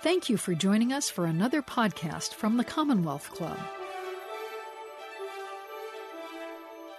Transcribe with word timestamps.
Thank 0.00 0.28
you 0.28 0.36
for 0.36 0.54
joining 0.54 0.92
us 0.92 1.10
for 1.10 1.24
another 1.26 1.60
podcast 1.60 2.32
from 2.34 2.56
the 2.56 2.62
Commonwealth 2.62 3.32
Club. 3.32 3.58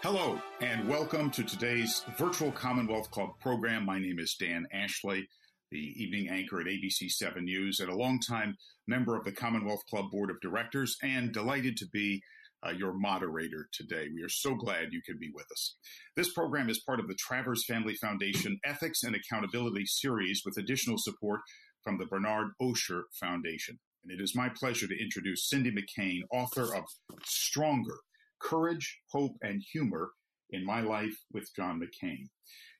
Hello, 0.03 0.37
and 0.59 0.85
welcome 0.85 1.31
to 1.31 1.43
today's 1.43 2.03
virtual 2.17 2.51
Commonwealth 2.51 3.09
Club 3.09 3.29
program. 3.39 3.85
My 3.85 3.99
name 3.99 4.19
is 4.19 4.35
Dan 4.37 4.67
Ashley, 4.73 5.29
the 5.71 5.93
evening 5.95 6.27
anchor 6.27 6.59
at 6.59 6.67
ABC 6.67 7.09
7 7.09 7.45
News, 7.45 7.79
and 7.79 7.89
a 7.89 7.95
longtime 7.95 8.57
member 8.85 9.15
of 9.15 9.23
the 9.23 9.31
Commonwealth 9.31 9.85
Club 9.89 10.11
Board 10.11 10.29
of 10.29 10.41
Directors, 10.41 10.97
and 11.01 11.31
delighted 11.31 11.77
to 11.77 11.85
be 11.93 12.21
uh, 12.67 12.71
your 12.71 12.91
moderator 12.91 13.69
today. 13.71 14.07
We 14.13 14.23
are 14.23 14.29
so 14.29 14.55
glad 14.55 14.91
you 14.91 15.01
can 15.05 15.17
be 15.17 15.31
with 15.33 15.45
us. 15.53 15.77
This 16.17 16.33
program 16.33 16.69
is 16.69 16.83
part 16.85 16.99
of 16.99 17.07
the 17.07 17.15
Travers 17.15 17.63
Family 17.65 17.95
Foundation 17.95 18.59
Ethics 18.65 19.03
and 19.03 19.15
Accountability 19.15 19.85
Series 19.85 20.41
with 20.43 20.57
additional 20.57 20.97
support 20.97 21.39
from 21.83 21.97
the 21.97 22.05
Bernard 22.05 22.49
Osher 22.61 23.03
Foundation. 23.13 23.79
And 24.03 24.11
it 24.11 24.23
is 24.23 24.35
my 24.35 24.49
pleasure 24.49 24.87
to 24.87 25.01
introduce 25.01 25.49
Cindy 25.49 25.71
McCain, 25.71 26.21
author 26.31 26.75
of 26.75 26.85
Stronger 27.25 27.97
Courage, 28.41 28.99
Hope, 29.11 29.35
and 29.41 29.61
Humor 29.73 30.11
in 30.51 30.65
My 30.65 30.81
Life 30.81 31.17
with 31.31 31.53
John 31.55 31.79
McCain. 31.79 32.29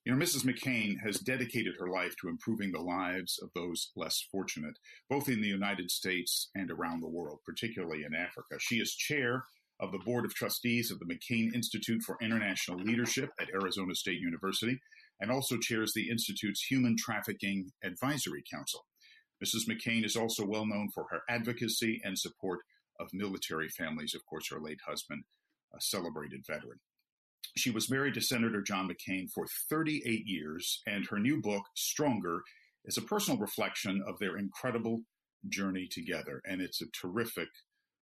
You 0.05 0.16
know, 0.16 0.26
Mrs. 0.26 0.45
McCain 0.45 0.95
has 1.04 1.20
dedicated 1.20 1.76
her 1.77 1.90
life 1.90 2.16
to 2.21 2.30
improving 2.30 2.71
the 2.71 2.81
lives 2.81 3.38
of 3.43 3.49
those 3.54 3.91
less 3.95 4.26
fortunate, 4.31 4.80
both 5.09 5.27
in 5.27 5.41
the 5.41 5.48
United 5.48 5.91
States 5.91 6.49
and 6.55 6.71
around 6.71 7.02
the 7.02 7.09
world, 7.09 7.40
particularly 7.45 8.04
in 8.04 8.16
Africa. 8.16 8.55
She 8.59 8.77
is 8.77 8.95
chair 8.95 9.43
of 9.79 9.91
the 9.91 9.99
Board 9.99 10.26
of 10.26 10.34
Trustees 10.34 10.91
of 10.91 10.99
the 10.99 11.05
McCain 11.05 11.54
Institute 11.54 12.02
for 12.02 12.18
International 12.21 12.79
Leadership 12.79 13.29
at 13.40 13.49
Arizona 13.54 13.93
State 13.93 14.20
University 14.20 14.79
and 15.21 15.31
also 15.31 15.57
chairs 15.57 15.93
the 15.93 16.09
Institute's 16.09 16.63
Human 16.63 16.95
Trafficking 16.98 17.71
Advisory 17.84 18.43
Council. 18.52 18.85
Mrs. 19.43 19.67
McCain 19.70 20.03
is 20.03 20.16
also 20.16 20.45
well 20.45 20.65
known 20.65 20.90
for 20.93 21.05
her 21.09 21.21
advocacy 21.29 22.01
and 22.04 22.18
support 22.18 22.59
of 22.99 23.09
military 23.13 23.70
families. 23.70 24.13
Of 24.13 24.26
course, 24.26 24.49
her 24.49 24.59
late 24.59 24.79
husband, 24.85 25.23
a 25.73 25.82
celebrated 25.82 26.41
veteran. 26.45 26.79
She 27.55 27.71
was 27.71 27.90
married 27.90 28.13
to 28.15 28.21
Senator 28.21 28.62
John 28.62 28.90
McCain 28.90 29.32
for 29.34 29.48
38 29.70 30.26
years, 30.26 30.82
and 30.85 31.07
her 31.07 31.20
new 31.20 31.41
book, 31.41 31.63
Stronger, 31.76 32.41
is 32.85 32.98
a 32.98 33.01
personal 33.01 33.40
reflection 33.40 34.04
of 34.05 34.20
their 34.20 34.37
incredible 34.37 35.01
journey 35.48 35.87
together. 35.90 36.41
And 36.45 36.62
it's 36.62 36.82
a 36.82 36.91
terrific 36.91 37.48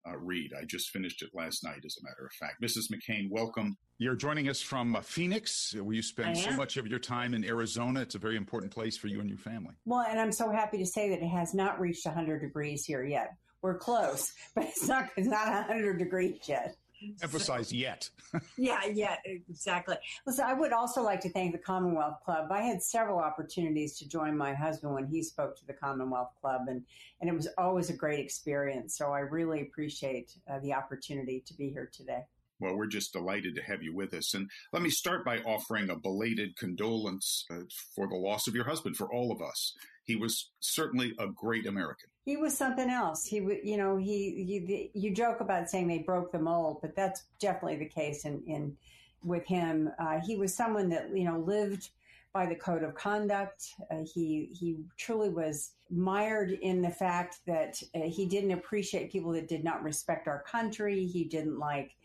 uh, 0.08 0.16
read. 0.18 0.52
I 0.58 0.64
just 0.64 0.90
finished 0.90 1.22
it 1.22 1.30
last 1.34 1.64
night, 1.64 1.80
as 1.84 1.96
a 2.00 2.04
matter 2.04 2.24
of 2.24 2.32
fact. 2.32 2.62
Mrs. 2.62 2.90
McCain, 2.92 3.30
welcome. 3.30 3.76
You're 3.98 4.14
joining 4.14 4.48
us 4.48 4.60
from 4.60 4.96
uh, 4.96 5.00
Phoenix, 5.00 5.74
where 5.74 5.94
you 5.94 6.02
spend 6.02 6.36
so 6.36 6.52
much 6.52 6.76
of 6.76 6.86
your 6.86 6.98
time 6.98 7.34
in 7.34 7.44
Arizona. 7.44 8.00
It's 8.00 8.14
a 8.14 8.18
very 8.18 8.36
important 8.36 8.72
place 8.72 8.96
for 8.96 9.08
you 9.08 9.20
and 9.20 9.28
your 9.28 9.38
family. 9.38 9.74
Well, 9.84 10.04
and 10.08 10.20
I'm 10.20 10.32
so 10.32 10.50
happy 10.50 10.78
to 10.78 10.86
say 10.86 11.08
that 11.10 11.22
it 11.22 11.28
has 11.28 11.54
not 11.54 11.80
reached 11.80 12.06
100 12.06 12.40
degrees 12.40 12.84
here 12.84 13.04
yet. 13.04 13.34
We're 13.60 13.78
close, 13.78 14.32
but 14.54 14.64
it's 14.64 14.86
not 14.86 15.08
it's 15.16 15.28
not 15.28 15.46
100 15.46 15.98
degrees 15.98 16.38
yet. 16.46 16.76
Emphasize 17.22 17.72
yet. 17.72 18.08
yeah, 18.56 18.84
yeah, 18.86 19.16
exactly. 19.24 19.96
Listen, 20.26 20.44
I 20.46 20.54
would 20.54 20.72
also 20.72 21.02
like 21.02 21.20
to 21.20 21.30
thank 21.30 21.52
the 21.52 21.58
Commonwealth 21.58 22.20
Club. 22.24 22.50
I 22.50 22.62
had 22.62 22.82
several 22.82 23.18
opportunities 23.18 23.98
to 23.98 24.08
join 24.08 24.36
my 24.36 24.54
husband 24.54 24.94
when 24.94 25.06
he 25.06 25.22
spoke 25.22 25.56
to 25.58 25.66
the 25.66 25.72
Commonwealth 25.72 26.32
Club, 26.40 26.62
and, 26.68 26.82
and 27.20 27.30
it 27.30 27.34
was 27.34 27.48
always 27.58 27.90
a 27.90 27.94
great 27.94 28.20
experience. 28.20 28.96
So 28.96 29.12
I 29.12 29.20
really 29.20 29.62
appreciate 29.62 30.32
uh, 30.50 30.58
the 30.60 30.74
opportunity 30.74 31.42
to 31.46 31.54
be 31.54 31.70
here 31.70 31.90
today. 31.92 32.24
Well, 32.60 32.76
we're 32.76 32.86
just 32.86 33.12
delighted 33.12 33.54
to 33.54 33.62
have 33.62 33.82
you 33.82 33.94
with 33.94 34.12
us. 34.14 34.34
And 34.34 34.50
let 34.72 34.82
me 34.82 34.90
start 34.90 35.24
by 35.24 35.38
offering 35.38 35.90
a 35.90 35.96
belated 35.96 36.56
condolence 36.56 37.44
uh, 37.50 37.60
for 37.94 38.08
the 38.08 38.16
loss 38.16 38.48
of 38.48 38.54
your 38.54 38.64
husband 38.64 38.96
for 38.96 39.12
all 39.12 39.30
of 39.30 39.40
us. 39.40 39.74
He 40.04 40.16
was 40.16 40.50
certainly 40.58 41.14
a 41.18 41.28
great 41.28 41.66
American. 41.66 42.08
He 42.28 42.36
was 42.36 42.54
something 42.54 42.90
else. 42.90 43.24
He, 43.24 43.36
you 43.36 43.78
know, 43.78 43.96
he, 43.96 44.44
he 44.44 44.90
you 44.92 45.14
joke 45.14 45.40
about 45.40 45.70
saying 45.70 45.88
they 45.88 46.00
broke 46.00 46.30
the 46.30 46.38
mold, 46.38 46.76
but 46.82 46.94
that's 46.94 47.22
definitely 47.40 47.78
the 47.78 47.88
case 47.88 48.26
in, 48.26 48.42
in 48.46 48.76
with 49.22 49.46
him. 49.46 49.90
Uh, 49.98 50.20
he 50.20 50.36
was 50.36 50.54
someone 50.54 50.90
that, 50.90 51.08
you 51.16 51.24
know, 51.24 51.38
lived 51.38 51.88
by 52.34 52.44
the 52.44 52.54
code 52.54 52.82
of 52.82 52.94
conduct. 52.94 53.74
Uh, 53.90 54.02
he 54.04 54.50
he 54.52 54.76
truly 54.98 55.30
was 55.30 55.70
mired 55.88 56.50
in 56.50 56.82
the 56.82 56.90
fact 56.90 57.38
that 57.46 57.82
uh, 57.94 58.00
he 58.00 58.26
didn't 58.26 58.50
appreciate 58.50 59.10
people 59.10 59.32
that 59.32 59.48
did 59.48 59.64
not 59.64 59.82
respect 59.82 60.28
our 60.28 60.42
country. 60.42 61.06
He 61.06 61.24
didn't 61.24 61.58
like 61.58 61.96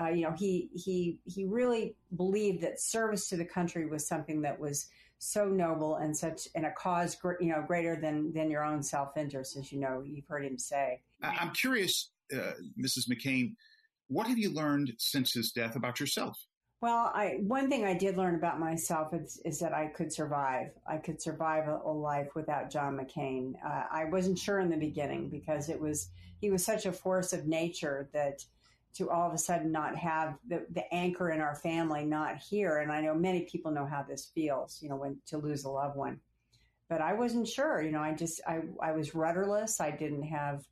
uh, 0.00 0.08
you 0.08 0.22
know, 0.22 0.32
he 0.32 0.70
he 0.74 1.18
he 1.26 1.44
really 1.44 1.94
believed 2.16 2.62
that 2.62 2.80
service 2.80 3.28
to 3.28 3.36
the 3.36 3.44
country 3.44 3.86
was 3.86 4.08
something 4.08 4.40
that 4.40 4.58
was 4.58 4.88
so 5.18 5.46
noble 5.46 5.96
and 5.96 6.16
such 6.16 6.48
and 6.54 6.66
a 6.66 6.72
cause 6.72 7.16
you 7.40 7.48
know 7.48 7.62
greater 7.66 7.96
than 7.96 8.32
than 8.32 8.50
your 8.50 8.64
own 8.64 8.82
self 8.82 9.16
interest, 9.16 9.56
as 9.56 9.72
you 9.72 9.80
know 9.80 10.02
you've 10.04 10.26
heard 10.26 10.44
him 10.44 10.58
say. 10.58 11.02
I'm 11.22 11.50
curious, 11.50 12.10
uh, 12.34 12.52
Mrs. 12.78 13.08
McCain, 13.08 13.54
what 14.08 14.26
have 14.26 14.38
you 14.38 14.52
learned 14.52 14.92
since 14.98 15.32
his 15.32 15.52
death 15.52 15.76
about 15.76 16.00
yourself? 16.00 16.38
Well, 16.82 17.10
I, 17.14 17.38
one 17.40 17.70
thing 17.70 17.84
I 17.84 17.94
did 17.94 18.18
learn 18.18 18.34
about 18.34 18.60
myself 18.60 19.14
is, 19.14 19.40
is 19.44 19.58
that 19.60 19.72
I 19.72 19.86
could 19.86 20.12
survive. 20.12 20.68
I 20.86 20.98
could 20.98 21.22
survive 21.22 21.68
a, 21.68 21.80
a 21.84 21.90
life 21.90 22.28
without 22.34 22.70
John 22.70 22.98
McCain. 22.98 23.54
Uh, 23.64 23.84
I 23.90 24.04
wasn't 24.04 24.38
sure 24.38 24.60
in 24.60 24.68
the 24.68 24.76
beginning 24.76 25.30
because 25.30 25.70
it 25.70 25.80
was 25.80 26.10
he 26.38 26.50
was 26.50 26.64
such 26.64 26.84
a 26.84 26.92
force 26.92 27.32
of 27.32 27.46
nature 27.46 28.10
that 28.12 28.44
to 28.96 29.10
all 29.10 29.28
of 29.28 29.34
a 29.34 29.38
sudden 29.38 29.70
not 29.70 29.96
have 29.96 30.36
the, 30.48 30.66
the 30.72 30.92
anchor 30.92 31.30
in 31.30 31.40
our 31.40 31.54
family 31.54 32.04
not 32.04 32.38
here. 32.38 32.78
And 32.78 32.90
I 32.90 33.00
know 33.00 33.14
many 33.14 33.42
people 33.42 33.70
know 33.70 33.86
how 33.86 34.02
this 34.02 34.30
feels, 34.34 34.78
you 34.82 34.88
know, 34.88 34.96
when 34.96 35.18
to 35.26 35.38
lose 35.38 35.64
a 35.64 35.70
loved 35.70 35.96
one. 35.96 36.20
But 36.88 37.00
I 37.00 37.12
wasn't 37.12 37.48
sure, 37.48 37.82
you 37.82 37.90
know, 37.90 38.00
I 38.00 38.14
just, 38.14 38.40
I, 38.46 38.60
I 38.80 38.92
was 38.92 39.14
rudderless. 39.14 39.80
I 39.80 39.90
didn't 39.90 40.22
have, 40.22 40.64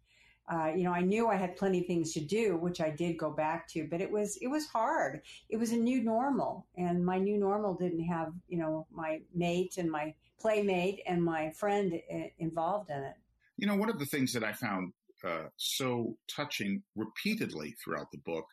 uh, 0.51 0.73
you 0.75 0.85
know, 0.85 0.93
I 0.93 1.01
knew 1.01 1.29
I 1.29 1.35
had 1.35 1.57
plenty 1.57 1.81
of 1.81 1.87
things 1.87 2.13
to 2.13 2.21
do, 2.21 2.57
which 2.57 2.81
I 2.81 2.91
did 2.91 3.19
go 3.19 3.31
back 3.31 3.69
to, 3.71 3.89
but 3.91 4.01
it 4.01 4.11
was, 4.11 4.39
it 4.41 4.47
was 4.47 4.67
hard. 4.69 5.23
It 5.49 5.57
was 5.57 5.73
a 5.73 5.77
new 5.77 6.03
normal 6.03 6.67
and 6.77 7.05
my 7.05 7.19
new 7.19 7.37
normal 7.37 7.75
didn't 7.75 8.05
have, 8.05 8.33
you 8.49 8.59
know, 8.59 8.87
my 8.93 9.21
mate 9.35 9.75
and 9.77 9.91
my 9.91 10.15
playmate 10.39 11.01
and 11.07 11.23
my 11.23 11.51
friend 11.51 12.01
eh, 12.09 12.29
involved 12.39 12.91
in 12.91 13.03
it. 13.03 13.15
You 13.57 13.67
know, 13.67 13.77
one 13.77 13.91
of 13.91 13.99
the 13.99 14.07
things 14.07 14.33
that 14.35 14.45
I 14.45 14.53
found 14.53 14.93
uh, 15.25 15.45
so 15.57 16.17
touching 16.35 16.83
repeatedly 16.97 17.75
throughout 17.83 18.11
the 18.13 18.19
book 18.19 18.45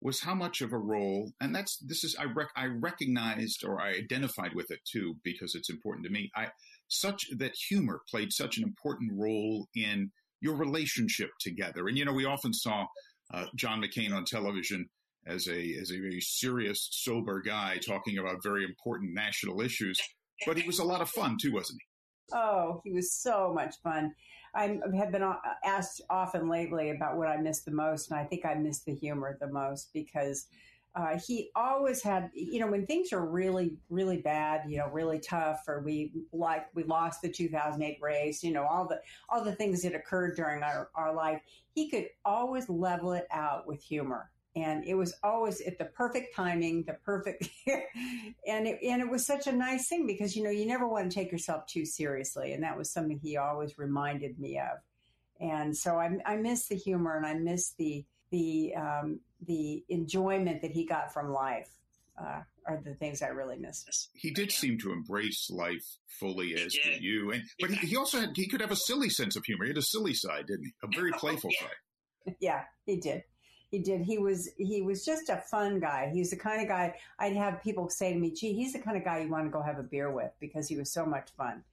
was 0.00 0.20
how 0.20 0.34
much 0.34 0.60
of 0.60 0.72
a 0.72 0.78
role, 0.78 1.30
and 1.40 1.54
that's 1.54 1.78
this 1.78 2.02
is 2.02 2.16
I 2.18 2.24
rec- 2.24 2.50
I 2.56 2.66
recognized 2.66 3.64
or 3.64 3.80
I 3.80 3.90
identified 3.90 4.52
with 4.54 4.70
it 4.70 4.80
too 4.84 5.16
because 5.22 5.54
it's 5.54 5.70
important 5.70 6.04
to 6.06 6.12
me. 6.12 6.30
I 6.34 6.48
such 6.88 7.28
that 7.38 7.54
humor 7.68 8.02
played 8.10 8.32
such 8.32 8.58
an 8.58 8.64
important 8.64 9.12
role 9.14 9.68
in 9.76 10.10
your 10.40 10.56
relationship 10.56 11.30
together, 11.40 11.86
and 11.86 11.96
you 11.96 12.04
know 12.04 12.12
we 12.12 12.24
often 12.24 12.52
saw 12.52 12.86
uh, 13.32 13.46
John 13.56 13.80
McCain 13.80 14.12
on 14.12 14.24
television 14.24 14.88
as 15.26 15.46
a 15.48 15.74
as 15.80 15.92
a 15.92 16.00
very 16.00 16.20
serious, 16.20 16.88
sober 16.90 17.40
guy 17.40 17.78
talking 17.78 18.18
about 18.18 18.42
very 18.42 18.64
important 18.64 19.14
national 19.14 19.60
issues, 19.60 19.98
but 20.46 20.58
he 20.58 20.66
was 20.66 20.80
a 20.80 20.84
lot 20.84 21.00
of 21.00 21.08
fun 21.10 21.36
too, 21.40 21.52
wasn't 21.52 21.80
he? 21.80 22.36
Oh, 22.36 22.80
he 22.84 22.92
was 22.92 23.12
so 23.12 23.52
much 23.54 23.76
fun. 23.84 24.12
I 24.54 24.78
have 24.94 25.12
been 25.12 25.34
asked 25.64 26.02
often 26.10 26.48
lately 26.48 26.90
about 26.90 27.16
what 27.16 27.28
I 27.28 27.38
miss 27.38 27.60
the 27.60 27.70
most, 27.70 28.10
and 28.10 28.20
I 28.20 28.24
think 28.24 28.44
I 28.44 28.54
miss 28.54 28.80
the 28.80 28.94
humor 28.94 29.36
the 29.40 29.48
most 29.48 29.92
because 29.94 30.46
uh, 30.94 31.18
he 31.26 31.50
always 31.56 32.02
had, 32.02 32.30
you 32.34 32.60
know, 32.60 32.66
when 32.66 32.86
things 32.86 33.14
are 33.14 33.24
really, 33.24 33.78
really 33.88 34.18
bad, 34.18 34.62
you 34.68 34.76
know, 34.76 34.88
really 34.88 35.18
tough, 35.18 35.62
or 35.66 35.80
we 35.80 36.12
like 36.32 36.66
we 36.74 36.82
lost 36.84 37.22
the 37.22 37.30
2008 37.30 37.98
race, 38.02 38.42
you 38.42 38.52
know, 38.52 38.64
all 38.64 38.86
the 38.86 39.00
all 39.30 39.42
the 39.42 39.54
things 39.54 39.82
that 39.82 39.94
occurred 39.94 40.36
during 40.36 40.62
our, 40.62 40.90
our 40.94 41.14
life, 41.14 41.40
he 41.74 41.88
could 41.88 42.08
always 42.26 42.68
level 42.68 43.12
it 43.12 43.26
out 43.30 43.66
with 43.66 43.82
humor 43.82 44.31
and 44.54 44.84
it 44.84 44.94
was 44.94 45.14
always 45.22 45.60
at 45.62 45.78
the 45.78 45.86
perfect 45.86 46.34
timing, 46.36 46.84
the 46.84 46.94
perfect, 47.04 47.48
and 48.46 48.66
it, 48.66 48.78
and 48.82 49.00
it 49.00 49.08
was 49.08 49.26
such 49.26 49.46
a 49.46 49.52
nice 49.52 49.88
thing 49.88 50.06
because 50.06 50.36
you 50.36 50.42
know 50.42 50.50
you 50.50 50.66
never 50.66 50.86
want 50.86 51.10
to 51.10 51.14
take 51.14 51.32
yourself 51.32 51.66
too 51.66 51.86
seriously, 51.86 52.52
and 52.52 52.62
that 52.62 52.76
was 52.76 52.90
something 52.90 53.18
he 53.18 53.36
always 53.36 53.78
reminded 53.78 54.38
me 54.38 54.58
of, 54.58 54.78
and 55.40 55.76
so 55.76 55.98
I, 55.98 56.18
I 56.26 56.36
miss 56.36 56.68
the 56.68 56.76
humor 56.76 57.16
and 57.16 57.26
I 57.26 57.34
miss 57.34 57.72
the 57.78 58.04
the 58.30 58.74
um, 58.76 59.20
the 59.46 59.84
enjoyment 59.88 60.62
that 60.62 60.70
he 60.70 60.84
got 60.84 61.12
from 61.12 61.32
life. 61.32 61.70
Uh, 62.22 62.42
are 62.66 62.80
the 62.84 62.94
things 62.94 63.22
I 63.22 63.28
really 63.28 63.56
miss. 63.56 64.08
He 64.12 64.30
did 64.30 64.52
seem 64.52 64.78
to 64.80 64.92
embrace 64.92 65.50
life 65.50 65.82
fully, 66.20 66.54
as 66.54 66.74
did 66.74 67.02
you, 67.02 67.32
and 67.32 67.42
but 67.58 67.70
he, 67.70 67.86
he, 67.88 67.96
also 67.96 68.20
had 68.20 68.36
he 68.36 68.46
could 68.46 68.60
have 68.60 68.70
a 68.70 68.76
silly 68.76 69.08
sense 69.08 69.34
of 69.34 69.44
humor. 69.44 69.64
He 69.64 69.70
had 69.70 69.78
a 69.78 69.82
silly 69.82 70.14
side, 70.14 70.46
didn't 70.46 70.66
he? 70.66 70.72
A 70.84 70.88
very 70.94 71.10
playful 71.18 71.50
yeah. 71.54 71.66
side. 71.66 72.36
Yeah, 72.38 72.64
he 72.84 72.98
did 72.98 73.24
he 73.72 73.78
did. 73.78 74.02
He 74.02 74.18
was 74.18 74.50
he 74.58 74.82
was 74.82 75.02
just 75.04 75.30
a 75.30 75.38
fun 75.38 75.80
guy. 75.80 76.10
He's 76.12 76.30
the 76.30 76.36
kind 76.36 76.60
of 76.60 76.68
guy 76.68 76.94
I'd 77.18 77.34
have 77.34 77.62
people 77.62 77.88
say 77.88 78.12
to 78.12 78.18
me, 78.18 78.30
"Gee, 78.30 78.52
he's 78.52 78.74
the 78.74 78.78
kind 78.78 78.98
of 78.98 79.02
guy 79.02 79.20
you 79.20 79.30
want 79.30 79.46
to 79.46 79.50
go 79.50 79.62
have 79.62 79.78
a 79.78 79.82
beer 79.82 80.12
with 80.12 80.30
because 80.40 80.68
he 80.68 80.76
was 80.76 80.92
so 80.92 81.06
much 81.06 81.30
fun." 81.38 81.64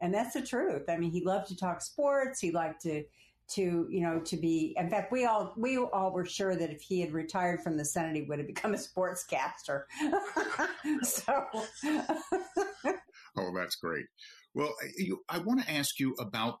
And 0.00 0.14
that's 0.14 0.34
the 0.34 0.40
truth. 0.40 0.88
I 0.88 0.96
mean, 0.96 1.10
he 1.10 1.24
loved 1.24 1.48
to 1.48 1.56
talk 1.56 1.82
sports. 1.82 2.38
He 2.38 2.52
liked 2.52 2.80
to 2.82 3.04
to 3.48 3.88
you 3.90 4.00
know 4.00 4.20
to 4.20 4.36
be. 4.36 4.72
In 4.78 4.88
fact, 4.88 5.10
we 5.10 5.24
all 5.24 5.52
we 5.56 5.78
all 5.78 6.12
were 6.12 6.24
sure 6.24 6.54
that 6.54 6.70
if 6.70 6.80
he 6.80 7.00
had 7.00 7.12
retired 7.12 7.60
from 7.60 7.76
the 7.76 7.84
Senate, 7.84 8.14
he 8.14 8.22
would 8.22 8.38
have 8.38 8.46
become 8.46 8.72
a 8.72 8.78
sportscaster. 8.78 9.82
so. 11.02 11.44
Oh, 13.38 13.52
that's 13.56 13.76
great. 13.76 14.06
Well, 14.54 14.74
you, 14.96 15.20
I 15.28 15.38
want 15.38 15.62
to 15.62 15.72
ask 15.72 15.98
you 16.00 16.14
about. 16.18 16.58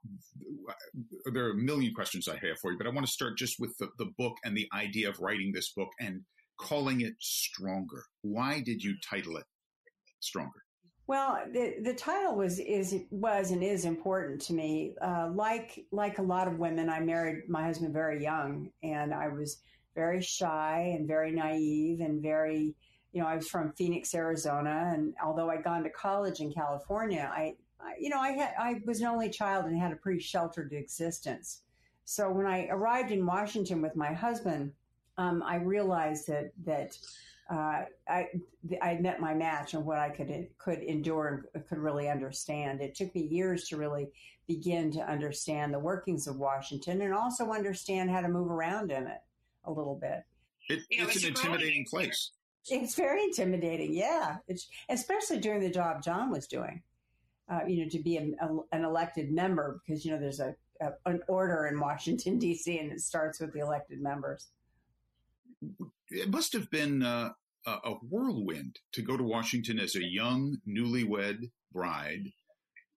There 1.32 1.46
are 1.46 1.52
a 1.52 1.56
million 1.56 1.94
questions 1.94 2.28
I 2.28 2.34
have 2.34 2.58
for 2.60 2.70
you, 2.70 2.78
but 2.78 2.86
I 2.86 2.90
want 2.90 3.06
to 3.06 3.12
start 3.12 3.36
just 3.36 3.56
with 3.58 3.76
the, 3.78 3.88
the 3.98 4.10
book 4.16 4.34
and 4.44 4.56
the 4.56 4.68
idea 4.72 5.08
of 5.08 5.18
writing 5.18 5.52
this 5.52 5.72
book 5.72 5.88
and 5.98 6.20
calling 6.60 7.00
it 7.00 7.14
Stronger. 7.18 8.04
Why 8.22 8.60
did 8.60 8.82
you 8.82 8.94
title 9.08 9.36
it 9.36 9.44
Stronger? 10.20 10.64
Well, 11.06 11.38
the 11.50 11.76
the 11.82 11.94
title 11.94 12.36
was 12.36 12.58
is 12.58 12.94
was 13.10 13.50
and 13.50 13.64
is 13.64 13.86
important 13.86 14.42
to 14.42 14.52
me. 14.52 14.94
Uh, 15.00 15.30
like 15.32 15.86
like 15.90 16.18
a 16.18 16.22
lot 16.22 16.48
of 16.48 16.58
women, 16.58 16.90
I 16.90 17.00
married 17.00 17.48
my 17.48 17.64
husband 17.64 17.94
very 17.94 18.22
young, 18.22 18.70
and 18.82 19.14
I 19.14 19.28
was 19.28 19.58
very 19.94 20.20
shy 20.20 20.94
and 20.96 21.08
very 21.08 21.32
naive 21.32 22.00
and 22.00 22.22
very 22.22 22.76
you 23.12 23.22
know 23.22 23.28
I 23.28 23.36
was 23.36 23.48
from 23.48 23.72
Phoenix, 23.72 24.14
Arizona, 24.14 24.90
and 24.92 25.14
although 25.24 25.50
I'd 25.50 25.64
gone 25.64 25.82
to 25.84 25.90
college 25.90 26.40
in 26.40 26.52
California, 26.52 27.30
I, 27.32 27.54
I 27.80 27.94
you 27.98 28.08
know 28.10 28.20
I 28.20 28.32
had 28.32 28.54
I 28.58 28.80
was 28.86 29.00
an 29.00 29.06
only 29.06 29.30
child 29.30 29.64
and 29.66 29.76
had 29.78 29.92
a 29.92 29.96
pretty 29.96 30.20
sheltered 30.20 30.72
existence. 30.72 31.62
So 32.04 32.30
when 32.30 32.46
I 32.46 32.66
arrived 32.68 33.10
in 33.10 33.26
Washington 33.26 33.82
with 33.82 33.94
my 33.96 34.12
husband, 34.12 34.72
um, 35.16 35.42
I 35.42 35.56
realized 35.56 36.26
that 36.28 36.52
that 36.64 36.96
uh, 37.50 37.84
I 38.08 38.28
I 38.82 38.94
met 39.00 39.20
my 39.20 39.34
match 39.34 39.74
and 39.74 39.84
what 39.84 39.98
I 39.98 40.10
could 40.10 40.48
could 40.58 40.80
endure 40.80 41.46
and 41.54 41.66
could 41.66 41.78
really 41.78 42.08
understand. 42.08 42.80
It 42.80 42.94
took 42.94 43.14
me 43.14 43.22
years 43.22 43.68
to 43.68 43.76
really 43.76 44.08
begin 44.46 44.90
to 44.92 45.00
understand 45.00 45.74
the 45.74 45.78
workings 45.78 46.26
of 46.26 46.36
Washington 46.36 47.02
and 47.02 47.12
also 47.12 47.52
understand 47.52 48.10
how 48.10 48.20
to 48.20 48.28
move 48.28 48.50
around 48.50 48.90
in 48.90 49.06
it 49.06 49.20
a 49.64 49.70
little 49.70 49.98
bit. 50.00 50.24
It, 50.68 50.80
it's 50.90 51.22
an 51.22 51.28
intimidating 51.28 51.84
place. 51.88 52.32
It's 52.70 52.94
very 52.94 53.24
intimidating, 53.24 53.94
yeah. 53.94 54.36
It's 54.46 54.68
especially 54.88 55.38
during 55.38 55.60
the 55.60 55.70
job 55.70 56.02
John 56.02 56.30
was 56.30 56.46
doing. 56.46 56.82
Uh, 57.50 57.60
you 57.66 57.82
know, 57.82 57.88
to 57.88 57.98
be 57.98 58.18
a, 58.18 58.44
a, 58.44 58.58
an 58.72 58.84
elected 58.84 59.32
member 59.32 59.80
because 59.86 60.04
you 60.04 60.10
know 60.10 60.18
there's 60.18 60.40
a, 60.40 60.54
a 60.82 60.90
an 61.06 61.20
order 61.28 61.66
in 61.66 61.80
Washington 61.80 62.38
D.C. 62.40 62.78
and 62.78 62.92
it 62.92 63.00
starts 63.00 63.40
with 63.40 63.52
the 63.54 63.60
elected 63.60 64.02
members 64.02 64.48
it 66.10 66.30
must 66.30 66.52
have 66.52 66.70
been 66.70 67.02
uh, 67.02 67.30
a 67.66 67.92
whirlwind 68.08 68.78
to 68.92 69.02
go 69.02 69.16
to 69.16 69.24
Washington 69.24 69.78
as 69.78 69.94
a 69.94 70.04
young, 70.04 70.58
newlywed 70.66 71.50
bride 71.72 72.32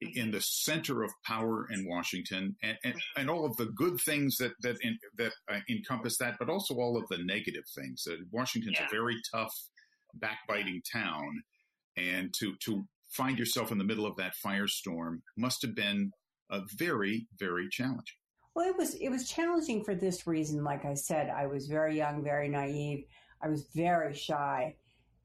in 0.01 0.31
the 0.31 0.42
center 0.42 1.03
of 1.03 1.12
power 1.25 1.68
in 1.71 1.88
Washington, 1.88 2.56
and, 2.63 2.77
and, 2.83 2.95
and 3.15 3.30
all 3.30 3.45
of 3.45 3.56
the 3.57 3.68
good 3.68 4.00
things 4.01 4.38
that 4.38 4.53
that 4.62 4.77
in, 4.81 4.98
that 5.18 5.33
uh, 5.50 5.59
encompass 5.69 6.18
that, 6.18 6.38
but 6.39 6.50
also 6.50 6.75
all 6.75 6.98
of 6.98 7.07
the 7.09 7.24
negative 7.24 7.63
things. 7.75 8.06
Uh, 8.09 8.15
Washington's 8.31 8.77
yeah. 8.80 8.88
a 8.88 8.89
very 8.89 9.18
tough, 9.33 9.53
backbiting 10.15 10.81
town, 10.92 11.44
and 11.98 12.33
to 12.39 12.56
to 12.65 12.83
find 13.12 13.38
yourself 13.38 13.71
in 13.71 13.77
the 13.77 13.83
middle 13.83 14.06
of 14.06 14.15
that 14.18 14.33
firestorm 14.44 15.19
must 15.38 15.62
have 15.62 15.75
been 15.75 16.12
a 16.50 16.62
very 16.77 17.27
very 17.38 17.68
challenging. 17.69 18.18
Well, 18.56 18.68
it 18.68 18.77
was 18.77 18.95
it 18.95 19.09
was 19.09 19.30
challenging 19.30 19.83
for 19.83 19.95
this 19.95 20.27
reason. 20.27 20.63
Like 20.63 20.83
I 20.83 20.95
said, 20.95 21.30
I 21.30 21.45
was 21.45 21.68
very 21.68 21.95
young, 21.95 22.24
very 22.24 22.50
naive. 22.50 23.06
I 23.42 23.47
was 23.47 23.68
very 23.74 24.13
shy, 24.13 24.75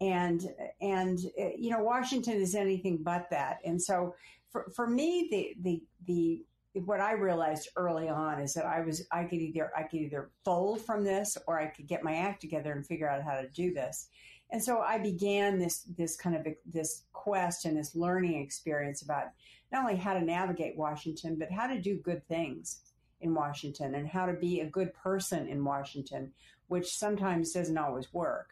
and 0.01 0.43
and 0.81 1.19
you 1.57 1.71
know 1.71 1.83
Washington 1.83 2.35
is 2.35 2.55
anything 2.55 2.99
but 3.03 3.29
that. 3.31 3.59
And 3.65 3.83
so 3.83 4.15
for 4.51 4.71
for 4.75 4.87
me, 4.87 5.29
the 5.31 5.55
the 5.63 5.83
the 6.07 6.45
what 6.85 7.01
I 7.01 7.13
realized 7.13 7.69
early 7.77 8.09
on 8.09 8.41
is 8.41 8.55
that 8.55 8.67
I 8.67 8.81
was 8.81 9.07
I 9.11 9.25
could 9.25 9.41
either 9.41 9.71
I 9.77 9.83
could 9.85 10.01
either 10.01 10.31
fold 10.45 10.81
from 10.81 11.05
this 11.05 11.39
or 11.47 11.59
I 11.59 11.67
could 11.67 11.87
get 11.87 12.05
my 12.05 12.17
act 12.17 12.41
together 12.41 12.73
and 12.73 12.87
figure 12.87 13.09
out 13.09 13.23
how 13.23 13.41
to 13.41 13.49
do 13.49 13.73
this. 13.73 14.09
And 14.51 14.63
so 14.63 14.81
I 14.81 14.99
began 14.99 15.59
this 15.59 15.83
this 15.97 16.17
kind 16.17 16.37
of 16.37 16.47
this 16.65 17.05
quest 17.13 17.65
and 17.65 17.77
this 17.77 17.95
learning 17.95 18.41
experience 18.41 19.03
about 19.03 19.29
not 19.73 19.83
only 19.83 19.97
how 19.97 20.15
to 20.15 20.21
navigate 20.21 20.77
Washington, 20.77 21.37
but 21.39 21.51
how 21.51 21.67
to 21.67 21.81
do 21.81 21.97
good 21.97 22.27
things 22.29 22.81
in 23.21 23.35
Washington 23.35 23.95
and 23.95 24.07
how 24.07 24.27
to 24.27 24.35
be 24.35 24.61
a 24.61 24.71
good 24.71 24.93
person 24.95 25.49
in 25.49 25.65
Washington, 25.65 26.33
which 26.69 26.97
sometimes 26.97 27.53
doesn't 27.53 27.79
always 27.79 28.13
work. 28.13 28.51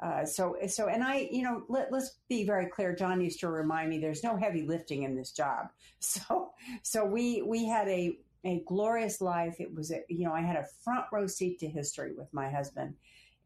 Uh, 0.00 0.24
so, 0.24 0.56
so, 0.68 0.88
and 0.88 1.02
I, 1.02 1.28
you 1.32 1.42
know, 1.42 1.64
let, 1.68 1.90
let's 1.90 2.18
be 2.28 2.44
very 2.44 2.66
clear. 2.66 2.94
John 2.94 3.20
used 3.20 3.40
to 3.40 3.48
remind 3.48 3.90
me 3.90 3.98
there's 3.98 4.22
no 4.22 4.36
heavy 4.36 4.62
lifting 4.62 5.02
in 5.02 5.16
this 5.16 5.32
job. 5.32 5.68
So, 6.00 6.52
so 6.84 7.04
we, 7.04 7.42
we 7.42 7.66
had 7.66 7.88
a, 7.88 8.16
a 8.44 8.62
glorious 8.68 9.20
life. 9.20 9.56
It 9.58 9.74
was, 9.74 9.90
a, 9.90 10.02
you 10.08 10.24
know, 10.24 10.32
I 10.32 10.42
had 10.42 10.54
a 10.54 10.64
front 10.84 11.06
row 11.10 11.26
seat 11.26 11.58
to 11.58 11.68
history 11.68 12.12
with 12.16 12.32
my 12.32 12.48
husband. 12.48 12.94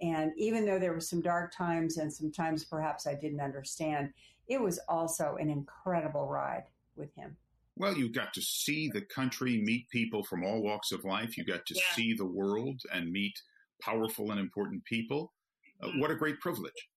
And 0.02 0.32
even 0.37 0.66
though 0.66 0.78
there 0.78 0.93
were 0.93 1.00
some 1.00 1.22
dark 1.22 1.54
times 1.56 1.96
and 1.96 2.12
some 2.12 2.31
times 2.31 2.64
perhaps 2.64 3.06
I 3.06 3.14
didn't 3.14 3.40
understand, 3.40 4.12
it 4.49 4.60
was 4.60 4.78
also 4.87 5.37
an 5.40 5.49
incredible 5.49 6.26
ride 6.26 6.64
with 6.94 7.14
him. 7.14 7.37
Well, 7.76 7.96
you 7.96 8.10
got 8.10 8.34
to 8.34 8.43
see 8.43 8.88
the 8.88 9.00
country, 9.00 9.58
meet 9.58 9.88
people 9.88 10.22
from 10.25 10.44
all 10.44 10.60
walks 10.60 10.93
of 10.93 11.04
life. 11.04 11.38
You 11.38 11.44
got 11.44 11.64
to 11.66 11.75
yeah. 11.75 11.94
see 11.94 12.12
the 12.12 12.26
world 12.26 12.82
and 12.93 13.10
meet 13.10 13.40
powerful 13.81 14.31
and 14.31 14.38
important 14.38 14.84
people. 14.84 15.32
Uh, 15.82 15.88
what 15.99 16.11
a 16.11 16.14
great 16.14 16.40
privilege. 16.40 16.88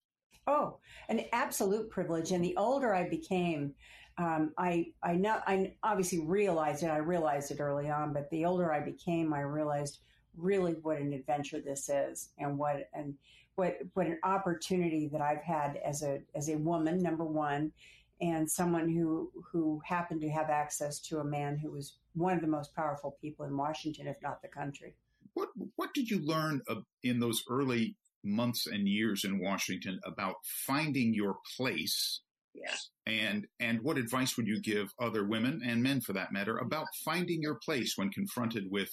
Oh, 0.46 0.78
an 1.08 1.22
absolute 1.32 1.90
privilege. 1.90 2.30
And 2.30 2.44
the 2.44 2.56
older 2.56 2.94
I 2.94 3.08
became, 3.08 3.74
um, 4.18 4.52
I 4.56 4.86
I 5.02 5.14
know 5.14 5.40
I 5.46 5.74
obviously 5.82 6.20
realized 6.20 6.82
it. 6.82 6.88
I 6.88 6.98
realized 6.98 7.50
it 7.50 7.60
early 7.60 7.90
on, 7.90 8.12
but 8.12 8.30
the 8.30 8.44
older 8.44 8.72
I 8.72 8.80
became, 8.80 9.34
I 9.34 9.40
realized 9.40 9.98
really 10.36 10.72
what 10.82 10.98
an 10.98 11.12
adventure 11.12 11.60
this 11.60 11.88
is, 11.88 12.30
and 12.38 12.56
what 12.56 12.88
and 12.94 13.14
what 13.56 13.78
what 13.94 14.06
an 14.06 14.18
opportunity 14.22 15.08
that 15.08 15.20
I've 15.20 15.42
had 15.42 15.78
as 15.84 16.02
a 16.02 16.20
as 16.34 16.48
a 16.48 16.56
woman. 16.56 17.02
Number 17.02 17.24
one, 17.24 17.72
and 18.20 18.50
someone 18.50 18.88
who 18.88 19.30
who 19.52 19.82
happened 19.84 20.20
to 20.22 20.30
have 20.30 20.48
access 20.48 21.00
to 21.00 21.18
a 21.18 21.24
man 21.24 21.58
who 21.58 21.72
was 21.72 21.98
one 22.14 22.34
of 22.34 22.40
the 22.40 22.46
most 22.46 22.74
powerful 22.74 23.18
people 23.20 23.44
in 23.44 23.56
Washington, 23.56 24.06
if 24.06 24.16
not 24.22 24.40
the 24.42 24.48
country. 24.48 24.94
What 25.34 25.48
what 25.74 25.92
did 25.92 26.08
you 26.08 26.20
learn 26.20 26.62
in 27.02 27.20
those 27.20 27.42
early 27.50 27.96
months 28.26 28.66
and 28.66 28.88
years 28.88 29.24
in 29.24 29.42
Washington 29.42 30.00
about 30.04 30.36
finding 30.66 31.14
your 31.14 31.36
place? 31.56 32.20
Yeah. 32.54 32.74
And 33.06 33.46
and 33.60 33.82
what 33.82 33.98
advice 33.98 34.36
would 34.36 34.46
you 34.46 34.60
give 34.60 34.92
other 35.00 35.24
women 35.26 35.60
and 35.64 35.82
men, 35.82 36.00
for 36.00 36.12
that 36.14 36.32
matter, 36.32 36.58
about 36.58 36.86
finding 37.04 37.42
your 37.42 37.58
place 37.64 37.94
when 37.96 38.10
confronted 38.10 38.64
with 38.70 38.90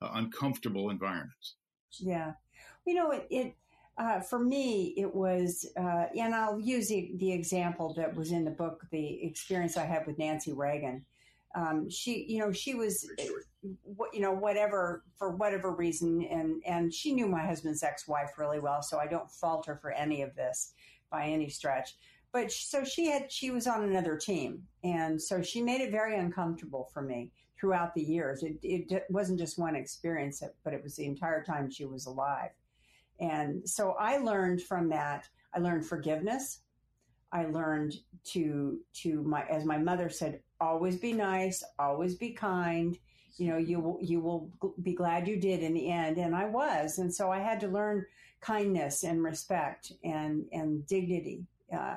uh, 0.00 0.08
uncomfortable 0.14 0.90
environments? 0.90 1.56
Yeah, 2.00 2.32
you 2.86 2.94
know 2.94 3.10
it, 3.10 3.26
it 3.30 3.54
uh, 3.98 4.20
for 4.20 4.38
me, 4.38 4.94
it 4.96 5.14
was, 5.14 5.70
uh, 5.76 6.06
and 6.18 6.34
I'll 6.34 6.58
use 6.58 6.88
the, 6.88 7.12
the, 7.16 7.32
example 7.32 7.92
that 7.94 8.14
was 8.16 8.32
in 8.32 8.44
the 8.44 8.50
book, 8.50 8.86
the 8.90 9.22
experience 9.22 9.76
I 9.76 9.84
had 9.84 10.06
with 10.06 10.18
Nancy 10.18 10.52
Reagan. 10.52 11.04
Um, 11.54 11.90
she, 11.90 12.24
you 12.28 12.38
know, 12.38 12.50
she 12.52 12.74
was, 12.74 13.08
you 14.12 14.20
know, 14.20 14.32
whatever 14.32 15.04
for 15.18 15.36
whatever 15.36 15.72
reason, 15.72 16.22
and 16.30 16.62
and 16.66 16.92
she 16.92 17.12
knew 17.12 17.26
my 17.26 17.44
husband's 17.44 17.82
ex-wife 17.82 18.38
really 18.38 18.60
well, 18.60 18.82
so 18.82 18.98
I 18.98 19.06
don't 19.06 19.30
fault 19.30 19.66
her 19.66 19.76
for 19.76 19.92
any 19.92 20.22
of 20.22 20.34
this 20.34 20.72
by 21.10 21.26
any 21.26 21.48
stretch. 21.48 21.96
But 22.32 22.50
so 22.50 22.82
she 22.82 23.10
had, 23.10 23.30
she 23.30 23.50
was 23.50 23.66
on 23.66 23.84
another 23.84 24.16
team, 24.16 24.62
and 24.82 25.20
so 25.20 25.42
she 25.42 25.60
made 25.60 25.82
it 25.82 25.90
very 25.90 26.18
uncomfortable 26.18 26.88
for 26.92 27.02
me 27.02 27.30
throughout 27.60 27.94
the 27.94 28.02
years. 28.02 28.42
It, 28.42 28.56
it 28.62 29.04
wasn't 29.10 29.38
just 29.38 29.58
one 29.58 29.76
experience, 29.76 30.42
but 30.64 30.72
it 30.72 30.82
was 30.82 30.96
the 30.96 31.04
entire 31.04 31.44
time 31.44 31.70
she 31.70 31.84
was 31.84 32.06
alive. 32.06 32.50
And 33.20 33.68
so 33.68 33.92
I 33.92 34.16
learned 34.16 34.62
from 34.62 34.88
that. 34.88 35.28
I 35.54 35.60
learned 35.60 35.86
forgiveness. 35.86 36.60
I 37.30 37.44
learned 37.46 37.94
to 38.24 38.78
to 38.94 39.22
my 39.22 39.44
as 39.44 39.64
my 39.64 39.78
mother 39.78 40.08
said, 40.08 40.40
always 40.62 40.96
be 40.96 41.12
nice, 41.12 41.62
always 41.78 42.14
be 42.14 42.30
kind. 42.30 42.96
You 43.36 43.48
know, 43.48 43.58
you 43.58 43.80
will 43.80 43.98
you 44.00 44.20
will 44.20 44.50
be 44.82 44.94
glad 44.94 45.26
you 45.26 45.36
did 45.36 45.62
in 45.62 45.74
the 45.74 45.90
end, 45.90 46.18
and 46.18 46.34
I 46.34 46.46
was. 46.46 46.98
And 46.98 47.12
so 47.12 47.30
I 47.30 47.38
had 47.38 47.60
to 47.60 47.68
learn 47.68 48.06
kindness 48.40 49.04
and 49.04 49.22
respect 49.22 49.92
and 50.04 50.44
and 50.52 50.86
dignity. 50.86 51.46
Uh, 51.72 51.96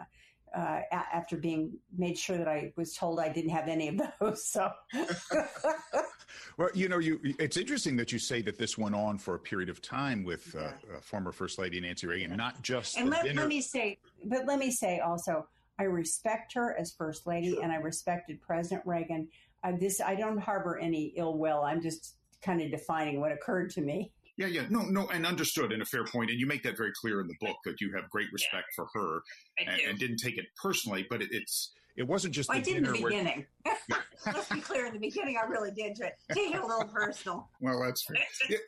uh, 0.55 0.81
after 0.91 1.35
being 1.35 1.73
made 1.97 2.17
sure 2.17 2.37
that 2.37 2.47
I 2.47 2.71
was 2.77 2.95
told 2.95 3.19
I 3.19 3.27
didn't 3.27 3.51
have 3.51 3.67
any 3.67 3.89
of 3.89 4.01
those. 4.19 4.45
So, 4.45 4.71
well, 6.57 6.69
you 6.73 6.87
know, 6.87 6.99
you 6.99 7.19
it's 7.39 7.57
interesting 7.57 7.97
that 7.97 8.13
you 8.13 8.19
say 8.19 8.41
that 8.43 8.57
this 8.57 8.77
went 8.77 8.95
on 8.95 9.17
for 9.17 9.35
a 9.35 9.39
period 9.39 9.69
of 9.69 9.81
time 9.81 10.23
with 10.23 10.55
uh, 10.55 10.59
uh, 10.59 10.71
former 11.01 11.33
First 11.33 11.59
Lady 11.59 11.81
Nancy 11.81 12.07
Reagan, 12.07 12.31
yeah. 12.31 12.37
not 12.37 12.61
just. 12.61 12.97
And 12.97 13.09
let, 13.09 13.35
let, 13.35 13.47
me 13.47 13.59
say, 13.59 13.97
but 14.23 14.45
let 14.45 14.57
me 14.57 14.71
say 14.71 14.99
also, 14.99 15.45
I 15.79 15.83
respect 15.83 16.53
her 16.53 16.77
as 16.77 16.93
First 16.93 17.27
Lady, 17.27 17.51
sure. 17.51 17.63
and 17.63 17.71
I 17.71 17.77
respected 17.77 18.41
President 18.41 18.81
Reagan. 18.85 19.27
Uh, 19.63 19.73
this 19.79 19.99
I 20.01 20.15
don't 20.15 20.37
harbor 20.37 20.77
any 20.77 21.13
ill 21.17 21.37
will. 21.37 21.61
I'm 21.63 21.81
just 21.81 22.15
kind 22.41 22.61
of 22.61 22.71
defining 22.71 23.19
what 23.19 23.31
occurred 23.31 23.71
to 23.71 23.81
me. 23.81 24.11
Yeah, 24.37 24.47
yeah, 24.47 24.65
no, 24.69 24.81
no, 24.81 25.07
and 25.07 25.25
understood, 25.25 25.71
and 25.71 25.81
a 25.81 25.85
fair 25.85 26.03
point, 26.03 26.29
and 26.29 26.37
you 26.39 26.45
make 26.45 26.61
that 26.63 26.75
very 26.75 26.91
clear 26.99 27.21
in 27.21 27.27
the 27.27 27.35
book 27.39 27.55
that 27.63 27.79
you 27.79 27.93
have 27.95 28.09
great 28.09 28.27
respect 28.33 28.65
yeah. 28.77 28.83
for 28.83 28.87
her, 28.93 29.21
and, 29.59 29.79
and, 29.89 29.97
didn't 29.97 30.17
take 30.17 30.37
it 30.37 30.45
personally, 30.61 31.07
but 31.09 31.21
it, 31.21 31.29
it's 31.31 31.71
it 31.95 32.03
wasn't 32.03 32.33
just. 32.33 32.49
Well, 32.49 32.57
I 32.57 32.61
did 32.61 32.77
in 32.77 32.83
the 32.83 32.91
beginning. 32.91 33.45
Let's 34.25 34.49
be 34.49 34.59
clear. 34.59 34.87
In 34.87 34.93
the 34.93 34.99
beginning, 34.99 35.37
I 35.41 35.47
really 35.47 35.71
did 35.71 35.95
take 35.95 36.53
it 36.53 36.61
a 36.61 36.65
little 36.65 36.83
personal. 36.85 37.49
Well, 37.61 37.81
that's 37.81 38.03
fair. 38.03 38.17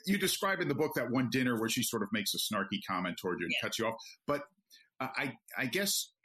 you 0.06 0.18
describe 0.18 0.62
in 0.62 0.70
the 0.70 0.76
book 0.76 0.94
that 0.96 1.10
one 1.10 1.30
dinner 1.30 1.60
where 1.60 1.68
she 1.68 1.84
sort 1.84 2.02
of 2.02 2.10
makes 2.14 2.34
a 2.34 2.38
snarky 2.38 2.80
comment 2.88 3.18
toward 3.22 3.40
you 3.42 3.48
and 3.48 3.54
yeah. 3.54 3.68
cuts 3.68 3.78
you 3.78 3.88
off, 3.88 3.96
but 4.26 4.44
I 5.02 5.34
I 5.58 5.66
guess 5.66 6.12
uh, 6.12 6.17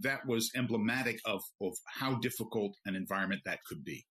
that 0.00 0.26
was 0.26 0.50
emblematic 0.56 1.20
of, 1.24 1.40
of 1.60 1.74
how 1.86 2.14
difficult 2.14 2.76
an 2.86 2.96
environment 2.96 3.42
that 3.44 3.58
could 3.68 3.84
be. 3.84 4.04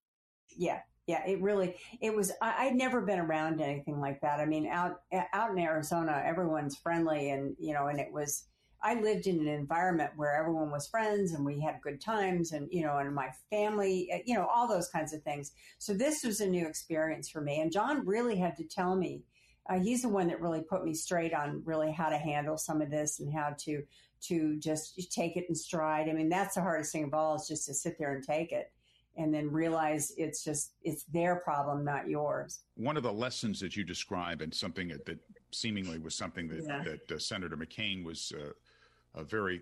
Yeah, 0.56 0.80
yeah, 1.08 1.26
it 1.28 1.42
really 1.42 1.76
it 2.02 2.16
was. 2.16 2.32
I, 2.42 2.68
would 2.68 2.76
never 2.76 3.02
been 3.02 3.20
around 3.20 3.60
anything 3.60 4.00
like 4.00 4.22
that. 4.22 4.40
I 4.40 4.46
mean, 4.46 4.68
out 4.68 5.02
out 5.34 5.52
in 5.52 5.60
Arizona, 5.60 6.24
everyone's 6.26 6.78
friendly, 6.78 7.32
and 7.32 7.56
you 7.60 7.74
know, 7.74 7.88
and 7.88 8.00
it 8.00 8.12
was. 8.12 8.46
I 8.86 9.00
lived 9.00 9.28
in 9.28 9.40
an 9.40 9.48
environment 9.48 10.12
where 10.18 10.36
everyone 10.36 10.70
was 10.70 10.90
friends 10.90 11.32
and 11.32 11.46
we 11.46 11.62
had 11.62 11.82
good 11.82 12.02
times, 12.02 12.52
and 12.54 12.68
you 12.72 12.84
know, 12.84 12.98
and 12.98 13.14
my 13.14 13.30
family, 13.50 14.10
uh, 14.14 14.20
you 14.26 14.36
know, 14.36 14.48
all 14.54 14.68
those 14.68 14.90
kinds 14.90 15.14
of 15.14 15.22
things. 15.24 15.52
So 15.78 15.94
this 15.94 16.24
was 16.24 16.40
a 16.40 16.48
new 16.48 16.68
experience 16.68 17.30
for 17.30 17.42
me, 17.42 17.60
and 17.60 17.72
John 17.72 18.06
really 18.06 18.38
had 18.38 18.56
to 18.58 18.64
tell 18.64 18.96
me. 18.96 19.24
Uh, 19.70 19.80
he's 19.80 20.02
the 20.02 20.10
one 20.10 20.28
that 20.28 20.42
really 20.42 20.62
put 20.62 20.84
me 20.84 20.94
straight 20.94 21.34
on 21.34 21.62
really 21.64 21.90
how 21.90 22.10
to 22.10 22.18
handle 22.18 22.58
some 22.58 22.82
of 22.82 22.92
this 22.92 23.22
and 23.22 23.34
how 23.34 23.56
to 23.58 23.82
to 24.28 24.58
just 24.58 25.12
take 25.12 25.38
it 25.38 25.46
in 25.50 25.56
stride. 25.56 26.10
I 26.10 26.14
mean, 26.14 26.30
that's 26.30 26.56
the 26.56 26.62
hardest 26.62 26.92
thing 26.92 27.06
of 27.06 27.14
all 27.14 27.36
is 27.36 27.48
just 27.48 27.66
to 27.68 27.74
sit 27.74 27.98
there 27.98 28.14
and 28.14 28.24
take 28.24 28.52
it 28.52 28.72
and 29.16 29.34
then 29.34 29.52
realize 29.52 30.12
it's 30.18 30.44
just 30.44 30.74
it's 30.82 31.04
their 31.06 31.36
problem 31.38 31.84
not 31.84 32.10
yours 32.10 32.62
one 32.76 32.98
of 32.98 33.04
the 33.04 33.12
lessons 33.12 33.60
that 33.60 33.76
you 33.76 33.84
describe 33.84 34.42
and 34.42 34.54
something 34.54 34.88
that, 34.88 35.06
that 35.06 35.20
seemingly 35.52 36.00
was 36.00 36.16
something 36.16 36.48
that, 36.48 36.64
yeah. 36.64 36.84
that 36.84 37.12
uh, 37.16 37.20
senator 37.20 37.56
mccain 37.56 38.04
was 38.04 38.34
uh, 38.40 39.20
uh, 39.20 39.24
very 39.24 39.62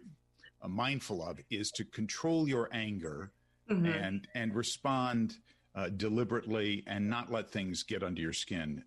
mindful 0.68 1.24
of 1.24 1.39
is 1.50 1.72
to 1.72 1.84
control 1.84 2.48
your 2.48 2.70
anger 2.72 3.32
mm-hmm. 3.70 3.86
and 3.86 4.27
and 4.36 4.56
respond 4.56 5.38
uh, 5.75 5.89
deliberately 5.89 6.84
and 6.88 7.10
not 7.10 7.32
let 7.32 7.50
things 7.50 7.84
get 7.84 8.03
under 8.03 8.22
your 8.22 8.34
skin 8.34 8.84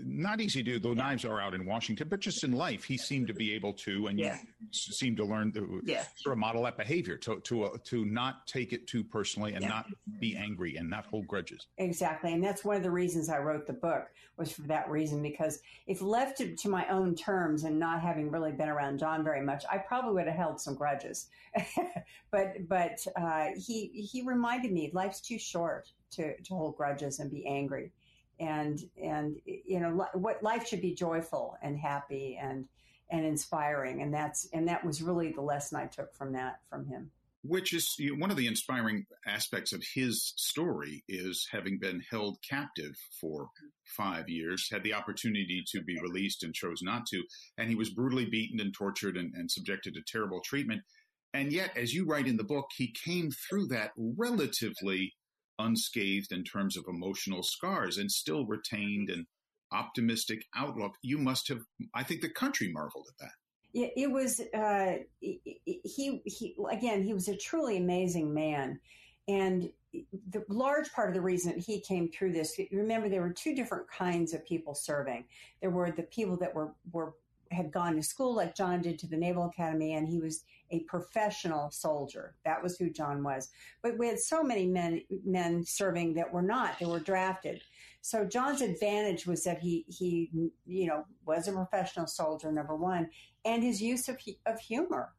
not 0.00 0.40
easy 0.40 0.62
to 0.62 0.78
do. 0.78 0.78
The 0.78 0.94
knives 0.94 1.24
are 1.24 1.40
out 1.40 1.54
in 1.54 1.66
Washington, 1.66 2.08
but 2.08 2.20
just 2.20 2.44
in 2.44 2.52
life, 2.52 2.84
he 2.84 2.96
seemed 2.96 3.26
to 3.28 3.34
be 3.34 3.54
able 3.54 3.72
to, 3.74 4.06
and 4.06 4.18
yeah. 4.18 4.38
you 4.60 4.68
seem 4.72 5.16
to 5.16 5.24
learn 5.24 5.52
to 5.52 5.80
yeah. 5.84 6.04
sort 6.16 6.32
of 6.32 6.38
model 6.38 6.64
that 6.64 6.76
behavior 6.76 7.16
to 7.18 7.40
to 7.40 7.64
uh, 7.64 7.76
to 7.84 8.04
not 8.04 8.46
take 8.46 8.72
it 8.72 8.86
too 8.86 9.04
personally 9.04 9.54
and 9.54 9.62
yeah. 9.62 9.68
not 9.68 9.86
be 10.20 10.36
angry 10.36 10.76
and 10.76 10.88
not 10.88 11.06
hold 11.06 11.26
grudges. 11.26 11.66
Exactly, 11.78 12.32
and 12.32 12.42
that's 12.42 12.64
one 12.64 12.76
of 12.76 12.82
the 12.82 12.90
reasons 12.90 13.28
I 13.28 13.38
wrote 13.38 13.66
the 13.66 13.72
book 13.72 14.08
was 14.36 14.52
for 14.52 14.62
that 14.62 14.88
reason 14.88 15.22
because 15.22 15.60
if 15.86 16.00
left 16.00 16.38
to, 16.38 16.54
to 16.54 16.68
my 16.68 16.86
own 16.88 17.14
terms 17.14 17.64
and 17.64 17.78
not 17.78 18.00
having 18.00 18.30
really 18.30 18.52
been 18.52 18.68
around 18.68 18.98
John 18.98 19.24
very 19.24 19.42
much, 19.42 19.64
I 19.70 19.78
probably 19.78 20.14
would 20.14 20.28
have 20.28 20.36
held 20.36 20.60
some 20.60 20.76
grudges. 20.76 21.28
but 22.30 22.68
but 22.68 22.98
uh, 23.16 23.48
he 23.56 24.08
he 24.12 24.22
reminded 24.22 24.72
me 24.72 24.90
life's 24.92 25.20
too 25.20 25.38
short 25.38 25.88
to 26.12 26.36
to 26.36 26.54
hold 26.54 26.76
grudges 26.76 27.18
and 27.18 27.30
be 27.30 27.46
angry 27.46 27.92
and 28.40 28.80
and 29.02 29.36
you 29.44 29.80
know 29.80 30.06
what 30.14 30.42
life 30.42 30.66
should 30.66 30.80
be 30.80 30.94
joyful 30.94 31.56
and 31.62 31.78
happy 31.78 32.38
and 32.40 32.66
and 33.10 33.24
inspiring. 33.24 34.02
And 34.02 34.12
that's 34.12 34.48
and 34.52 34.68
that 34.68 34.84
was 34.84 35.02
really 35.02 35.32
the 35.32 35.40
lesson 35.40 35.78
i 35.78 35.86
took 35.86 36.14
from 36.14 36.32
that 36.32 36.60
from 36.68 36.86
him. 36.86 37.10
Which 37.42 37.72
is 37.72 37.94
you 37.98 38.10
know, 38.10 38.20
one 38.20 38.30
of 38.30 38.36
the 38.36 38.48
inspiring 38.48 39.06
aspects 39.26 39.72
of 39.72 39.82
his 39.94 40.34
story 40.36 41.04
is 41.08 41.46
having 41.50 41.78
been 41.78 42.02
held 42.10 42.38
captive 42.48 42.96
for 43.20 43.48
five 43.84 44.28
years 44.28 44.68
had 44.70 44.82
the 44.82 44.94
opportunity 44.94 45.64
to 45.72 45.80
be 45.82 45.98
released 46.00 46.42
and 46.42 46.52
chose 46.52 46.82
not 46.82 47.06
to 47.06 47.22
and 47.56 47.68
he 47.68 47.74
was 47.74 47.90
brutally 47.90 48.26
beaten 48.26 48.60
and 48.60 48.74
tortured 48.74 49.16
and, 49.16 49.32
and 49.34 49.50
subjected 49.50 49.94
to 49.94 50.00
terrible 50.06 50.40
treatment. 50.44 50.82
And 51.32 51.52
yet 51.52 51.76
as 51.76 51.94
you 51.94 52.06
write 52.06 52.26
in 52.26 52.36
the 52.36 52.44
book 52.44 52.66
he 52.76 52.94
came 53.04 53.30
through 53.30 53.68
that 53.68 53.92
relatively 53.96 55.14
unscathed 55.58 56.32
in 56.32 56.44
terms 56.44 56.76
of 56.76 56.84
emotional 56.88 57.42
scars 57.42 57.98
and 57.98 58.10
still 58.10 58.46
retained 58.46 59.10
an 59.10 59.26
optimistic 59.72 60.44
outlook. 60.54 60.94
You 61.02 61.18
must 61.18 61.48
have, 61.48 61.60
I 61.94 62.02
think 62.02 62.22
the 62.22 62.30
country 62.30 62.70
marveled 62.72 63.06
at 63.08 63.18
that. 63.18 63.32
Yeah, 63.72 63.88
it 63.96 64.10
was, 64.10 64.40
uh, 64.54 64.96
he, 65.20 65.60
he, 65.64 66.56
again, 66.70 67.02
he 67.02 67.12
was 67.12 67.28
a 67.28 67.36
truly 67.36 67.76
amazing 67.76 68.32
man. 68.32 68.80
And 69.28 69.70
the 70.30 70.44
large 70.48 70.90
part 70.92 71.08
of 71.08 71.14
the 71.14 71.20
reason 71.20 71.58
he 71.58 71.80
came 71.80 72.10
through 72.10 72.32
this, 72.32 72.58
remember, 72.72 73.08
there 73.08 73.20
were 73.20 73.32
two 73.32 73.54
different 73.54 73.86
kinds 73.90 74.32
of 74.32 74.44
people 74.46 74.74
serving. 74.74 75.24
There 75.60 75.70
were 75.70 75.90
the 75.90 76.04
people 76.04 76.38
that 76.38 76.54
were, 76.54 76.72
were 76.92 77.14
had 77.50 77.72
gone 77.72 77.96
to 77.96 78.02
school 78.02 78.34
like 78.34 78.54
John 78.54 78.82
did 78.82 78.98
to 79.00 79.06
the 79.06 79.16
Naval 79.16 79.46
Academy, 79.46 79.94
and 79.94 80.08
he 80.08 80.18
was 80.18 80.44
a 80.70 80.80
professional 80.80 81.70
soldier. 81.70 82.34
That 82.44 82.62
was 82.62 82.76
who 82.76 82.90
John 82.90 83.22
was. 83.22 83.48
But 83.82 83.98
we 83.98 84.08
had 84.08 84.18
so 84.18 84.42
many 84.42 84.66
men 84.66 85.02
men 85.24 85.64
serving 85.64 86.14
that 86.14 86.32
were 86.32 86.42
not. 86.42 86.78
They 86.78 86.86
were 86.86 87.00
drafted. 87.00 87.62
So 88.00 88.24
John's 88.24 88.62
advantage 88.62 89.26
was 89.26 89.44
that 89.44 89.60
he 89.60 89.84
he 89.88 90.30
you 90.66 90.86
know 90.86 91.04
was 91.26 91.48
a 91.48 91.52
professional 91.52 92.06
soldier 92.06 92.52
number 92.52 92.76
one, 92.76 93.10
and 93.44 93.62
his 93.62 93.80
use 93.80 94.08
of 94.08 94.18
of 94.46 94.58
humor. 94.60 95.14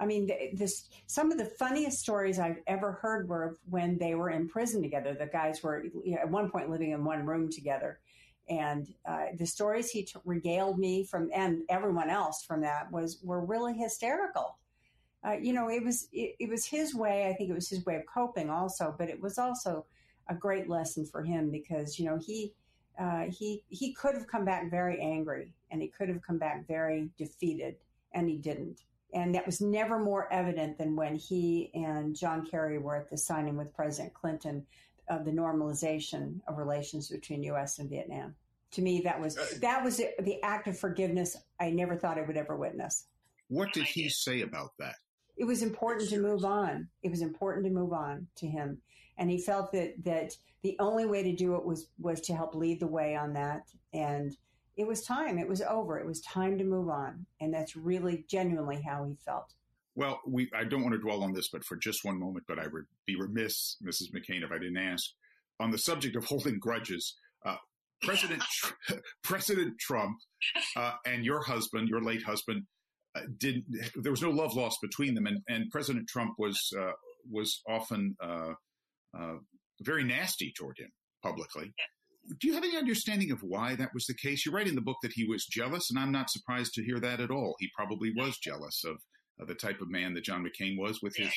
I 0.00 0.06
mean, 0.06 0.30
this 0.54 0.88
some 1.06 1.32
of 1.32 1.38
the 1.38 1.44
funniest 1.44 1.98
stories 1.98 2.38
I've 2.38 2.62
ever 2.66 2.92
heard 2.92 3.28
were 3.28 3.56
when 3.68 3.98
they 3.98 4.14
were 4.14 4.30
in 4.30 4.48
prison 4.48 4.82
together. 4.82 5.14
The 5.14 5.26
guys 5.26 5.62
were 5.62 5.84
you 5.84 6.14
know, 6.14 6.18
at 6.18 6.30
one 6.30 6.50
point 6.50 6.70
living 6.70 6.92
in 6.92 7.04
one 7.04 7.26
room 7.26 7.50
together 7.50 7.98
and 8.48 8.92
uh, 9.08 9.26
the 9.36 9.46
stories 9.46 9.90
he 9.90 10.04
t- 10.04 10.14
regaled 10.24 10.78
me 10.78 11.04
from 11.04 11.30
and 11.34 11.62
everyone 11.68 12.10
else 12.10 12.44
from 12.44 12.60
that 12.62 12.90
was 12.90 13.18
were 13.22 13.44
really 13.44 13.74
hysterical. 13.74 14.58
Uh, 15.26 15.32
you 15.32 15.52
know 15.52 15.68
it 15.68 15.84
was 15.84 16.08
it, 16.12 16.36
it, 16.38 16.48
was 16.48 16.64
his 16.64 16.94
way 16.94 17.28
i 17.28 17.32
think 17.34 17.50
it 17.50 17.54
was 17.54 17.68
his 17.68 17.84
way 17.84 17.96
of 17.96 18.02
coping 18.06 18.50
also 18.50 18.94
but 18.96 19.08
it 19.08 19.20
was 19.20 19.36
also 19.36 19.84
a 20.28 20.34
great 20.34 20.68
lesson 20.68 21.04
for 21.04 21.24
him 21.24 21.50
because 21.50 21.98
you 21.98 22.04
know 22.04 22.16
he 22.24 22.52
uh, 22.98 23.24
he 23.30 23.62
he 23.68 23.92
could 23.92 24.14
have 24.14 24.26
come 24.26 24.44
back 24.44 24.70
very 24.70 25.00
angry 25.00 25.52
and 25.70 25.80
he 25.80 25.88
could 25.88 26.08
have 26.08 26.20
come 26.22 26.38
back 26.38 26.66
very 26.66 27.10
defeated 27.16 27.76
and 28.12 28.28
he 28.28 28.36
didn't. 28.36 28.80
And 29.14 29.34
that 29.34 29.46
was 29.46 29.60
never 29.60 29.98
more 29.98 30.30
evident 30.32 30.76
than 30.76 30.94
when 30.94 31.14
he 31.16 31.70
and 31.72 32.14
john 32.14 32.44
kerry 32.44 32.78
were 32.78 32.96
at 32.96 33.08
the 33.08 33.16
signing 33.16 33.56
with 33.56 33.74
president 33.74 34.12
clinton 34.12 34.66
of 35.08 35.24
the 35.24 35.30
normalization 35.30 36.40
of 36.46 36.58
relations 36.58 37.08
between 37.08 37.42
U.S. 37.44 37.78
and 37.78 37.88
Vietnam. 37.88 38.34
To 38.72 38.82
me, 38.82 39.00
that 39.02 39.20
was 39.20 39.38
uh, 39.38 39.46
that 39.60 39.82
was 39.82 39.96
the 39.96 40.42
act 40.42 40.68
of 40.68 40.78
forgiveness 40.78 41.36
I 41.58 41.70
never 41.70 41.96
thought 41.96 42.18
I 42.18 42.22
would 42.22 42.36
ever 42.36 42.56
witness. 42.56 43.06
What 43.48 43.72
did 43.72 43.84
he 43.84 44.08
say 44.10 44.42
about 44.42 44.72
that? 44.78 44.96
It 45.36 45.44
was 45.44 45.62
important 45.62 46.10
to 46.10 46.20
move 46.20 46.44
on. 46.44 46.88
It 47.02 47.10
was 47.10 47.22
important 47.22 47.64
to 47.64 47.72
move 47.72 47.92
on 47.92 48.26
to 48.36 48.46
him, 48.46 48.78
and 49.16 49.30
he 49.30 49.40
felt 49.40 49.72
that 49.72 49.94
that 50.04 50.36
the 50.62 50.76
only 50.80 51.06
way 51.06 51.22
to 51.22 51.32
do 51.32 51.54
it 51.54 51.64
was 51.64 51.88
was 51.98 52.20
to 52.22 52.34
help 52.34 52.54
lead 52.54 52.80
the 52.80 52.86
way 52.86 53.16
on 53.16 53.32
that. 53.34 53.62
And 53.94 54.36
it 54.76 54.86
was 54.86 55.02
time. 55.02 55.38
It 55.38 55.48
was 55.48 55.62
over. 55.62 55.98
It 55.98 56.06
was 56.06 56.20
time 56.20 56.58
to 56.58 56.64
move 56.64 56.88
on, 56.88 57.24
and 57.40 57.52
that's 57.52 57.74
really 57.74 58.24
genuinely 58.28 58.82
how 58.82 59.04
he 59.04 59.14
felt. 59.24 59.54
Well, 59.98 60.20
we, 60.24 60.48
I 60.54 60.62
don't 60.62 60.82
want 60.82 60.92
to 60.94 61.00
dwell 61.00 61.24
on 61.24 61.32
this, 61.32 61.48
but 61.48 61.64
for 61.64 61.74
just 61.74 62.04
one 62.04 62.20
moment, 62.20 62.44
but 62.46 62.60
I 62.60 62.68
would 62.68 62.84
be 63.04 63.16
remiss, 63.16 63.74
Mrs. 63.84 64.12
McCain, 64.14 64.44
if 64.44 64.52
I 64.52 64.58
didn't 64.58 64.76
ask 64.76 65.10
on 65.58 65.72
the 65.72 65.78
subject 65.78 66.14
of 66.14 66.24
holding 66.24 66.60
grudges. 66.60 67.16
Uh, 67.44 67.56
President 68.02 68.40
President 69.24 69.74
Trump 69.80 70.14
uh, 70.76 70.92
and 71.04 71.24
your 71.24 71.42
husband, 71.42 71.88
your 71.88 72.00
late 72.00 72.22
husband, 72.22 72.62
uh, 73.16 73.22
did 73.38 73.64
there 73.96 74.12
was 74.12 74.22
no 74.22 74.30
love 74.30 74.54
lost 74.54 74.78
between 74.80 75.14
them, 75.14 75.26
and, 75.26 75.40
and 75.48 75.68
President 75.72 76.06
Trump 76.08 76.34
was 76.38 76.72
uh, 76.78 76.92
was 77.28 77.60
often 77.68 78.14
uh, 78.22 78.52
uh, 79.18 79.34
very 79.82 80.04
nasty 80.04 80.52
toward 80.56 80.78
him 80.78 80.90
publicly. 81.24 81.72
Do 82.38 82.46
you 82.46 82.54
have 82.54 82.62
any 82.62 82.76
understanding 82.76 83.32
of 83.32 83.42
why 83.42 83.74
that 83.74 83.92
was 83.94 84.06
the 84.06 84.14
case? 84.14 84.46
You 84.46 84.52
write 84.52 84.68
in 84.68 84.76
the 84.76 84.80
book 84.80 84.98
that 85.02 85.14
he 85.14 85.24
was 85.24 85.44
jealous, 85.44 85.90
and 85.90 85.98
I'm 85.98 86.12
not 86.12 86.30
surprised 86.30 86.74
to 86.74 86.84
hear 86.84 87.00
that 87.00 87.18
at 87.18 87.32
all. 87.32 87.56
He 87.58 87.68
probably 87.74 88.12
was 88.16 88.38
jealous 88.38 88.84
of 88.84 88.98
uh, 89.40 89.44
the 89.44 89.54
type 89.54 89.80
of 89.80 89.90
man 89.90 90.14
that 90.14 90.24
John 90.24 90.44
McCain 90.44 90.78
was 90.78 91.02
with 91.02 91.16
his 91.16 91.30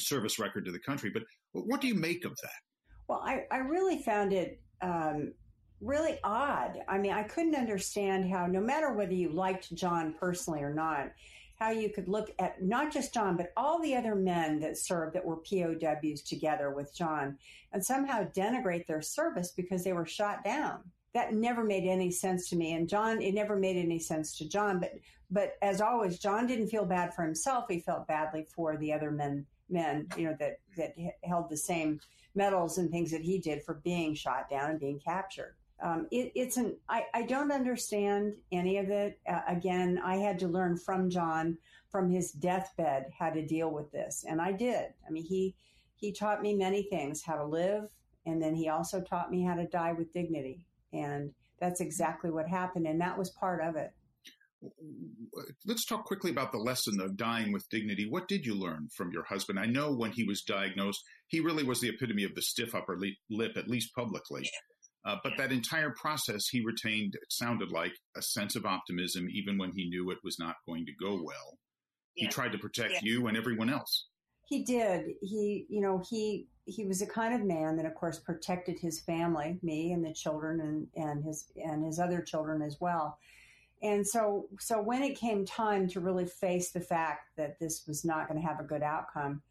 service 0.00 0.38
record 0.38 0.64
to 0.66 0.72
the 0.72 0.78
country. 0.78 1.10
But 1.10 1.24
what 1.52 1.80
do 1.80 1.88
you 1.88 1.94
make 1.94 2.24
of 2.24 2.36
that? 2.42 2.60
Well, 3.08 3.22
I, 3.24 3.44
I 3.50 3.58
really 3.58 4.02
found 4.02 4.32
it 4.32 4.60
um, 4.82 5.32
really 5.80 6.18
odd. 6.24 6.80
I 6.88 6.98
mean, 6.98 7.12
I 7.12 7.22
couldn't 7.22 7.54
understand 7.54 8.30
how, 8.30 8.46
no 8.46 8.60
matter 8.60 8.92
whether 8.92 9.14
you 9.14 9.30
liked 9.30 9.74
John 9.74 10.14
personally 10.18 10.62
or 10.62 10.74
not, 10.74 11.10
how 11.58 11.70
you 11.70 11.90
could 11.90 12.08
look 12.08 12.30
at 12.38 12.62
not 12.62 12.92
just 12.92 13.14
John, 13.14 13.36
but 13.36 13.52
all 13.56 13.80
the 13.80 13.96
other 13.96 14.14
men 14.14 14.60
that 14.60 14.76
served 14.76 15.14
that 15.14 15.24
were 15.24 15.36
POWs 15.36 16.22
together 16.22 16.70
with 16.70 16.94
John 16.94 17.38
and 17.72 17.84
somehow 17.84 18.24
denigrate 18.24 18.86
their 18.86 19.00
service 19.00 19.52
because 19.52 19.82
they 19.82 19.94
were 19.94 20.06
shot 20.06 20.44
down. 20.44 20.80
That 21.16 21.32
never 21.32 21.64
made 21.64 21.88
any 21.88 22.10
sense 22.10 22.50
to 22.50 22.56
me. 22.56 22.74
And 22.74 22.86
John, 22.86 23.22
it 23.22 23.32
never 23.32 23.56
made 23.56 23.78
any 23.78 23.98
sense 23.98 24.36
to 24.36 24.46
John. 24.46 24.80
But 24.80 24.92
but 25.30 25.54
as 25.62 25.80
always, 25.80 26.18
John 26.18 26.46
didn't 26.46 26.68
feel 26.68 26.84
bad 26.84 27.14
for 27.14 27.22
himself. 27.22 27.64
He 27.68 27.80
felt 27.80 28.06
badly 28.06 28.46
for 28.54 28.76
the 28.76 28.92
other 28.92 29.10
men, 29.10 29.46
men, 29.68 30.08
you 30.16 30.26
know, 30.26 30.36
that, 30.38 30.60
that 30.76 30.94
held 31.24 31.48
the 31.48 31.56
same 31.56 32.00
medals 32.34 32.78
and 32.78 32.90
things 32.90 33.10
that 33.10 33.22
he 33.22 33.38
did 33.38 33.62
for 33.62 33.74
being 33.82 34.14
shot 34.14 34.50
down 34.50 34.70
and 34.70 34.80
being 34.80 35.00
captured. 35.00 35.56
Um, 35.82 36.06
it, 36.10 36.32
it's 36.34 36.58
an, 36.58 36.76
I, 36.88 37.06
I 37.12 37.22
don't 37.22 37.50
understand 37.50 38.34
any 38.52 38.76
of 38.78 38.90
it. 38.90 39.18
Uh, 39.26 39.40
again, 39.48 40.00
I 40.04 40.16
had 40.16 40.38
to 40.40 40.48
learn 40.48 40.76
from 40.76 41.10
John 41.10 41.58
from 41.90 42.10
his 42.10 42.32
deathbed 42.32 43.06
how 43.18 43.30
to 43.30 43.44
deal 43.44 43.70
with 43.70 43.90
this. 43.90 44.24
And 44.28 44.40
I 44.40 44.52
did. 44.52 44.86
I 45.06 45.10
mean, 45.10 45.24
he, 45.24 45.54
he 45.96 46.12
taught 46.12 46.42
me 46.42 46.54
many 46.54 46.84
things, 46.84 47.22
how 47.22 47.36
to 47.36 47.44
live. 47.44 47.88
And 48.26 48.40
then 48.40 48.54
he 48.54 48.68
also 48.68 49.00
taught 49.00 49.30
me 49.30 49.42
how 49.42 49.54
to 49.54 49.66
die 49.66 49.92
with 49.92 50.12
dignity. 50.12 50.60
And 50.92 51.32
that's 51.60 51.80
exactly 51.80 52.30
what 52.30 52.48
happened. 52.48 52.86
And 52.86 53.00
that 53.00 53.18
was 53.18 53.30
part 53.30 53.62
of 53.62 53.76
it 53.76 53.92
let's 55.64 55.84
talk 55.84 56.04
quickly 56.04 56.30
about 56.30 56.52
the 56.52 56.58
lesson 56.58 57.00
of 57.00 57.16
dying 57.16 57.52
with 57.52 57.68
dignity. 57.68 58.06
What 58.08 58.28
did 58.28 58.46
you 58.46 58.54
learn 58.54 58.88
from 58.94 59.12
your 59.12 59.24
husband? 59.24 59.58
I 59.58 59.66
know 59.66 59.92
when 59.92 60.12
he 60.12 60.24
was 60.24 60.42
diagnosed, 60.42 61.02
he 61.28 61.40
really 61.40 61.62
was 61.62 61.80
the 61.80 61.88
epitome 61.88 62.24
of 62.24 62.34
the 62.34 62.42
stiff 62.42 62.74
upper 62.74 62.98
lip, 63.30 63.52
at 63.56 63.68
least 63.68 63.94
publicly. 63.94 64.48
Uh, 65.04 65.16
but 65.22 65.34
that 65.36 65.52
entire 65.52 65.94
process, 66.00 66.48
he 66.48 66.64
retained, 66.64 67.14
it 67.14 67.30
sounded 67.32 67.70
like, 67.70 67.92
a 68.16 68.22
sense 68.22 68.56
of 68.56 68.66
optimism, 68.66 69.28
even 69.30 69.58
when 69.58 69.72
he 69.74 69.88
knew 69.88 70.10
it 70.10 70.18
was 70.24 70.38
not 70.38 70.56
going 70.66 70.84
to 70.86 70.92
go 71.00 71.14
well. 71.22 71.58
He 72.14 72.26
tried 72.26 72.52
to 72.52 72.58
protect 72.58 72.92
yeah. 72.94 73.00
you 73.02 73.26
and 73.26 73.36
everyone 73.36 73.70
else. 73.70 74.06
He 74.48 74.64
did. 74.64 75.04
He, 75.20 75.66
you 75.68 75.80
know, 75.80 76.02
he 76.08 76.48
he 76.66 76.84
was 76.84 77.00
a 77.00 77.06
kind 77.06 77.34
of 77.34 77.46
man 77.46 77.76
that, 77.76 77.86
of 77.86 77.94
course, 77.94 78.18
protected 78.18 78.78
his 78.78 79.00
family, 79.00 79.58
me 79.62 79.92
and 79.92 80.04
the 80.04 80.12
children, 80.12 80.60
and 80.60 80.88
and 81.02 81.24
his 81.24 81.46
and 81.56 81.84
his 81.84 81.98
other 81.98 82.20
children 82.20 82.60
as 82.60 82.80
well. 82.80 83.18
And 83.82 84.06
so, 84.06 84.48
so 84.58 84.80
when 84.80 85.02
it 85.02 85.18
came 85.18 85.44
time 85.44 85.86
to 85.88 86.00
really 86.00 86.24
face 86.26 86.70
the 86.70 86.80
fact 86.80 87.36
that 87.36 87.58
this 87.58 87.86
was 87.86 88.04
not 88.04 88.26
going 88.26 88.40
to 88.40 88.46
have 88.46 88.58
a 88.58 88.64
good 88.64 88.82
outcome, 88.82 89.42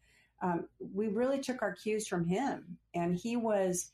um, 0.42 0.66
we 0.94 1.08
really 1.08 1.38
took 1.38 1.62
our 1.62 1.72
cues 1.72 2.06
from 2.08 2.26
him. 2.26 2.76
And 2.94 3.16
he 3.16 3.36
was, 3.36 3.92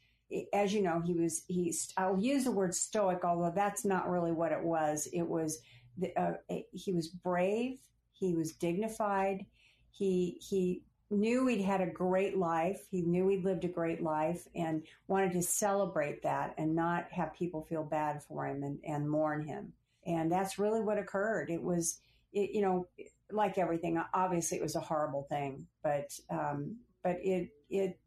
as 0.53 0.73
you 0.73 0.83
know, 0.83 1.01
he 1.05 1.13
was, 1.13 1.43
He, 1.49 1.75
I'll 1.99 2.19
use 2.19 2.45
the 2.45 2.51
word 2.51 2.75
stoic, 2.75 3.25
although 3.25 3.53
that's 3.55 3.85
not 3.85 4.09
really 4.09 4.33
what 4.33 4.53
it 4.53 4.63
was. 4.63 5.07
It 5.13 5.23
was, 5.23 5.61
the, 5.99 6.19
uh, 6.19 6.35
he 6.73 6.93
was 6.93 7.09
brave. 7.09 7.79
He 8.13 8.35
was 8.35 8.53
dignified. 8.53 9.45
He, 9.91 10.39
he 10.41 10.83
knew 11.13 11.47
he'd 11.47 11.63
had 11.63 11.81
a 11.81 11.87
great 11.87 12.37
life. 12.37 12.81
He 12.91 13.03
knew 13.03 13.29
he'd 13.29 13.45
lived 13.45 13.65
a 13.65 13.69
great 13.69 14.03
life 14.03 14.49
and 14.55 14.83
wanted 15.07 15.33
to 15.33 15.43
celebrate 15.43 16.23
that 16.23 16.55
and 16.59 16.75
not 16.75 17.11
have 17.13 17.35
people 17.35 17.63
feel 17.63 17.85
bad 17.85 18.23
for 18.25 18.47
him 18.47 18.63
and, 18.63 18.79
and 18.85 19.09
mourn 19.09 19.47
him. 19.47 19.73
And 20.07 20.33
that's 20.33 20.59
really 20.59 20.81
what 20.81 20.99
occurred. 20.99 21.51
It 21.51 21.63
was, 21.63 22.01
it, 22.33 22.51
you 22.51 22.63
know, 22.63 22.89
like 23.31 23.59
everything, 23.59 24.03
obviously 24.13 24.59
it 24.59 24.63
was 24.63 24.75
a 24.75 24.81
horrible 24.81 25.27
thing, 25.29 25.67
but, 25.83 26.13
um, 26.31 26.77
but 27.05 27.19
it, 27.23 27.51
it, 27.71 27.99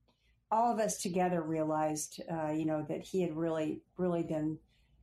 all 0.51 0.73
of 0.73 0.79
us 0.79 1.01
together 1.01 1.41
realized, 1.41 2.21
uh, 2.31 2.51
you 2.51 2.65
know, 2.65 2.85
that 2.89 3.01
he 3.01 3.21
had 3.21 3.35
really, 3.35 3.81
really 3.97 4.23
been, 4.23 4.57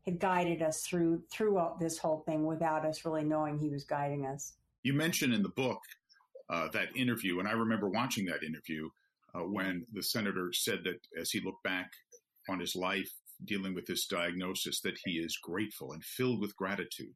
had 0.04 0.18
guided 0.18 0.62
us 0.62 0.82
through, 0.82 1.22
throughout 1.30 1.80
this 1.80 1.98
whole 1.98 2.22
thing 2.26 2.44
without 2.44 2.84
us 2.84 3.04
really 3.04 3.24
knowing 3.24 3.58
he 3.58 3.70
was 3.70 3.84
guiding 3.84 4.26
us. 4.26 4.54
You 4.82 4.92
mentioned 4.92 5.32
in 5.32 5.42
the 5.42 5.48
book 5.48 5.80
uh, 6.52 6.68
that 6.72 6.94
interview, 6.94 7.38
and 7.38 7.48
I 7.48 7.52
remember 7.52 7.88
watching 7.88 8.26
that 8.26 8.42
interview 8.42 8.88
uh, 9.34 9.40
when 9.40 9.86
the 9.92 10.02
senator 10.02 10.50
said 10.52 10.80
that 10.84 11.00
as 11.18 11.30
he 11.30 11.40
looked 11.40 11.62
back 11.62 11.90
on 12.48 12.60
his 12.60 12.76
life, 12.76 13.10
dealing 13.44 13.74
with 13.74 13.86
this 13.86 14.06
diagnosis 14.06 14.80
that 14.82 14.98
he 15.04 15.12
is 15.12 15.38
grateful 15.42 15.92
and 15.92 16.04
filled 16.04 16.40
with 16.40 16.54
gratitude. 16.56 17.14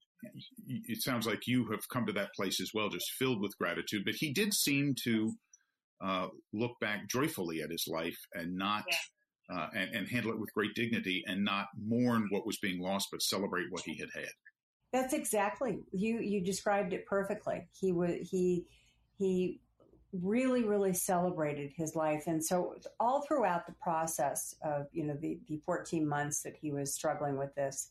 It 0.66 1.02
sounds 1.02 1.26
like 1.26 1.46
you 1.46 1.66
have 1.70 1.88
come 1.88 2.06
to 2.06 2.12
that 2.14 2.34
place 2.34 2.60
as 2.60 2.72
well, 2.74 2.88
just 2.88 3.12
filled 3.12 3.40
with 3.40 3.56
gratitude. 3.58 4.04
But 4.04 4.14
he 4.14 4.32
did 4.32 4.54
seem 4.54 4.94
to 5.04 5.32
uh, 6.02 6.28
look 6.52 6.72
back 6.80 7.08
joyfully 7.08 7.62
at 7.62 7.70
his 7.70 7.86
life 7.86 8.18
and 8.34 8.56
not. 8.56 8.84
Yeah. 8.88 8.96
Uh, 9.48 9.68
and, 9.76 9.94
and, 9.94 10.08
handle 10.08 10.32
it 10.32 10.40
with 10.40 10.52
great 10.52 10.74
dignity 10.74 11.22
and 11.28 11.44
not 11.44 11.68
mourn 11.80 12.26
what 12.30 12.44
was 12.44 12.58
being 12.58 12.80
lost, 12.80 13.06
but 13.12 13.22
celebrate 13.22 13.66
what 13.70 13.80
he 13.82 13.96
had 13.96 14.08
had. 14.12 14.26
That's 14.92 15.14
exactly 15.14 15.84
you. 15.92 16.18
You 16.18 16.40
described 16.40 16.92
it 16.92 17.06
perfectly. 17.06 17.68
He 17.72 17.92
was 17.92 18.28
he 18.28 18.66
he 19.18 19.60
really, 20.22 20.64
really 20.64 20.92
celebrated 20.92 21.70
his 21.74 21.94
life. 21.94 22.24
And 22.26 22.44
so 22.44 22.76
all 23.00 23.22
throughout 23.22 23.66
the 23.66 23.74
process 23.74 24.54
of, 24.62 24.86
you 24.92 25.04
know, 25.04 25.16
the, 25.20 25.38
the 25.48 25.60
14 25.64 26.06
months 26.06 26.42
that 26.42 26.56
he 26.56 26.72
was 26.72 26.94
struggling 26.94 27.36
with 27.36 27.54
this 27.54 27.90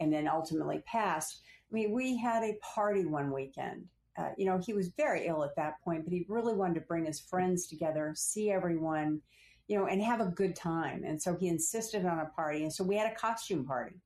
and 0.00 0.12
then 0.12 0.28
ultimately 0.28 0.82
passed, 0.86 1.40
I 1.70 1.74
mean, 1.74 1.92
we 1.92 2.16
had 2.16 2.42
a 2.42 2.58
party 2.74 3.04
one 3.04 3.32
weekend. 3.32 3.86
Uh, 4.16 4.30
you 4.36 4.46
know, 4.46 4.60
he 4.64 4.72
was 4.72 4.88
very 4.96 5.26
ill 5.26 5.42
at 5.42 5.56
that 5.56 5.82
point, 5.82 6.04
but 6.04 6.12
he 6.12 6.24
really 6.28 6.54
wanted 6.54 6.74
to 6.74 6.80
bring 6.82 7.06
his 7.06 7.20
friends 7.20 7.66
together, 7.66 8.12
see 8.14 8.50
everyone, 8.50 9.20
you 9.66 9.78
know, 9.78 9.86
and 9.86 10.00
have 10.02 10.20
a 10.20 10.26
good 10.26 10.54
time. 10.54 11.02
And 11.04 11.20
so 11.20 11.34
he 11.34 11.48
insisted 11.48 12.06
on 12.06 12.20
a 12.20 12.26
party. 12.26 12.62
And 12.62 12.72
so 12.72 12.84
we 12.84 12.96
had 12.96 13.10
a 13.10 13.14
costume 13.14 13.64
party. 13.64 13.96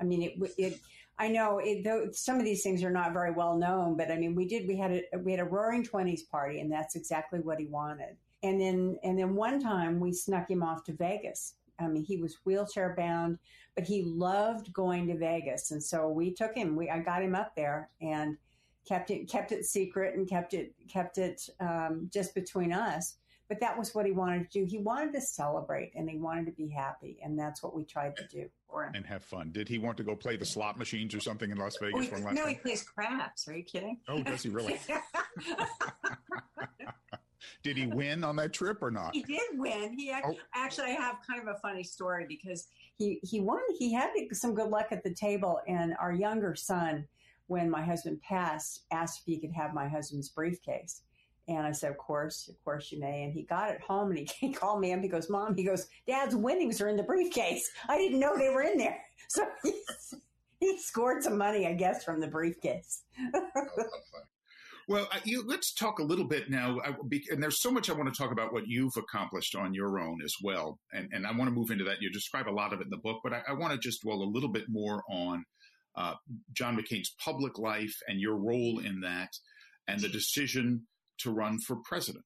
I 0.00 0.04
mean, 0.04 0.22
it, 0.22 0.52
it 0.56 0.80
I 1.20 1.28
know 1.28 1.58
it, 1.58 1.84
though 1.84 2.08
some 2.12 2.38
of 2.38 2.46
these 2.46 2.62
things 2.62 2.82
are 2.82 2.90
not 2.90 3.12
very 3.12 3.30
well 3.30 3.54
known, 3.54 3.94
but 3.94 4.10
I 4.10 4.16
mean, 4.16 4.34
we 4.34 4.46
did. 4.46 4.66
We 4.66 4.78
had 4.78 4.90
a 5.12 5.18
we 5.18 5.32
had 5.32 5.40
a 5.40 5.44
Roaring 5.44 5.84
Twenties 5.84 6.22
party, 6.22 6.60
and 6.60 6.72
that's 6.72 6.96
exactly 6.96 7.40
what 7.40 7.58
he 7.58 7.66
wanted. 7.66 8.16
And 8.42 8.58
then 8.58 8.96
and 9.04 9.18
then 9.18 9.34
one 9.34 9.60
time 9.60 10.00
we 10.00 10.14
snuck 10.14 10.50
him 10.50 10.62
off 10.62 10.82
to 10.84 10.94
Vegas. 10.94 11.56
I 11.78 11.88
mean, 11.88 12.04
he 12.04 12.16
was 12.16 12.38
wheelchair 12.46 12.94
bound, 12.96 13.38
but 13.74 13.84
he 13.84 14.02
loved 14.02 14.72
going 14.72 15.06
to 15.08 15.18
Vegas, 15.18 15.72
and 15.72 15.82
so 15.82 16.08
we 16.08 16.32
took 16.32 16.54
him. 16.54 16.74
We 16.74 16.88
I 16.88 17.00
got 17.00 17.22
him 17.22 17.34
up 17.34 17.54
there 17.54 17.90
and 18.00 18.38
kept 18.88 19.10
it 19.10 19.28
kept 19.28 19.52
it 19.52 19.66
secret 19.66 20.16
and 20.16 20.26
kept 20.26 20.54
it 20.54 20.72
kept 20.88 21.18
it 21.18 21.50
um, 21.60 22.08
just 22.10 22.34
between 22.34 22.72
us 22.72 23.16
but 23.50 23.58
that 23.58 23.76
was 23.76 23.94
what 23.96 24.06
he 24.06 24.12
wanted 24.12 24.48
to 24.48 24.60
do. 24.60 24.64
He 24.64 24.78
wanted 24.78 25.12
to 25.12 25.20
celebrate 25.20 25.90
and 25.96 26.08
he 26.08 26.18
wanted 26.18 26.46
to 26.46 26.52
be 26.52 26.68
happy, 26.68 27.18
and 27.20 27.36
that's 27.36 27.64
what 27.64 27.74
we 27.74 27.84
tried 27.84 28.16
to 28.16 28.24
do 28.28 28.48
for 28.68 28.84
him. 28.84 28.92
And 28.94 29.04
have 29.04 29.24
fun. 29.24 29.50
Did 29.50 29.68
he 29.68 29.76
want 29.76 29.96
to 29.96 30.04
go 30.04 30.14
play 30.14 30.36
the 30.36 30.46
slot 30.46 30.78
machines 30.78 31.16
or 31.16 31.20
something 31.20 31.50
in 31.50 31.58
Las 31.58 31.76
Vegas? 31.82 32.08
Oh, 32.12 32.28
he, 32.28 32.34
no, 32.34 32.46
he 32.46 32.54
plays 32.54 32.84
craps. 32.84 33.48
Are 33.48 33.56
you 33.56 33.64
kidding? 33.64 33.98
Oh, 34.08 34.22
does 34.22 34.44
he 34.44 34.50
really? 34.50 34.78
did 37.64 37.76
he 37.76 37.88
win 37.88 38.22
on 38.22 38.36
that 38.36 38.52
trip 38.52 38.78
or 38.82 38.92
not? 38.92 39.16
He 39.16 39.24
did 39.24 39.42
win. 39.54 39.94
He 39.98 40.14
oh. 40.24 40.36
actually, 40.54 40.92
I 40.92 41.00
have 41.00 41.16
kind 41.28 41.42
of 41.42 41.48
a 41.48 41.58
funny 41.58 41.82
story 41.82 42.26
because 42.28 42.68
he 42.98 43.18
he 43.24 43.40
won. 43.40 43.58
He 43.76 43.92
had 43.92 44.10
some 44.30 44.54
good 44.54 44.68
luck 44.68 44.92
at 44.92 45.02
the 45.02 45.12
table, 45.12 45.60
and 45.66 45.96
our 46.00 46.12
younger 46.12 46.54
son, 46.54 47.08
when 47.48 47.68
my 47.68 47.82
husband 47.82 48.22
passed, 48.22 48.84
asked 48.92 49.22
if 49.22 49.24
he 49.26 49.40
could 49.40 49.52
have 49.52 49.74
my 49.74 49.88
husband's 49.88 50.28
briefcase 50.28 51.02
and 51.56 51.66
I 51.66 51.72
said, 51.72 51.90
of 51.90 51.98
course, 51.98 52.48
of 52.48 52.62
course 52.64 52.90
you 52.92 53.00
may. 53.00 53.24
And 53.24 53.32
he 53.32 53.42
got 53.42 53.70
it 53.70 53.80
home 53.80 54.10
and 54.10 54.18
he, 54.18 54.30
he 54.46 54.52
called 54.52 54.80
me 54.80 54.92
up. 54.92 55.00
He 55.00 55.08
goes, 55.08 55.30
mom, 55.30 55.54
he 55.54 55.64
goes, 55.64 55.86
dad's 56.06 56.36
winnings 56.36 56.80
are 56.80 56.88
in 56.88 56.96
the 56.96 57.02
briefcase. 57.02 57.70
I 57.88 57.98
didn't 57.98 58.20
know 58.20 58.36
they 58.36 58.50
were 58.50 58.62
in 58.62 58.78
there. 58.78 58.98
So 59.28 59.44
he, 59.62 59.72
he 60.58 60.76
scored 60.78 61.22
some 61.22 61.38
money, 61.38 61.64
I 61.64 61.74
guess, 61.74 62.02
from 62.02 62.18
the 62.18 62.26
briefcase. 62.26 63.04
well, 64.88 65.08
you, 65.22 65.44
let's 65.46 65.72
talk 65.72 66.00
a 66.00 66.02
little 66.02 66.24
bit 66.24 66.50
now. 66.50 66.80
and 67.30 67.40
there's 67.40 67.60
so 67.60 67.70
much 67.70 67.88
I 67.88 67.92
want 67.92 68.12
to 68.12 68.18
talk 68.20 68.32
about 68.32 68.52
what 68.52 68.66
you've 68.66 68.96
accomplished 68.96 69.54
on 69.54 69.72
your 69.72 70.00
own 70.00 70.20
as 70.24 70.34
well. 70.42 70.80
And, 70.92 71.08
and 71.12 71.28
I 71.28 71.30
want 71.30 71.44
to 71.44 71.54
move 71.54 71.70
into 71.70 71.84
that. 71.84 72.02
You 72.02 72.10
describe 72.10 72.48
a 72.48 72.50
lot 72.50 72.72
of 72.72 72.80
it 72.80 72.86
in 72.86 72.90
the 72.90 72.96
book, 72.96 73.20
but 73.22 73.32
I, 73.32 73.42
I 73.50 73.52
want 73.52 73.72
to 73.72 73.78
just 73.78 74.02
dwell 74.02 74.20
a 74.20 74.24
little 74.24 74.50
bit 74.50 74.64
more 74.68 75.04
on 75.08 75.44
uh, 75.94 76.14
John 76.54 76.76
McCain's 76.76 77.14
public 77.22 77.56
life 77.56 77.96
and 78.08 78.20
your 78.20 78.34
role 78.34 78.80
in 78.80 79.00
that 79.02 79.30
and 79.86 80.00
the 80.00 80.08
decision 80.08 80.86
to 81.22 81.30
run 81.30 81.58
for 81.58 81.76
president. 81.76 82.24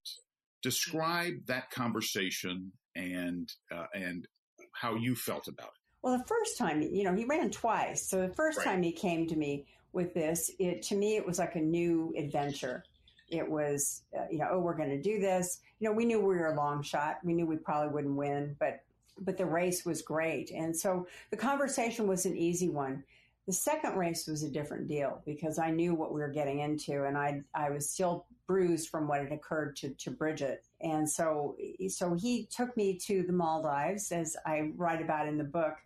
Describe 0.63 1.47
that 1.47 1.71
conversation 1.71 2.73
and 2.97 3.53
uh, 3.75 3.87
and 3.95 4.27
how 4.73 4.95
you 4.95 5.15
felt 5.15 5.49
about 5.49 5.69
it. 5.69 5.81
Well, 6.03 6.19
the 6.19 6.25
first 6.25 6.59
time, 6.59 6.83
you 6.83 7.05
know, 7.05 7.15
he 7.15 7.25
ran 7.25 7.51
twice. 7.51 8.09
So 8.09 8.27
the 8.27 8.35
first 8.35 8.59
right. 8.59 8.65
time 8.65 8.83
he 8.83 8.93
came 8.93 9.27
to 9.29 9.37
me 9.37 9.67
with 9.93 10.13
this, 10.13 10.51
it 10.59 10.83
to 10.83 10.97
me 10.97 11.17
it 11.17 11.27
was 11.27 11.39
like 11.39 11.55
a 11.55 11.61
new 11.61 12.13
adventure. 12.17 12.85
It 13.31 13.51
was, 13.51 14.03
uh, 14.17 14.25
you 14.31 14.39
know, 14.39 14.49
oh, 14.53 14.59
we're 14.59 14.77
going 14.77 14.91
to 14.91 15.01
do 15.01 15.19
this. 15.19 15.61
You 15.81 15.89
know, 15.89 15.95
we 15.95 16.05
knew 16.05 16.19
we 16.19 16.37
were 16.37 16.53
a 16.53 16.57
long 16.57 16.83
shot. 16.83 17.21
We 17.25 17.33
knew 17.33 17.47
we 17.47 17.57
probably 17.57 17.93
wouldn't 17.93 18.17
win, 18.17 18.57
but 18.59 18.81
but 19.19 19.39
the 19.39 19.47
race 19.47 19.85
was 19.87 20.03
great. 20.03 20.51
And 20.51 20.77
so 20.77 21.07
the 21.31 21.37
conversation 21.37 22.07
was 22.07 22.27
an 22.27 22.37
easy 22.37 22.69
one. 22.69 23.05
The 23.47 23.53
second 23.53 23.97
race 23.97 24.27
was 24.27 24.43
a 24.43 24.51
different 24.51 24.89
deal 24.89 25.23
because 25.25 25.59
I 25.59 25.71
knew 25.71 25.95
what 25.95 26.13
we 26.13 26.21
were 26.21 26.29
getting 26.29 26.61
into, 26.61 27.05
and 27.05 27.17
I 27.17 27.43
I 27.55 27.71
was 27.71 27.91
still 27.91 28.27
bruised 28.47 28.89
from 28.89 29.09
what 29.09 29.21
had 29.21 29.33
occurred 29.33 29.77
to, 29.77 29.91
to 29.91 30.11
Bridget. 30.11 30.67
And 30.81 31.09
so, 31.09 31.57
so 31.89 32.15
he 32.15 32.47
took 32.47 32.77
me 32.77 32.99
to 33.07 33.23
the 33.23 33.33
Maldives, 33.33 34.13
as 34.13 34.37
I 34.47 34.73
write 34.77 35.03
about 35.03 35.29
in 35.29 35.39
the 35.39 35.45
book, 35.45 35.77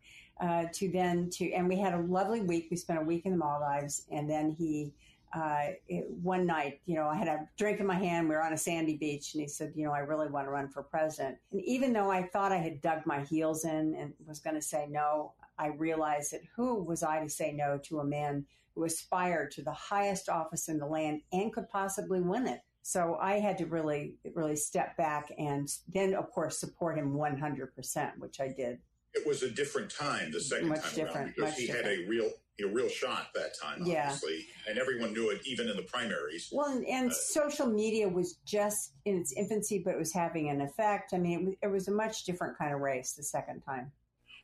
uh, 0.41 0.67
to 0.73 0.89
then 0.91 1.31
to, 1.31 1.53
and 1.53 1.69
we 1.69 1.79
had 1.79 1.95
a 1.95 2.01
lovely 2.01 2.41
week. 2.41 2.69
We 2.71 2.77
spent 2.77 2.99
a 2.99 3.03
week 3.03 3.27
in 3.27 3.33
the 3.33 3.39
Maldives, 3.39 4.07
and 4.11 4.31
then 4.31 4.51
he, 4.51 4.93
uh, 5.35 5.69
it, 5.89 6.09
one 6.23 6.47
night, 6.47 6.81
you 6.87 6.95
know, 6.95 7.09
I 7.09 7.17
had 7.17 7.29
a 7.29 7.49
drink 7.57 7.81
in 7.81 7.87
my 7.87 7.99
hand. 7.99 8.29
We 8.29 8.35
were 8.35 8.43
on 8.43 8.53
a 8.53 8.59
sandy 8.59 8.97
beach, 8.97 9.35
and 9.35 9.43
he 9.43 9.49
said, 9.49 9.73
"You 9.75 9.85
know, 9.85 9.93
I 9.93 9.99
really 9.99 10.29
want 10.29 10.47
to 10.47 10.51
run 10.51 10.69
for 10.69 10.83
president." 10.83 11.39
And 11.51 11.61
even 11.63 11.93
though 11.93 12.11
I 12.11 12.23
thought 12.23 12.53
I 12.53 12.59
had 12.59 12.81
dug 12.81 13.05
my 13.05 13.21
heels 13.25 13.65
in 13.65 13.95
and 13.97 14.15
was 14.27 14.39
going 14.39 14.57
to 14.57 14.63
say 14.63 14.87
no, 14.89 15.33
I 15.59 15.69
realized 15.69 16.33
that 16.33 16.43
who 16.55 16.83
was 16.83 17.03
I 17.03 17.21
to 17.21 17.29
say 17.29 17.53
no 17.53 17.79
to 17.85 18.01
a 18.01 18.05
man 18.05 18.47
who 18.79 18.85
aspired 18.85 19.51
to 19.51 19.63
the 19.63 19.73
highest 19.73 20.29
office 20.29 20.69
in 20.69 20.79
the 20.79 20.87
land 20.87 21.21
and 21.33 21.53
could 21.53 21.69
possibly 21.69 22.21
win 22.21 22.47
it. 22.47 22.61
So 22.83 23.19
I 23.21 23.41
had 23.41 23.59
to 23.59 23.67
really, 23.67 24.15
really 24.35 24.57
step 24.57 24.97
back 24.97 25.33
and 25.37 25.69
then, 25.89 26.15
of 26.15 26.31
course, 26.31 26.61
support 26.61 26.97
him 26.97 27.13
100%, 27.13 28.19
which 28.19 28.41
I 28.41 28.49
did. 28.57 28.79
It 29.15 29.27
was 29.27 29.43
a 29.43 29.51
different 29.51 29.91
time 29.91 30.31
the 30.31 30.41
second 30.41 30.69
much 30.69 30.83
time 30.83 30.95
different, 30.95 31.17
around 31.17 31.35
because 31.35 31.55
he 31.57 31.67
different. 31.67 31.87
had 31.87 31.99
a 31.99 32.09
real 32.09 32.31
a 32.61 32.67
real 32.67 32.89
shot 32.89 33.29
that 33.37 33.57
time, 33.57 33.83
obviously, 33.83 34.35
yeah. 34.35 34.71
and 34.71 34.79
everyone 34.81 35.13
knew 35.13 35.31
it, 35.31 35.41
even 35.47 35.69
in 35.69 35.77
the 35.77 35.83
primaries. 35.83 36.51
Well, 36.53 36.73
and, 36.73 36.85
and 36.87 37.11
uh, 37.11 37.15
social 37.15 37.67
media 37.67 38.09
was 38.09 38.35
just 38.45 38.95
in 39.05 39.17
its 39.17 39.33
infancy, 39.35 39.81
but 39.85 39.95
it 39.95 39.99
was 39.99 40.13
having 40.13 40.51
an 40.51 40.61
effect. 40.61 41.15
I 41.15 41.19
mean, 41.19 41.39
it 41.39 41.45
was, 41.45 41.55
it 41.63 41.67
was 41.69 41.87
a 41.87 41.93
much 41.93 42.25
different 42.25 42.59
kind 42.59 42.75
of 42.75 42.81
race 42.81 43.13
the 43.13 43.23
second 43.23 43.61
time. 43.61 43.93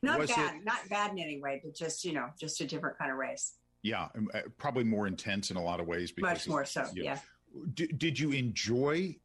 Not 0.01 0.29
bad, 0.29 0.57
it, 0.57 0.65
not 0.65 0.89
bad 0.89 1.11
in 1.11 1.19
any 1.19 1.41
way, 1.41 1.61
but 1.65 1.75
just 1.75 2.05
you 2.05 2.13
know, 2.13 2.29
just 2.39 2.61
a 2.61 2.67
different 2.67 2.99
kind 2.99 3.11
of 3.11 3.17
race. 3.17 3.55
Yeah, 3.85 4.09
uh, 4.33 4.41
probably 4.57 4.83
more 4.83 5.07
intense 5.07 5.51
in 5.51 5.59
a 5.59 5.63
lot 5.63 5.79
of 5.79 5.87
ways. 5.87 6.11
Much 6.17 6.49
more 6.49 6.65
so. 6.65 6.87
Yeah. 6.95 7.03
yeah. 7.05 7.19
Did, 7.75 7.99
did 7.99 8.19
you 8.19 8.33
enjoy 8.33 9.17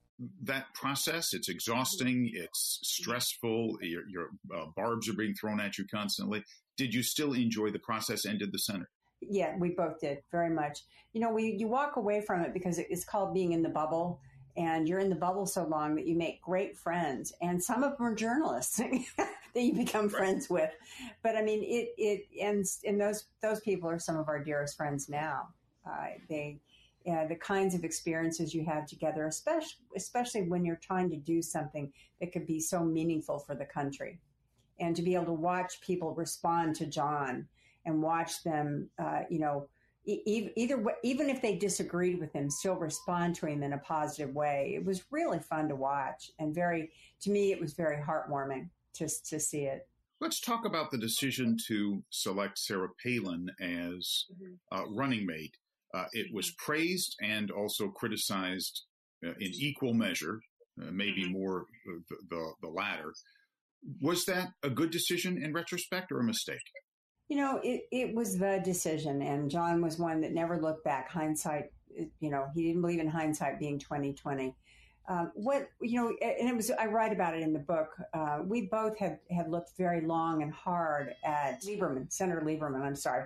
that 0.43 0.74
process? 0.74 1.34
It's 1.34 1.48
exhausting. 1.48 2.30
It's 2.34 2.80
stressful. 2.84 3.78
Your, 3.82 4.04
your 4.10 4.28
uh, 4.54 4.65
barbs 4.76 5.08
are 5.08 5.13
being 5.13 5.34
thrown 5.34 5.62
at 5.62 5.78
you 5.78 5.86
constantly. 5.88 6.43
Did 6.76 6.93
you 6.93 7.04
still 7.04 7.32
enjoy 7.34 7.72
the 7.72 7.80
process 7.80 8.26
and 8.26 8.38
did 8.38 8.52
the 8.52 8.60
center? 8.60 8.89
Yeah, 9.22 9.56
we 9.58 9.69
both 9.69 10.02
did 10.02 10.19
very 10.30 10.50
much. 10.50 10.80
You 11.13 11.22
know, 11.22 11.32
we 11.32 11.56
you 11.58 11.67
walk 11.69 11.95
away 11.95 12.22
from 12.22 12.41
it 12.41 12.54
because 12.54 12.80
it's 12.80 13.06
called 13.06 13.34
being 13.34 13.54
in 13.54 13.63
the 13.63 13.69
bubble, 13.69 14.19
and 14.58 14.88
you're 14.88 15.00
in 15.00 15.10
the 15.10 15.16
bubble 15.16 15.46
so 15.46 15.66
long 15.66 15.96
that 15.96 16.08
you 16.08 16.16
make 16.16 16.42
great 16.42 16.78
friends, 16.78 17.34
and 17.42 17.64
some 17.64 17.84
of 17.84 17.98
them 17.98 18.08
are 18.08 18.16
journalists 18.16 18.78
that 19.56 19.62
you 19.62 19.74
become 19.74 20.08
right. 20.08 20.12
friends 20.12 20.50
with. 20.50 20.72
But 21.24 21.36
I 21.36 21.42
mean, 21.42 21.64
it 21.64 21.94
it 21.98 22.28
and 22.42 22.66
and 22.86 23.00
those 23.00 23.26
those 23.42 23.60
people 23.62 23.90
are 23.90 24.00
some 24.00 24.18
of 24.18 24.28
our 24.28 24.44
dearest 24.44 24.78
friends 24.78 25.10
now. 25.10 25.50
Uh, 25.86 26.08
they 26.28 26.60
uh, 27.10 27.26
the 27.28 27.36
kinds 27.36 27.74
of 27.76 27.84
experiences 27.84 28.54
you 28.54 28.66
have 28.66 28.86
together, 28.86 29.28
especially 29.28 29.80
especially 29.96 30.42
when 30.44 30.66
you're 30.66 30.80
trying 30.82 31.10
to 31.10 31.18
do 31.18 31.42
something 31.42 31.92
that 32.20 32.32
could 32.32 32.46
be 32.46 32.60
so 32.60 32.84
meaningful 32.84 33.40
for 33.40 33.56
the 33.56 33.66
country, 33.66 34.20
and 34.80 34.96
to 34.96 35.02
be 35.02 35.16
able 35.16 35.26
to 35.26 35.34
watch 35.34 35.82
people 35.82 36.14
respond 36.16 36.76
to 36.76 36.86
John 36.86 37.48
and 37.86 38.02
watch 38.02 38.44
them, 38.44 38.90
uh, 39.00 39.22
you 39.30 39.40
know, 39.40 39.68
either 40.26 40.84
even 41.04 41.30
if 41.30 41.41
they 41.41 41.56
disagreed 41.56 42.19
with 42.19 42.34
him, 42.34 42.50
still 42.50 42.76
respond 42.76 43.36
to 43.36 43.45
him 43.45 43.63
in 43.63 43.74
a 43.74 43.78
positive 43.78 44.34
way. 44.34 44.74
It 44.76 44.86
was 44.86 45.04
really 45.12 45.39
fun 45.39 45.67
to 45.69 45.76
watch, 45.76 46.32
and 46.39 46.54
very 46.54 46.91
to 47.22 47.30
me, 47.30 47.52
it 47.52 47.60
was 47.60 47.74
very 47.74 47.98
heartwarming 47.98 48.69
to 48.95 49.10
to 49.30 49.39
see 49.39 49.63
it. 49.63 49.88
Let's 50.22 50.41
talk 50.41 50.65
about 50.65 50.91
the 50.91 50.98
decision 50.98 51.58
to 51.67 52.04
select 52.10 52.60
Sarah 52.60 52.89
Palin 53.02 53.50
as 53.62 54.26
mm-hmm. 54.34 54.54
uh, 54.72 54.86
running 54.89 55.26
mate. 55.26 55.56
Uh, 55.93 56.06
it 56.12 56.28
was 56.34 56.48
mm-hmm. 56.48 56.65
praised 56.65 57.15
and 57.22 57.52
also 57.52 57.88
criticized 57.88 58.84
uh, 59.26 59.32
in 59.39 59.52
equal 59.54 59.93
measure, 59.93 60.41
uh, 60.82 60.91
maybe 60.91 61.24
mm-hmm. 61.24 61.34
more 61.34 61.65
the, 61.86 62.15
the, 62.30 62.52
the 62.62 62.67
latter. 62.67 63.13
Was 64.02 64.26
that 64.26 64.50
a 64.62 64.69
good 64.69 64.91
decision 64.91 65.41
in 65.41 65.54
retrospect 65.54 66.12
or 66.12 66.19
a 66.19 66.24
mistake? 66.24 66.60
You 67.30 67.38
know, 67.38 67.62
it, 67.63 67.84
it 67.92 68.15
was 68.15 68.39
the 68.39 68.60
decision, 68.65 69.22
and 69.22 69.52
John 69.52 69.82
was 69.82 70.00
one 70.00 70.20
that 70.22 70.34
never 70.34 70.60
looked 70.60 70.84
back. 70.84 71.10
Hindsight, 71.12 71.72
you 72.20 72.32
know, 72.32 72.48
he 72.56 72.63
didn't 72.63 72.82
believe 72.82 73.00
in 73.00 73.08
hindsight 73.08 73.60
being 73.60 73.78
twenty 73.78 74.13
twenty. 74.13 74.56
Um, 75.08 75.32
what 75.36 75.70
you 75.80 75.96
know, 76.00 76.08
and 76.22 76.50
it 76.50 76.56
was 76.56 76.72
I 76.72 76.88
write 76.88 77.13
about 77.13 77.36
it 77.36 77.44
in 77.44 77.54
the 77.54 77.60
book. 77.60 77.89
Uh, 78.13 78.39
we 78.44 78.63
both 78.63 78.98
had 78.98 79.20
had 79.30 79.50
looked 79.50 79.78
very 79.78 80.02
long 80.02 80.42
and 80.42 80.52
hard 80.52 81.13
at 81.24 81.62
Lieberman, 81.63 82.12
Senator 82.12 82.42
Lieberman. 82.42 82.82
I'm 82.82 82.96
sorry, 82.96 83.26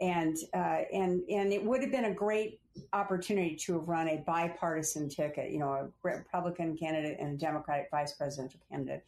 and 0.00 0.36
uh, 0.54 0.80
and 0.90 1.22
and 1.28 1.52
it 1.52 1.62
would 1.62 1.82
have 1.82 1.92
been 1.92 2.06
a 2.06 2.14
great 2.14 2.60
opportunity 2.92 3.56
to 3.56 3.78
have 3.78 3.88
run 3.88 4.08
a 4.08 4.24
bipartisan 4.26 5.08
ticket, 5.08 5.52
you 5.52 5.58
know, 5.58 5.70
a 5.70 5.88
Republican 6.02 6.76
candidate 6.76 7.18
and 7.20 7.34
a 7.34 7.36
Democratic 7.36 7.88
vice 7.90 8.12
presidential 8.12 8.60
candidate. 8.70 9.04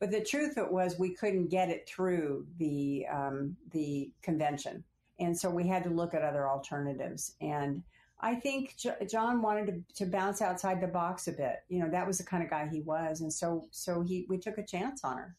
But 0.00 0.10
the 0.10 0.22
truth 0.22 0.58
it 0.58 0.70
was 0.70 0.98
we 0.98 1.14
couldn't 1.14 1.48
get 1.48 1.70
it 1.70 1.88
through 1.88 2.46
the 2.58 3.06
um, 3.10 3.56
the 3.72 4.10
convention, 4.22 4.84
and 5.18 5.36
so 5.36 5.50
we 5.50 5.66
had 5.66 5.82
to 5.84 5.90
look 5.90 6.14
at 6.14 6.22
other 6.22 6.48
alternatives. 6.48 7.34
And 7.40 7.82
I 8.20 8.34
think 8.34 8.76
J- 8.76 9.06
John 9.10 9.42
wanted 9.42 9.66
to, 9.66 10.04
to 10.04 10.10
bounce 10.10 10.40
outside 10.40 10.80
the 10.80 10.88
box 10.88 11.28
a 11.28 11.32
bit. 11.32 11.64
You 11.68 11.80
know, 11.80 11.90
that 11.90 12.06
was 12.06 12.18
the 12.18 12.24
kind 12.24 12.42
of 12.42 12.50
guy 12.50 12.68
he 12.70 12.80
was, 12.80 13.20
and 13.20 13.32
so 13.32 13.66
so 13.70 14.02
he 14.02 14.26
we 14.28 14.38
took 14.38 14.58
a 14.58 14.64
chance 14.64 15.02
on 15.04 15.16
her 15.16 15.36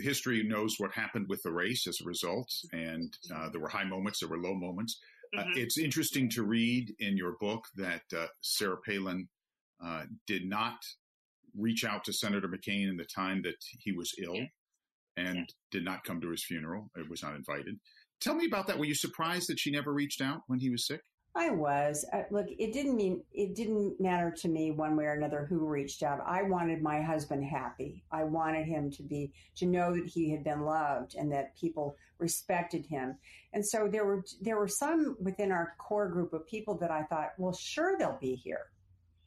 history 0.00 0.42
knows 0.42 0.78
what 0.78 0.92
happened 0.92 1.28
with 1.28 1.42
the 1.42 1.52
race 1.52 1.86
as 1.86 2.00
a 2.00 2.04
result, 2.04 2.52
and 2.72 3.16
uh, 3.34 3.48
there 3.50 3.60
were 3.60 3.68
high 3.68 3.84
moments, 3.84 4.20
there 4.20 4.28
were 4.28 4.38
low 4.38 4.54
moments. 4.54 5.00
Uh, 5.36 5.40
mm-hmm. 5.40 5.50
Uh, 5.50 5.54
it's 5.56 5.78
interesting 5.78 6.28
to 6.30 6.42
read 6.42 6.94
in 7.00 7.16
your 7.16 7.32
book 7.40 7.66
that 7.76 8.02
uh, 8.16 8.26
Sarah 8.40 8.76
Palin 8.86 9.28
uh, 9.84 10.04
did 10.26 10.46
not 10.46 10.84
reach 11.56 11.84
out 11.84 12.04
to 12.04 12.12
Senator 12.12 12.48
McCain 12.48 12.88
in 12.88 12.96
the 12.96 13.04
time 13.04 13.42
that 13.42 13.56
he 13.78 13.92
was 13.92 14.12
ill, 14.22 14.36
yeah. 14.36 14.46
and 15.16 15.36
yeah. 15.36 15.44
did 15.70 15.84
not 15.84 16.04
come 16.04 16.20
to 16.20 16.30
his 16.30 16.44
funeral. 16.44 16.90
It 16.96 17.08
was 17.08 17.22
not 17.22 17.34
invited. 17.34 17.76
Tell 18.20 18.34
me 18.34 18.46
about 18.46 18.66
that. 18.68 18.78
Were 18.78 18.84
you 18.84 18.94
surprised 18.94 19.48
that 19.48 19.58
she 19.58 19.70
never 19.70 19.92
reached 19.92 20.20
out 20.20 20.42
when 20.46 20.60
he 20.60 20.70
was 20.70 20.86
sick? 20.86 21.02
I 21.34 21.48
was. 21.50 22.04
Uh, 22.12 22.22
look, 22.30 22.46
it 22.50 22.74
didn't 22.74 22.94
mean 22.94 23.22
it 23.32 23.54
didn't 23.54 23.98
matter 23.98 24.30
to 24.30 24.48
me 24.48 24.70
one 24.70 24.96
way 24.96 25.04
or 25.04 25.14
another 25.14 25.46
who 25.48 25.66
reached 25.66 26.02
out. 26.02 26.20
I 26.26 26.42
wanted 26.42 26.82
my 26.82 27.00
husband 27.00 27.42
happy. 27.44 28.04
I 28.12 28.24
wanted 28.24 28.66
him 28.66 28.90
to 28.92 29.02
be 29.02 29.32
to 29.56 29.66
know 29.66 29.94
that 29.94 30.06
he 30.06 30.30
had 30.30 30.44
been 30.44 30.62
loved 30.62 31.14
and 31.14 31.32
that 31.32 31.56
people 31.56 31.96
respected 32.18 32.84
him. 32.84 33.16
And 33.54 33.66
so 33.66 33.88
there 33.90 34.04
were 34.04 34.24
there 34.42 34.58
were 34.58 34.68
some 34.68 35.16
within 35.20 35.52
our 35.52 35.74
core 35.78 36.08
group 36.08 36.34
of 36.34 36.46
people 36.46 36.76
that 36.78 36.90
I 36.90 37.04
thought, 37.04 37.30
well, 37.38 37.54
sure 37.54 37.96
they'll 37.98 38.18
be 38.20 38.34
here. 38.34 38.66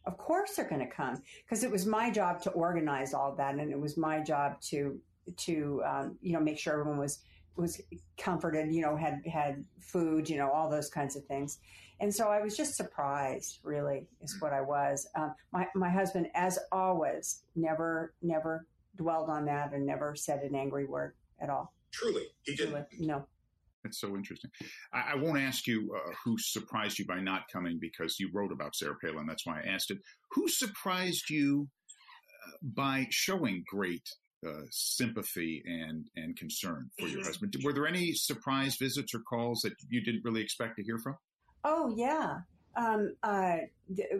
Of 0.06 0.18
course 0.18 0.56
they're 0.56 0.70
going 0.70 0.88
to 0.88 0.94
come 0.94 1.22
because 1.44 1.64
it 1.64 1.72
was 1.72 1.86
my 1.86 2.12
job 2.12 2.42
to 2.44 2.52
organize 2.52 3.14
all 3.14 3.36
that, 3.36 3.56
and 3.56 3.72
it 3.72 3.80
was 3.80 3.98
my 3.98 4.20
job 4.20 4.62
to 4.70 5.00
to 5.38 5.82
um, 5.86 6.18
you 6.22 6.34
know 6.34 6.40
make 6.40 6.60
sure 6.60 6.74
everyone 6.74 7.00
was 7.00 7.20
was 7.56 7.82
comforted, 8.18 8.74
you 8.74 8.82
know, 8.82 8.96
had 8.96 9.22
had 9.26 9.64
food, 9.80 10.30
you 10.30 10.38
know, 10.38 10.50
all 10.52 10.70
those 10.70 10.90
kinds 10.90 11.16
of 11.16 11.26
things. 11.26 11.60
And 12.00 12.14
so 12.14 12.28
I 12.28 12.42
was 12.42 12.58
just 12.58 12.76
surprised, 12.76 13.60
really, 13.64 14.08
is 14.22 14.36
what 14.42 14.52
I 14.52 14.62
was. 14.62 15.08
Um, 15.16 15.34
my, 15.54 15.68
my 15.76 15.90
husband, 15.90 16.28
as 16.36 16.60
always, 16.72 17.44
never, 17.56 18.14
never 18.22 18.68
dwelled 18.98 19.30
on 19.30 19.46
that 19.46 19.74
and 19.74 19.86
never 19.86 20.16
said 20.16 20.42
an 20.42 20.56
angry 20.56 20.86
word 20.86 21.14
at 21.40 21.50
all. 21.50 21.74
Truly, 21.92 22.24
he 22.44 22.56
didn't. 22.56 22.72
Truly, 22.72 23.08
no. 23.08 23.26
That's 23.86 24.00
so 24.00 24.16
interesting. 24.16 24.50
I, 24.92 25.12
I 25.12 25.16
won't 25.16 25.38
ask 25.38 25.68
you 25.68 25.96
uh, 25.96 26.12
who 26.24 26.38
surprised 26.40 26.98
you 26.98 27.06
by 27.06 27.20
not 27.20 27.44
coming 27.54 27.78
because 27.80 28.20
you 28.20 28.32
wrote 28.34 28.52
about 28.52 28.76
Sarah 28.76 28.96
Palin. 29.00 29.28
That's 29.28 29.46
why 29.46 29.62
I 29.62 29.68
asked 29.68 29.92
it. 29.92 30.00
Who 30.32 30.48
surprised 30.48 31.30
you 31.30 31.68
uh, 32.48 32.58
by 32.64 33.06
showing 33.12 33.64
great 33.70 34.10
uh, 34.46 34.62
sympathy 34.72 35.64
and 35.66 36.08
and 36.16 36.36
concern 36.36 36.90
for 37.00 37.08
your 37.08 37.24
husband. 37.24 37.56
Were 37.64 37.74
there 37.74 37.88
any 37.88 38.14
surprise 38.14 38.76
visits 38.76 39.14
or 39.14 39.20
calls 39.20 39.62
that 39.62 39.74
you 39.90 40.04
didn't 40.04 40.24
really 40.24 40.42
expect 40.42 40.78
to 40.78 40.84
hear 40.84 40.98
from? 40.98 41.16
Oh 41.64 41.94
yeah. 41.96 42.40
Um, 42.76 43.16
uh, 43.24 43.58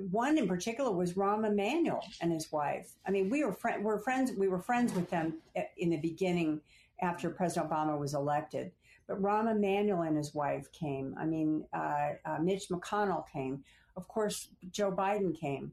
one 0.10 0.38
in 0.38 0.48
particular 0.48 0.92
was 0.92 1.14
Rahm 1.14 1.46
Emanuel 1.46 2.04
and 2.22 2.32
his 2.32 2.52
wife. 2.52 2.94
I 3.06 3.12
mean, 3.12 3.30
we 3.30 3.44
were 3.44 3.52
fr- 3.52 3.82
we're 3.82 4.00
friends. 4.00 4.32
We 4.38 4.48
were 4.48 4.60
friends 4.60 4.94
with 4.94 5.10
them 5.10 5.36
in 5.78 5.90
the 5.90 5.98
beginning 5.98 6.62
after 7.02 7.30
President 7.30 7.70
Obama 7.72 8.00
was 8.00 8.14
elected. 8.14 8.72
But 9.08 9.22
Rahm 9.22 9.52
Emanuel 9.52 10.02
and 10.02 10.18
his 10.18 10.34
wife 10.34 10.72
came. 10.72 11.16
I 11.18 11.26
mean, 11.26 11.66
uh, 11.74 12.10
uh, 12.26 12.38
Mitch 12.42 12.70
McConnell 12.70 13.26
came. 13.32 13.64
Of 13.96 14.08
course, 14.08 14.50
Joe 14.72 14.92
Biden 14.92 15.38
came. 15.40 15.72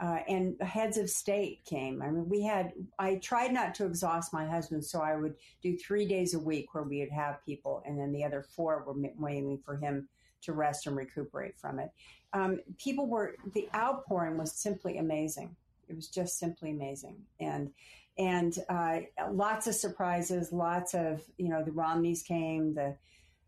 Uh, 0.00 0.18
and 0.28 0.60
heads 0.60 0.98
of 0.98 1.08
state 1.08 1.64
came. 1.64 2.02
I 2.02 2.10
mean, 2.10 2.28
we 2.28 2.42
had, 2.42 2.72
I 2.98 3.14
tried 3.16 3.52
not 3.52 3.76
to 3.76 3.86
exhaust 3.86 4.32
my 4.32 4.44
husband, 4.44 4.84
so 4.84 5.00
I 5.00 5.14
would 5.14 5.36
do 5.62 5.78
three 5.78 6.04
days 6.04 6.34
a 6.34 6.38
week 6.38 6.74
where 6.74 6.82
we 6.82 6.98
would 6.98 7.12
have 7.12 7.44
people, 7.46 7.80
and 7.86 7.96
then 7.96 8.12
the 8.12 8.24
other 8.24 8.42
four 8.42 8.82
were 8.84 8.96
waiting 9.16 9.60
for 9.64 9.76
him 9.76 10.08
to 10.42 10.52
rest 10.52 10.88
and 10.88 10.96
recuperate 10.96 11.56
from 11.56 11.78
it. 11.78 11.90
Um, 12.32 12.60
people 12.76 13.06
were 13.06 13.36
the 13.54 13.68
outpouring 13.72 14.36
was 14.36 14.52
simply 14.52 14.98
amazing. 14.98 15.54
It 15.88 15.94
was 15.94 16.08
just 16.08 16.38
simply 16.40 16.72
amazing, 16.72 17.16
and 17.38 17.70
and 18.18 18.56
uh, 18.68 19.00
lots 19.30 19.66
of 19.66 19.74
surprises. 19.74 20.52
Lots 20.52 20.94
of 20.94 21.22
you 21.36 21.48
know 21.48 21.62
the 21.64 21.72
Romneys 21.72 22.22
came. 22.22 22.74
The 22.74 22.96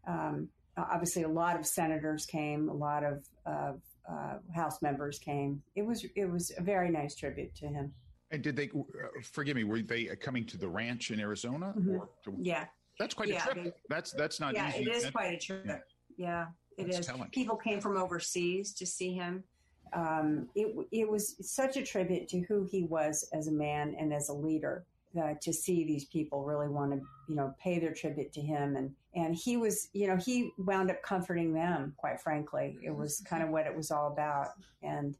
um, 0.06 0.48
obviously 0.76 1.22
a 1.22 1.28
lot 1.28 1.58
of 1.58 1.66
senators 1.66 2.26
came. 2.26 2.68
A 2.68 2.74
lot 2.74 3.04
of 3.04 3.24
uh, 3.46 3.72
uh, 4.10 4.38
House 4.54 4.82
members 4.82 5.18
came. 5.18 5.62
It 5.74 5.82
was 5.82 6.04
it 6.14 6.26
was 6.26 6.52
a 6.56 6.62
very 6.62 6.90
nice 6.90 7.14
tribute 7.14 7.54
to 7.56 7.66
him. 7.66 7.92
And 8.30 8.42
did 8.42 8.56
they 8.56 8.70
uh, 8.74 9.06
forgive 9.22 9.56
me? 9.56 9.64
Were 9.64 9.82
they 9.82 10.06
coming 10.16 10.44
to 10.46 10.58
the 10.58 10.68
ranch 10.68 11.10
in 11.10 11.20
Arizona? 11.20 11.72
Mm-hmm. 11.76 11.98
To, 12.24 12.36
yeah, 12.40 12.64
that's 12.98 13.14
quite 13.14 13.28
yeah, 13.28 13.44
a 13.48 13.52
trip. 13.52 13.64
They, 13.64 13.72
that's 13.88 14.12
that's 14.12 14.40
not 14.40 14.54
yeah, 14.54 14.70
easy. 14.70 14.84
it 14.84 14.88
is 14.88 15.10
quite 15.10 15.34
a 15.34 15.38
trip. 15.38 15.64
Yeah. 15.66 15.78
yeah 16.16 16.46
it 16.76 16.86
That's 16.86 16.98
is. 17.00 17.06
Telling. 17.06 17.28
People 17.30 17.56
came 17.56 17.80
from 17.80 17.96
overseas 17.96 18.74
to 18.74 18.86
see 18.86 19.14
him. 19.14 19.44
Um, 19.92 20.48
it, 20.54 20.74
it 20.92 21.08
was 21.08 21.36
such 21.40 21.76
a 21.76 21.82
tribute 21.82 22.28
to 22.28 22.40
who 22.40 22.64
he 22.64 22.84
was 22.84 23.28
as 23.32 23.48
a 23.48 23.52
man 23.52 23.96
and 23.98 24.12
as 24.12 24.28
a 24.28 24.34
leader. 24.34 24.84
Uh, 25.16 25.32
to 25.40 25.50
see 25.50 25.82
these 25.82 26.04
people 26.04 26.44
really 26.44 26.68
want 26.68 26.92
to, 26.92 27.00
you 27.26 27.34
know, 27.34 27.54
pay 27.58 27.78
their 27.78 27.94
tribute 27.94 28.34
to 28.34 28.40
him, 28.42 28.76
and 28.76 28.94
and 29.14 29.34
he 29.34 29.56
was, 29.56 29.88
you 29.94 30.06
know, 30.06 30.16
he 30.16 30.50
wound 30.58 30.90
up 30.90 31.02
comforting 31.02 31.54
them. 31.54 31.94
Quite 31.96 32.20
frankly, 32.20 32.76
it 32.84 32.94
was 32.94 33.22
kind 33.26 33.42
of 33.42 33.48
what 33.48 33.66
it 33.66 33.74
was 33.74 33.90
all 33.90 34.08
about, 34.08 34.48
and 34.82 35.16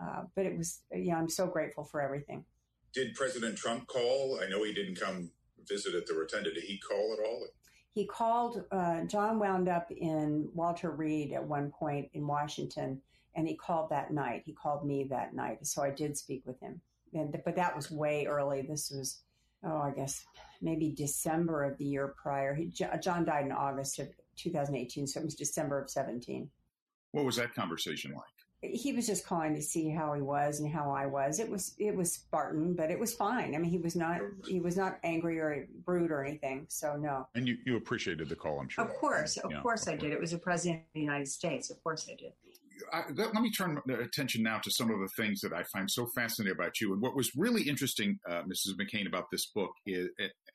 uh, 0.00 0.22
but 0.36 0.46
it 0.46 0.56
was, 0.56 0.82
yeah, 0.92 1.16
I'm 1.16 1.28
so 1.28 1.48
grateful 1.48 1.82
for 1.82 2.00
everything. 2.00 2.44
Did 2.92 3.14
President 3.14 3.58
Trump 3.58 3.88
call? 3.88 4.38
I 4.40 4.48
know 4.48 4.62
he 4.62 4.72
didn't 4.72 5.00
come 5.00 5.32
visit 5.68 5.96
at 5.96 6.06
the 6.06 6.14
rotunda. 6.14 6.54
Did 6.54 6.62
he 6.62 6.78
call 6.78 7.16
at 7.18 7.26
all? 7.26 7.44
he 7.94 8.04
called, 8.06 8.64
uh, 8.72 9.02
John 9.02 9.38
wound 9.38 9.68
up 9.68 9.90
in 9.90 10.48
Walter 10.52 10.90
Reed 10.90 11.32
at 11.32 11.44
one 11.44 11.70
point 11.70 12.10
in 12.12 12.26
Washington, 12.26 13.00
and 13.36 13.48
he 13.48 13.56
called 13.56 13.90
that 13.90 14.12
night. 14.12 14.42
He 14.44 14.52
called 14.52 14.86
me 14.86 15.04
that 15.04 15.34
night. 15.34 15.66
So 15.66 15.82
I 15.82 15.90
did 15.90 16.16
speak 16.16 16.42
with 16.46 16.60
him. 16.60 16.80
And, 17.12 17.36
but 17.44 17.56
that 17.56 17.74
was 17.74 17.90
way 17.90 18.26
early. 18.26 18.62
This 18.62 18.90
was, 18.90 19.22
oh, 19.64 19.78
I 19.78 19.92
guess 19.92 20.24
maybe 20.60 20.92
December 20.92 21.64
of 21.64 21.78
the 21.78 21.84
year 21.84 22.14
prior. 22.20 22.54
He, 22.54 22.72
John 23.00 23.24
died 23.24 23.46
in 23.46 23.52
August 23.52 23.98
of 23.98 24.08
2018. 24.36 25.06
So 25.06 25.20
it 25.20 25.24
was 25.24 25.34
December 25.34 25.80
of 25.80 25.90
17. 25.90 26.48
What 27.12 27.24
was 27.24 27.36
that 27.36 27.54
conversation 27.54 28.12
like? 28.12 28.24
he 28.72 28.92
was 28.92 29.06
just 29.06 29.26
calling 29.26 29.54
to 29.54 29.62
see 29.62 29.90
how 29.90 30.12
he 30.14 30.22
was 30.22 30.60
and 30.60 30.72
how 30.72 30.90
I 30.90 31.06
was. 31.06 31.38
It 31.38 31.48
was 31.48 31.74
it 31.78 31.94
was 31.94 32.12
Spartan, 32.12 32.74
but 32.74 32.90
it 32.90 32.98
was 32.98 33.14
fine. 33.14 33.54
I 33.54 33.58
mean, 33.58 33.70
he 33.70 33.78
was 33.78 33.96
not 33.96 34.20
he 34.46 34.60
was 34.60 34.76
not 34.76 34.98
angry 35.02 35.38
or 35.38 35.66
rude 35.86 36.10
or 36.10 36.24
anything. 36.24 36.66
So 36.68 36.96
no. 36.96 37.26
And 37.34 37.46
you, 37.46 37.58
you 37.64 37.76
appreciated 37.76 38.28
the 38.28 38.36
call, 38.36 38.60
I'm 38.60 38.68
sure. 38.68 38.84
Of 38.84 38.94
course, 38.94 39.36
of 39.38 39.50
yeah. 39.50 39.60
course, 39.60 39.88
I 39.88 39.96
did. 39.96 40.12
It 40.12 40.20
was 40.20 40.32
a 40.32 40.38
president 40.38 40.80
of 40.80 40.94
the 40.94 41.00
United 41.00 41.28
States. 41.28 41.70
Of 41.70 41.82
course, 41.82 42.08
I 42.10 42.14
did. 42.14 42.32
I, 42.92 43.02
let, 43.14 43.34
let, 43.34 43.42
me 43.42 43.50
turn 43.50 43.80
attention 43.88 44.42
now 44.42 44.58
to 44.58 44.70
some 44.70 44.90
of 44.90 44.98
the 45.00 45.08
things 45.16 45.40
that 45.40 45.52
I 45.52 45.62
find 45.64 45.90
so 45.90 46.06
fascinating 46.14 46.56
about 46.56 46.80
you. 46.80 46.92
And 46.92 47.02
what 47.02 47.16
was 47.16 47.30
really 47.36 47.62
interesting, 47.62 48.18
uh, 48.28 48.42
Mrs. 48.42 48.72
McCain, 48.80 49.06
about 49.06 49.30
this 49.30 49.46
book 49.46 49.70
is, 49.86 50.08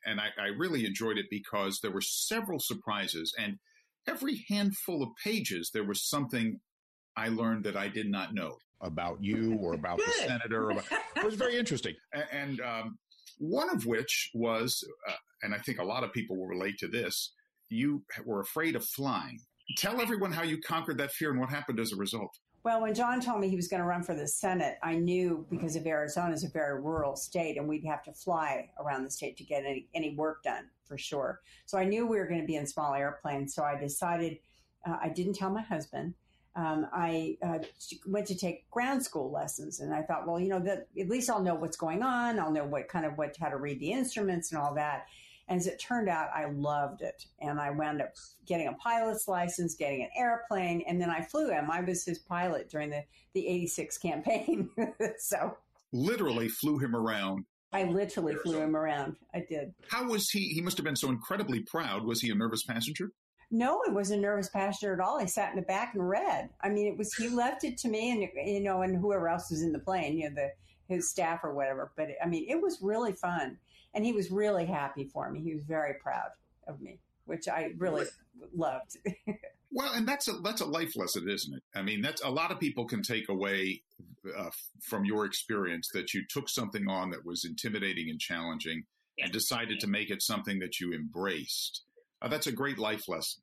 and 0.04 0.20
I, 0.20 0.28
I 0.40 0.46
really 0.48 0.86
enjoyed 0.86 1.18
it 1.18 1.26
because 1.30 1.80
there 1.80 1.90
were 1.90 2.00
several 2.00 2.58
surprises, 2.60 3.34
and 3.38 3.58
every 4.06 4.44
handful 4.48 5.02
of 5.02 5.10
pages 5.22 5.70
there 5.72 5.84
was 5.84 6.08
something 6.08 6.60
I 7.16 7.28
learned 7.28 7.64
that 7.64 7.76
I 7.76 7.88
did 7.88 8.10
not 8.10 8.34
know 8.34 8.56
about 8.80 9.18
you 9.20 9.58
or 9.60 9.74
about 9.74 9.98
the 9.98 10.12
senator. 10.26 10.70
About, 10.70 10.84
it 11.16 11.24
was 11.24 11.34
very 11.34 11.58
interesting. 11.58 11.94
And 12.32 12.60
um, 12.60 12.98
one 13.38 13.70
of 13.70 13.86
which 13.86 14.30
was, 14.34 14.84
uh, 15.08 15.14
and 15.42 15.54
I 15.54 15.58
think 15.58 15.78
a 15.78 15.84
lot 15.84 16.04
of 16.04 16.12
people 16.12 16.36
will 16.36 16.46
relate 16.46 16.78
to 16.78 16.88
this, 16.88 17.32
you 17.68 18.02
were 18.24 18.40
afraid 18.40 18.76
of 18.76 18.84
flying. 18.84 19.40
Tell 19.76 20.00
everyone 20.00 20.32
how 20.32 20.42
you 20.42 20.58
conquered 20.58 20.98
that 20.98 21.12
fear 21.12 21.30
and 21.30 21.40
what 21.40 21.50
happened 21.50 21.80
as 21.80 21.92
a 21.92 21.96
result. 21.96 22.38
Well, 22.62 22.82
when 22.82 22.94
John 22.94 23.20
told 23.20 23.40
me 23.40 23.48
he 23.48 23.56
was 23.56 23.68
going 23.68 23.80
to 23.80 23.86
run 23.86 24.02
for 24.02 24.14
the 24.14 24.28
Senate, 24.28 24.76
I 24.82 24.94
knew 24.94 25.46
because 25.48 25.76
of 25.76 25.86
Arizona 25.86 26.34
is 26.34 26.44
a 26.44 26.48
very 26.48 26.80
rural 26.80 27.16
state 27.16 27.56
and 27.56 27.66
we'd 27.66 27.84
have 27.86 28.02
to 28.04 28.12
fly 28.12 28.68
around 28.78 29.04
the 29.04 29.10
state 29.10 29.36
to 29.38 29.44
get 29.44 29.64
any, 29.64 29.86
any 29.94 30.14
work 30.14 30.42
done 30.42 30.64
for 30.84 30.98
sure. 30.98 31.40
So 31.64 31.78
I 31.78 31.84
knew 31.84 32.06
we 32.06 32.18
were 32.18 32.26
going 32.26 32.40
to 32.40 32.46
be 32.46 32.56
in 32.56 32.66
small 32.66 32.92
airplanes. 32.92 33.54
So 33.54 33.62
I 33.62 33.78
decided, 33.78 34.38
uh, 34.86 34.98
I 35.00 35.08
didn't 35.08 35.34
tell 35.34 35.50
my 35.50 35.62
husband 35.62 36.14
um, 36.56 36.86
I 36.92 37.36
uh, 37.42 37.58
went 38.06 38.26
to 38.26 38.34
take 38.34 38.68
ground 38.70 39.02
school 39.02 39.30
lessons, 39.30 39.80
and 39.80 39.94
I 39.94 40.02
thought, 40.02 40.26
well, 40.26 40.40
you 40.40 40.48
know, 40.48 40.58
at 40.66 41.08
least 41.08 41.30
I'll 41.30 41.42
know 41.42 41.54
what's 41.54 41.76
going 41.76 42.02
on. 42.02 42.40
I'll 42.40 42.50
know 42.50 42.64
what 42.64 42.88
kind 42.88 43.06
of 43.06 43.16
what 43.16 43.36
how 43.40 43.48
to 43.48 43.56
read 43.56 43.78
the 43.78 43.92
instruments 43.92 44.50
and 44.50 44.60
all 44.60 44.74
that. 44.74 45.06
And 45.50 45.58
as 45.58 45.66
it 45.66 45.80
turned 45.80 46.08
out, 46.08 46.28
I 46.32 46.46
loved 46.46 47.02
it, 47.02 47.26
and 47.40 47.60
I 47.60 47.72
wound 47.72 48.00
up 48.00 48.12
getting 48.46 48.68
a 48.68 48.72
pilot's 48.74 49.26
license, 49.26 49.74
getting 49.74 50.02
an 50.02 50.08
airplane, 50.16 50.84
and 50.86 51.00
then 51.00 51.10
I 51.10 51.22
flew 51.22 51.50
him. 51.50 51.68
I 51.70 51.80
was 51.80 52.04
his 52.04 52.20
pilot 52.20 52.70
during 52.70 52.90
the 52.90 53.02
the 53.34 53.48
'86 53.48 53.98
campaign, 53.98 54.70
so 55.18 55.56
literally 55.92 56.48
flew 56.48 56.78
him 56.78 56.94
around. 56.94 57.44
I 57.72 57.84
literally 57.84 58.36
flew 58.36 58.60
him 58.60 58.76
around. 58.76 59.16
I 59.34 59.44
did. 59.48 59.74
How 59.88 60.08
was 60.08 60.30
he? 60.30 60.48
He 60.50 60.60
must 60.60 60.76
have 60.76 60.84
been 60.84 60.96
so 60.96 61.08
incredibly 61.08 61.60
proud. 61.60 62.04
Was 62.04 62.20
he 62.20 62.30
a 62.30 62.34
nervous 62.34 62.62
passenger? 62.62 63.10
No, 63.50 63.82
it 63.82 63.92
wasn't 63.92 64.20
a 64.20 64.22
nervous 64.22 64.48
passenger 64.48 64.94
at 64.94 65.00
all. 65.00 65.18
He 65.18 65.26
sat 65.26 65.50
in 65.50 65.56
the 65.56 65.62
back 65.62 65.94
and 65.94 66.08
read. 66.08 66.50
I 66.62 66.68
mean, 66.68 66.86
it 66.86 66.96
was 66.96 67.12
he 67.14 67.28
left 67.28 67.64
it 67.64 67.76
to 67.78 67.88
me, 67.88 68.12
and 68.12 68.48
you 68.48 68.60
know, 68.60 68.82
and 68.82 68.96
whoever 68.96 69.28
else 69.28 69.50
was 69.50 69.62
in 69.62 69.72
the 69.72 69.80
plane, 69.80 70.16
you 70.16 70.28
know, 70.28 70.36
the 70.36 70.50
his 70.86 71.10
staff 71.10 71.40
or 71.42 71.54
whatever. 71.54 71.90
But 71.96 72.10
I 72.22 72.26
mean, 72.26 72.46
it 72.48 72.60
was 72.60 72.78
really 72.82 73.12
fun, 73.12 73.58
and 73.94 74.04
he 74.04 74.12
was 74.12 74.30
really 74.30 74.66
happy 74.66 75.04
for 75.04 75.30
me. 75.30 75.40
He 75.40 75.54
was 75.54 75.64
very 75.64 75.94
proud 75.94 76.30
of 76.66 76.80
me, 76.80 76.98
which 77.24 77.48
I 77.48 77.72
really 77.76 78.06
loved. 78.54 78.96
well, 79.72 79.92
and 79.94 80.06
that's 80.06 80.28
a 80.28 80.32
that's 80.44 80.60
a 80.60 80.66
life 80.66 80.96
lesson, 80.96 81.28
isn't 81.28 81.54
it? 81.54 81.62
I 81.74 81.82
mean, 81.82 82.02
that's 82.02 82.22
a 82.22 82.30
lot 82.30 82.50
of 82.50 82.60
people 82.60 82.86
can 82.86 83.02
take 83.02 83.28
away 83.28 83.82
uh, 84.36 84.50
from 84.82 85.04
your 85.04 85.24
experience 85.24 85.90
that 85.94 86.14
you 86.14 86.22
took 86.28 86.48
something 86.48 86.88
on 86.88 87.10
that 87.10 87.24
was 87.24 87.44
intimidating 87.44 88.10
and 88.10 88.20
challenging, 88.20 88.84
and 89.18 89.32
decided 89.32 89.80
to 89.80 89.86
make 89.86 90.10
it 90.10 90.22
something 90.22 90.58
that 90.60 90.80
you 90.80 90.92
embraced. 90.92 91.82
Uh, 92.22 92.28
that's 92.28 92.46
a 92.46 92.52
great 92.52 92.78
life 92.78 93.08
lesson. 93.08 93.42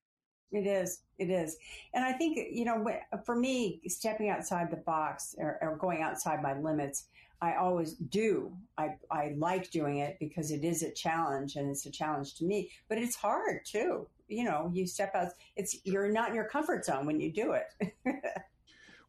It 0.52 0.66
is. 0.66 1.02
It 1.18 1.30
is. 1.30 1.58
And 1.94 2.06
I 2.06 2.14
think, 2.14 2.38
you 2.52 2.64
know, 2.64 2.86
for 3.26 3.36
me, 3.36 3.82
stepping 3.88 4.30
outside 4.30 4.72
the 4.72 4.78
box 4.78 5.36
or, 5.38 5.58
or, 5.62 5.76
going 5.76 6.02
outside 6.02 6.42
my 6.42 6.58
limits, 6.58 7.06
I 7.42 7.56
always 7.56 7.94
do. 7.94 8.52
I, 8.78 8.96
I 9.12 9.36
like 9.38 9.70
doing 9.70 9.98
it 9.98 10.18
because 10.20 10.52
it 10.52 10.64
is 10.64 10.84
a 10.84 10.92
challenge 10.92 11.56
and 11.56 11.70
it's 11.70 11.86
a 11.86 11.92
challenge 11.92 12.36
to 12.36 12.46
me, 12.46 12.72
but 12.90 12.98
it's 12.98 13.16
hard 13.16 13.66
too. 13.66 14.08
You 14.28 14.44
know, 14.44 14.72
you 14.74 14.88
step 14.88 15.14
out, 15.16 15.30
it's, 15.56 15.78
you're 15.84 16.10
not 16.10 16.30
in 16.30 16.36
your 16.36 16.46
comfort 16.46 16.84
zone 16.86 17.06
when 17.06 17.20
you 17.20 17.32
do 17.32 17.54
it. 17.54 17.94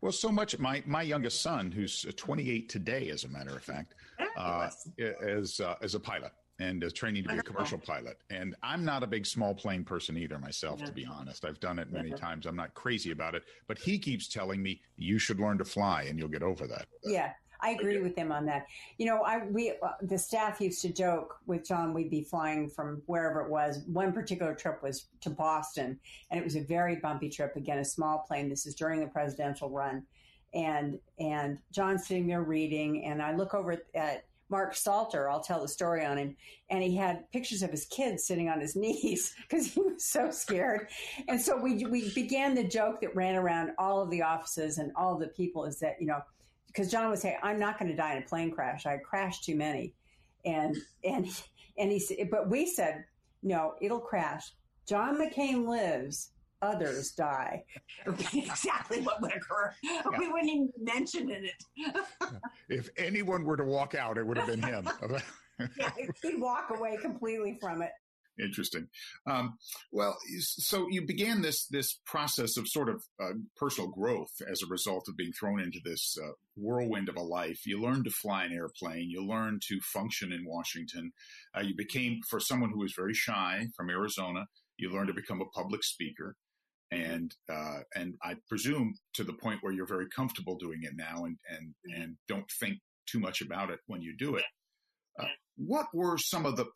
well, 0.01 0.13
so 0.13 0.31
much. 0.31 0.59
My, 0.59 0.83
my 0.87 1.03
youngest 1.03 1.41
son, 1.43 1.73
who's 1.73 2.07
28 2.17 2.69
today, 2.69 3.11
as 3.11 3.25
a 3.25 3.29
matter 3.29 3.57
of 3.57 3.63
fact, 3.63 3.95
uh, 4.37 4.69
is, 4.99 5.61
uh, 5.61 5.75
is 5.81 5.95
a 5.95 6.01
pilot 6.01 6.33
and 6.61 6.85
uh, 6.85 6.91
training 6.95 7.23
to 7.23 7.29
be 7.31 7.39
a 7.39 7.43
commercial 7.43 7.79
pilot. 7.79 8.19
And 8.31 8.55
I'm 8.63 8.85
not 8.85 9.03
a 9.03 9.07
big 9.07 9.27
small 9.27 9.55
plane 9.55 9.85
person 9.85 10.17
either 10.17 10.39
myself, 10.39 10.85
to 10.85 10.93
be 10.93 11.07
honest. 11.07 11.45
I've 11.45 11.61
done 11.61 11.79
it 11.79 11.93
many 11.93 12.11
times. 12.11 12.47
I'm 12.47 12.57
not 12.57 12.75
crazy 12.75 13.11
about 13.11 13.35
it, 13.35 13.45
but 13.69 13.79
he 13.79 13.99
keeps 13.99 14.29
telling 14.29 14.63
me 14.63 14.81
you 14.97 15.19
should 15.19 15.41
learn 15.41 15.59
to 15.59 15.65
fly 15.65 16.03
and 16.03 16.19
you'll 16.19 16.29
get 16.29 16.43
over 16.43 16.67
that. 16.67 16.87
Yeah. 17.05 17.33
I 17.61 17.71
agree 17.71 17.99
with 18.01 18.17
him 18.17 18.31
on 18.33 18.47
that. 18.47 18.67
You 18.99 19.07
know, 19.07 19.23
I 19.23 19.47
we 19.47 19.73
uh, 19.83 19.93
the 20.03 20.19
staff 20.19 20.61
used 20.61 20.83
to 20.83 20.93
joke 20.93 21.39
with 21.47 21.67
John. 21.67 21.93
We'd 21.93 22.11
be 22.11 22.23
flying 22.23 22.69
from 22.69 23.03
wherever 23.07 23.41
it 23.41 23.51
was. 23.51 23.81
One 23.87 24.13
particular 24.13 24.55
trip 24.55 24.83
was 24.83 25.07
to 25.23 25.31
Boston, 25.31 25.99
and 26.31 26.41
it 26.41 26.45
was 26.45 26.57
a 26.57 26.63
very 26.63 26.97
bumpy 26.97 27.29
trip. 27.29 27.57
Again, 27.57 27.79
a 27.79 27.85
small 27.85 28.25
plane. 28.27 28.49
This 28.49 28.67
is 28.67 28.75
during 28.75 29.01
the 29.01 29.07
presidential 29.07 29.71
run, 29.71 30.05
and 30.55 30.99
and 31.19 31.59
John's 31.73 32.07
sitting 32.07 32.27
there 32.27 32.43
reading, 32.43 33.05
and 33.05 33.23
I 33.23 33.35
look 33.35 33.55
over 33.55 33.77
at 33.95 34.25
Mark 34.51 34.75
Salter. 34.75 35.29
I'll 35.29 35.43
tell 35.43 35.61
the 35.61 35.69
story 35.69 36.05
on 36.05 36.17
him. 36.17 36.37
And 36.71 36.83
he 36.83 36.97
had 36.97 37.31
pictures 37.31 37.63
of 37.63 37.71
his 37.71 37.87
kids 37.87 38.27
sitting 38.27 38.49
on 38.49 38.61
his 38.61 38.77
knees 38.77 39.35
because 39.43 39.67
he 39.67 39.81
was 39.81 40.05
so 40.05 40.31
scared. 40.31 40.89
And 41.29 41.41
so 41.41 41.57
we, 41.57 41.85
we 41.87 42.13
began 42.15 42.55
the 42.55 42.65
joke 42.65 43.01
that 43.01 43.15
ran 43.15 43.37
around 43.37 43.73
all 43.79 44.01
of 44.01 44.11
the 44.11 44.23
offices 44.23 44.79
and 44.79 44.93
all 44.97 45.15
of 45.15 45.21
the 45.21 45.29
people 45.29 45.65
is 45.65 45.79
that, 45.81 45.97
you 46.01 46.07
know, 46.07 46.23
because 46.69 46.91
John 46.91 47.11
would 47.11 47.19
say, 47.19 47.37
I'm 47.43 47.59
not 47.59 47.79
going 47.79 47.91
to 47.91 47.97
die 47.97 48.15
in 48.17 48.23
a 48.23 48.27
plane 48.27 48.51
crash. 48.51 48.87
I 48.87 48.99
crashed 48.99 49.45
too 49.45 49.57
many. 49.57 49.95
And, 50.45 50.77
and, 51.03 51.27
and 51.77 51.91
he 51.91 51.99
said, 51.99 52.29
but 52.31 52.49
we 52.49 52.67
said, 52.67 53.05
no, 53.43 53.75
it'll 53.81 54.01
crash. 54.01 54.53
John 54.87 55.19
McCain 55.19 55.67
lives 55.69 56.31
others 56.63 57.13
die. 57.13 57.65
exactly 58.07 59.01
what 59.03 59.21
would 59.21 59.35
occur. 59.35 59.75
Yeah. 59.83 60.03
We 60.19 60.29
wouldn't 60.29 60.51
even 60.51 60.73
mention 60.81 61.31
it. 61.31 61.53
if 62.69 62.89
anyone 62.97 63.45
were 63.45 63.57
to 63.57 63.65
walk 63.65 63.95
out, 63.95 64.19
it 64.19 64.27
would 64.27 64.39
have 64.39 64.47
been 64.47 64.63
him. 64.63 64.89
yeah, 65.79 65.91
he'd 66.23 66.41
walk 66.41 66.71
away 66.77 66.97
completely 67.01 67.59
from 67.61 67.83
it. 67.83 67.93
Interesting. 68.43 68.89
Um, 69.29 69.59
well, 69.93 70.17
so 70.41 70.87
you 70.91 71.07
began 71.07 71.43
this 71.43 71.67
this 71.67 71.99
process 72.07 72.57
of 72.57 72.69
sort 72.69 72.89
of 72.89 73.03
uh, 73.21 73.33
personal 73.57 73.91
growth 73.91 74.33
as 74.51 74.63
a 74.63 74.71
result 74.71 75.09
of 75.09 75.17
being 75.17 75.33
thrown 75.33 75.61
into 75.61 75.81
this 75.85 76.17
uh, 76.23 76.33
whirlwind 76.57 77.09
of 77.09 77.17
a 77.17 77.23
life. 77.23 77.67
You 77.67 77.81
learned 77.81 78.05
to 78.05 78.11
fly 78.11 78.45
an 78.45 78.53
airplane. 78.53 79.11
You 79.11 79.27
learned 79.27 79.63
to 79.69 79.81
function 79.81 80.33
in 80.33 80.45
Washington. 80.47 81.13
Uh, 81.57 81.63
you 81.63 81.75
became, 81.77 82.21
for 82.29 82.39
someone 82.39 82.71
who 82.71 82.81
was 82.81 82.95
very 82.97 83.15
shy 83.15 83.67
from 83.77 83.91
Arizona, 83.91 84.47
you 84.77 84.91
learned 84.93 85.09
to 85.09 85.15
become 85.15 85.41
a 85.41 85.59
public 85.59 85.83
speaker 85.83 86.37
and 86.91 87.35
uh, 87.53 87.81
and 87.95 88.15
I 88.23 88.37
presume 88.49 88.95
to 89.15 89.25
the 89.25 89.35
point 89.35 89.59
where 89.63 89.73
you're 89.73 89.87
very 89.87 90.09
comfortable 90.15 90.57
doing 90.57 90.81
it 90.83 90.93
now 90.97 91.25
and 91.25 91.37
and 91.51 91.75
and 91.95 92.17
don't 92.29 92.51
think 92.61 92.79
too 93.07 93.21
much 93.21 93.41
about 93.41 93.71
it 93.71 93.81
when 93.87 94.03
you 94.03 94.17
do 94.17 94.37
it. 94.37 94.45
Uh, 95.19 95.25
what 95.57 95.87
were 95.93 96.17
some 96.19 96.47
of 96.47 96.57
the? 96.57 96.67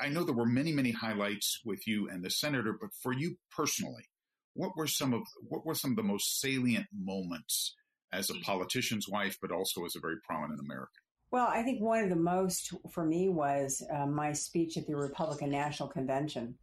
I 0.00 0.08
know 0.08 0.24
there 0.24 0.34
were 0.34 0.46
many 0.46 0.72
many 0.72 0.92
highlights 0.92 1.60
with 1.64 1.86
you 1.86 2.08
and 2.08 2.22
the 2.24 2.30
senator, 2.30 2.76
but 2.78 2.90
for 3.02 3.12
you 3.12 3.36
personally, 3.54 4.04
what 4.54 4.76
were 4.76 4.86
some 4.86 5.14
of 5.14 5.22
what 5.42 5.64
were 5.64 5.74
some 5.74 5.92
of 5.92 5.96
the 5.96 6.02
most 6.02 6.40
salient 6.40 6.86
moments 6.92 7.74
as 8.12 8.30
a 8.30 8.34
mm-hmm. 8.34 8.42
politician's 8.42 9.08
wife, 9.08 9.36
but 9.40 9.50
also 9.50 9.84
as 9.84 9.94
a 9.96 10.00
very 10.00 10.16
prominent 10.26 10.60
American? 10.60 11.02
Well, 11.30 11.46
I 11.46 11.62
think 11.62 11.82
one 11.82 12.02
of 12.02 12.10
the 12.10 12.16
most 12.16 12.72
for 12.90 13.04
me 13.04 13.28
was 13.28 13.82
uh, 13.92 14.06
my 14.06 14.32
speech 14.32 14.76
at 14.78 14.86
the 14.86 14.96
Republican 14.96 15.50
National 15.50 15.88
Convention 15.88 16.54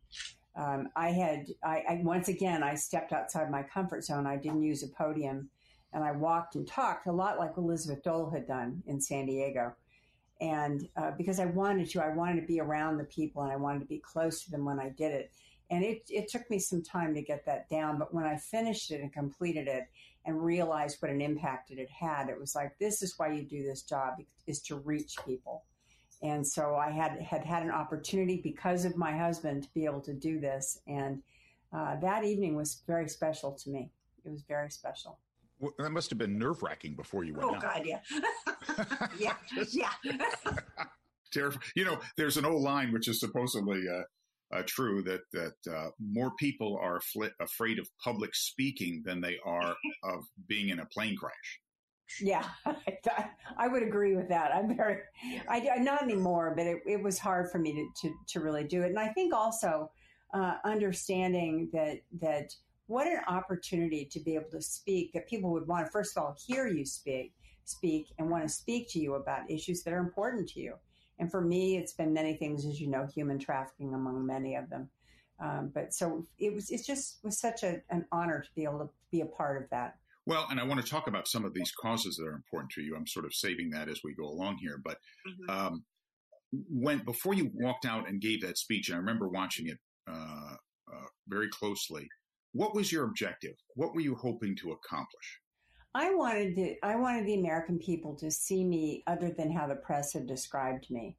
um, 0.56 0.90
I 0.96 1.10
had, 1.10 1.48
I, 1.64 1.84
I, 1.88 2.02
once 2.04 2.30
again, 2.30 2.64
I 2.64 2.76
stepped 2.76 3.12
outside 3.12 3.52
my 3.52 3.64
comfort 3.64 4.04
zone. 4.06 4.26
I 4.26 4.38
didn't 4.38 4.64
use 4.64 4.84
a 4.84 4.88
podium 4.88 5.50
and 5.94 6.04
I 6.04 6.12
walked 6.12 6.56
and 6.56 6.68
talked 6.68 7.08
a 7.08 7.12
lot 7.12 7.38
like 7.38 7.58
Elizabeth 7.58 8.04
Dole 8.04 8.30
had 8.30 8.48
done 8.48 8.82
in 8.88 9.02
San 9.02 9.26
Diego. 9.26 9.76
And 10.42 10.88
uh, 10.98 11.12
because 11.18 11.40
I 11.40 11.46
wanted 11.46 11.90
to, 11.92 12.04
I 12.04 12.10
wanted 12.10 12.42
to 12.42 12.48
be 12.48 12.60
around 12.60 12.98
the 12.98 13.06
people 13.06 13.44
and 13.44 13.52
I 13.52 13.56
wanted 13.56 13.80
to 13.80 13.86
be 13.86 14.00
close 14.00 14.44
to 14.44 14.52
them 14.52 14.66
when 14.66 14.80
I 14.80 14.90
did 14.90 15.12
it. 15.12 15.32
And 15.72 15.84
it, 15.84 16.04
it 16.10 16.30
took 16.30 16.50
me 16.50 16.60
some 16.60 16.84
time 16.84 17.16
to 17.16 17.22
get 17.22 17.46
that 17.46 17.70
down. 17.70 17.98
But 17.98 18.14
when 18.14 18.26
I 18.26 18.38
finished 18.38 18.92
it 18.92 19.02
and 19.02 19.12
completed 19.12 19.68
it 19.68 19.86
and 20.26 20.44
realized 20.44 20.98
what 21.02 21.12
an 21.12 21.22
impact 21.22 21.72
it 21.72 21.80
had 21.80 21.90
had, 21.90 22.30
it 22.30 22.40
was 22.40 22.54
like, 22.54 22.78
this 22.80 23.02
is 23.02 23.16
why 23.18 23.32
you 23.32 23.44
do 23.44 23.64
this 23.64 23.84
job 23.84 24.16
is 24.46 24.62
to 24.64 24.76
reach 24.78 25.16
people. 25.26 25.64
And 26.22 26.46
so 26.46 26.76
I 26.76 26.92
had 26.92 27.22
had 27.22 27.44
had 27.46 27.64
an 27.64 27.72
opportunity 27.72 28.40
because 28.42 28.86
of 28.86 28.96
my 28.96 29.16
husband 29.16 29.64
to 29.64 29.70
be 29.74 29.86
able 29.86 30.02
to 30.02 30.14
do 30.14 30.40
this, 30.40 30.80
and 30.88 31.22
uh, 31.74 31.98
that 32.00 32.24
evening 32.24 32.56
was 32.56 32.82
very 32.88 33.10
special 33.10 33.52
to 33.52 33.70
me. 33.70 33.92
It 34.24 34.30
was 34.30 34.42
very 34.44 34.72
special. 34.72 35.20
Well, 35.60 35.74
that 35.80 35.92
must 35.92 36.10
have 36.10 36.20
been 36.20 36.38
nerve 36.38 36.62
wracking 36.64 36.96
before 36.96 37.24
you 37.24 37.34
went. 37.34 37.50
Oh 37.50 37.56
out. 37.56 37.62
God, 37.62 37.86
yeah, 37.86 38.00
yeah, 39.20 39.36
yeah. 39.70 39.92
Terrifying. 41.32 41.62
You 41.76 41.86
know, 41.86 42.00
there's 42.18 42.38
an 42.38 42.46
old 42.46 42.62
line 42.62 42.92
which 42.92 43.08
is 43.08 43.20
supposedly 43.20 43.84
uh, 43.88 44.56
uh, 44.56 44.64
true 44.66 45.02
that 45.04 45.22
that 45.32 45.74
uh, 45.74 45.90
more 46.00 46.32
people 46.38 46.78
are 46.82 47.00
afraid 47.40 47.80
of 47.80 47.90
public 48.04 48.36
speaking 48.36 49.02
than 49.06 49.22
they 49.22 49.38
are 49.46 49.76
of 50.04 50.26
being 50.48 50.70
in 50.70 50.80
a 50.80 50.86
plane 50.86 51.16
crash. 51.16 51.60
Yeah, 52.22 52.46
I 53.58 53.68
would 53.68 53.82
agree 53.82 54.16
with 54.16 54.30
that. 54.30 54.54
I'm 54.54 54.76
very, 54.76 55.00
I 55.50 55.60
not 55.80 56.04
anymore, 56.04 56.54
but 56.56 56.68
it, 56.68 56.78
it 56.86 57.02
was 57.02 57.18
hard 57.18 57.50
for 57.52 57.58
me 57.58 57.74
to, 57.74 58.08
to, 58.08 58.16
to 58.28 58.40
really 58.42 58.64
do 58.64 58.84
it. 58.84 58.90
And 58.90 59.00
I 59.00 59.08
think 59.08 59.34
also 59.34 59.90
uh, 60.32 60.58
understanding 60.64 61.70
that 61.74 61.98
that 62.22 62.54
what 62.88 63.08
an 63.08 63.22
opportunity 63.28 64.06
to 64.06 64.20
be 64.20 64.36
able 64.36 64.50
to 64.52 64.62
speak 64.62 65.14
that 65.14 65.28
people 65.28 65.52
would 65.52 65.68
want 65.68 65.86
to 65.86 65.92
first 65.92 66.16
of 66.16 66.24
all 66.24 66.38
hear 66.48 66.68
you 66.68 66.86
speak 66.86 67.34
speak 67.66 68.14
and 68.18 68.30
want 68.30 68.44
to 68.44 68.50
speak 68.50 68.90
to 68.90 69.00
you 69.00 69.16
about 69.16 69.50
issues 69.50 69.84
that 69.84 69.94
are 69.94 70.00
important 70.00 70.48
to 70.50 70.60
you. 70.60 70.76
And 71.20 71.30
for 71.30 71.42
me, 71.42 71.78
it's 71.78 71.94
been 71.94 72.14
many 72.14 72.36
things, 72.36 72.66
as 72.66 72.80
you 72.80 72.88
know, 72.88 73.08
human 73.08 73.40
trafficking 73.40 73.94
among 73.94 74.26
many 74.26 74.56
of 74.56 74.70
them. 74.70 74.90
Um, 75.40 75.72
but 75.74 75.94
so 75.94 76.26
it 76.38 76.54
was, 76.54 76.70
it 76.70 76.86
just 76.86 77.20
was 77.24 77.40
such 77.40 77.64
a, 77.64 77.82
an 77.90 78.06
honor 78.12 78.42
to 78.42 78.50
be 78.56 78.64
able 78.64 78.80
to 78.80 78.90
be 79.12 79.22
a 79.22 79.26
part 79.26 79.62
of 79.62 79.70
that. 79.70 79.96
Well, 80.26 80.48
and 80.50 80.60
I 80.60 80.64
want 80.64 80.84
to 80.84 80.90
talk 80.90 81.08
about 81.08 81.28
some 81.28 81.46
of 81.46 81.54
these 81.54 81.72
causes 81.72 82.16
that 82.16 82.26
are 82.26 82.34
important 82.34 82.72
to 82.72 82.82
you. 82.82 82.96
I'm 82.96 83.08
sort 83.08 83.26
of 83.26 83.34
saving 83.34 83.70
that 83.72 83.90
as 83.90 84.00
we 84.04 84.16
go 84.16 84.26
along 84.26 84.58
here. 84.58 84.80
But 84.84 84.98
mm-hmm. 85.28 85.50
um, 85.50 85.84
when 86.70 87.00
before 87.00 87.34
you 87.34 87.52
walked 87.54 87.86
out 87.86 88.10
and 88.10 88.20
gave 88.22 88.42
that 88.42 88.58
speech, 88.58 88.90
and 88.90 88.96
I 88.96 89.00
remember 89.00 89.28
watching 89.28 89.68
it 89.68 89.78
uh, 90.10 90.56
uh, 90.92 91.08
very 91.28 91.50
closely. 91.50 92.08
What 92.56 92.74
was 92.74 92.90
your 92.90 93.04
objective? 93.04 93.58
What 93.76 93.94
were 93.94 94.00
you 94.00 94.16
hoping 94.16 94.56
to 94.62 94.72
accomplish? 94.72 95.42
I 95.94 96.16
wanted 96.16 96.56
to, 96.56 96.76
I 96.84 96.96
wanted 96.96 97.26
the 97.26 97.38
American 97.38 97.78
people 97.78 98.16
to 98.16 98.32
see 98.32 98.64
me 98.64 99.04
other 99.08 99.30
than 99.30 99.52
how 99.52 99.68
the 99.68 99.76
press 99.76 100.14
had 100.14 100.26
described 100.26 100.90
me. 100.90 101.18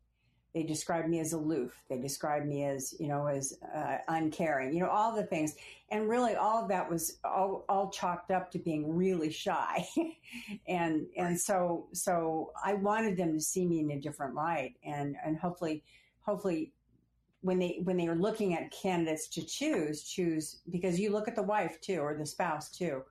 They 0.55 0.63
described 0.63 1.11
me 1.11 1.21
as 1.21 1.35
aloof. 1.35 1.85
They 1.91 2.01
described 2.01 2.47
me 2.47 2.65
as, 2.65 2.95
you 2.99 3.09
know, 3.09 3.27
as 3.27 3.53
uh, 3.77 3.99
uncaring, 4.09 4.73
you 4.73 4.81
know, 4.81 4.89
all 4.89 5.15
the 5.15 5.25
things. 5.25 5.55
And 5.91 6.09
really 6.09 6.37
all 6.37 6.63
of 6.63 6.71
that 6.71 6.89
was 6.89 7.19
all, 7.23 7.67
all 7.69 7.91
chalked 7.91 8.31
up 8.31 8.51
to 8.53 8.59
being 8.59 8.97
really 8.97 9.31
shy. 9.31 9.87
and, 10.67 11.05
and 11.19 11.39
so, 11.39 11.89
so 11.93 12.51
I 12.65 12.73
wanted 12.73 13.19
them 13.19 13.35
to 13.35 13.41
see 13.43 13.67
me 13.67 13.81
in 13.81 13.91
a 13.91 14.01
different 14.01 14.35
light 14.35 14.77
and, 14.83 15.17
and 15.23 15.37
hopefully, 15.37 15.85
hopefully 16.21 16.73
when 17.47 17.59
they, 17.59 17.81
when 17.85 17.97
they 17.97 18.09
are 18.09 18.17
looking 18.17 18.55
at 18.55 18.71
candidates 18.71 19.29
to 19.29 19.45
choose, 19.45 20.03
choose 20.03 20.61
because 20.71 20.99
you 20.99 21.11
look 21.11 21.29
at 21.29 21.37
the 21.37 21.43
wife 21.43 21.81
too, 21.81 21.99
or 21.99 22.17
the 22.17 22.27
spouse 22.27 22.71
too 22.71 23.03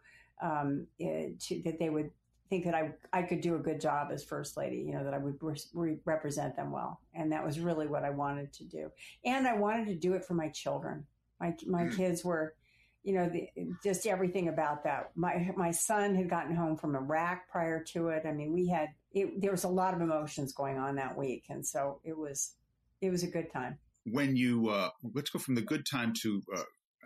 um, 0.41 0.88
eh, 1.00 1.30
to, 1.39 1.62
that 1.63 1.80
they 1.80 1.89
would 1.89 2.12
think 2.50 2.65
that 2.65 2.76
I 2.76 2.91
I 3.13 3.24
could 3.24 3.41
do 3.41 3.56
a 3.56 3.60
good 3.60 3.82
job 3.82 4.10
as 4.12 4.24
first 4.24 4.58
lady. 4.58 4.78
You 4.78 4.93
know 4.93 5.04
that 5.04 5.13
I 5.13 5.17
would 5.17 5.38
re- 5.74 6.00
represent 6.06 6.56
them 6.56 6.71
well, 6.71 7.00
and 7.13 7.32
that 7.32 7.45
was 7.45 7.60
really 7.60 7.88
what 7.88 8.04
I 8.04 8.10
wanted 8.10 8.54
to 8.54 8.63
do. 8.65 8.91
And 9.24 9.48
I 9.48 9.56
wanted 9.56 9.88
to 9.88 9.95
do 9.95 10.13
it 10.13 10.26
for 10.26 10.34
my 10.34 10.50
children. 10.50 11.06
My 11.39 11.56
my 11.65 11.86
hmm. 11.86 11.95
kids 11.95 12.24
were, 12.24 12.56
you 13.04 13.13
know, 13.13 13.30
the, 13.30 13.50
just 13.84 14.06
everything 14.06 14.50
about 14.50 14.84
that. 14.84 15.12
My 15.15 15.52
my 15.56 15.71
son 15.71 16.15
had 16.15 16.30
gotten 16.30 16.56
home 16.56 16.78
from 16.78 16.95
Iraq 16.95 17.48
prior 17.50 17.84
to 17.93 18.10
it. 18.10 18.24
I 18.26 18.32
mean, 18.32 18.54
we 18.54 18.67
had 18.67 18.89
it, 19.13 19.41
there 19.41 19.52
was 19.52 19.63
a 19.63 19.69
lot 19.69 19.93
of 19.93 20.02
emotions 20.02 20.54
going 20.54 20.78
on 20.78 20.95
that 20.95 21.17
week, 21.17 21.45
and 21.50 21.65
so 21.65 22.00
it 22.04 22.17
was 22.17 22.56
it 23.02 23.10
was 23.10 23.24
a 23.24 23.28
good 23.28 23.52
time. 23.52 23.78
When 24.05 24.35
you 24.35 24.69
uh, 24.69 24.89
let's 25.13 25.29
go 25.29 25.39
from 25.39 25.55
the 25.55 25.61
good 25.61 25.85
time 25.85 26.13
to 26.21 26.41
uh, 26.55 26.63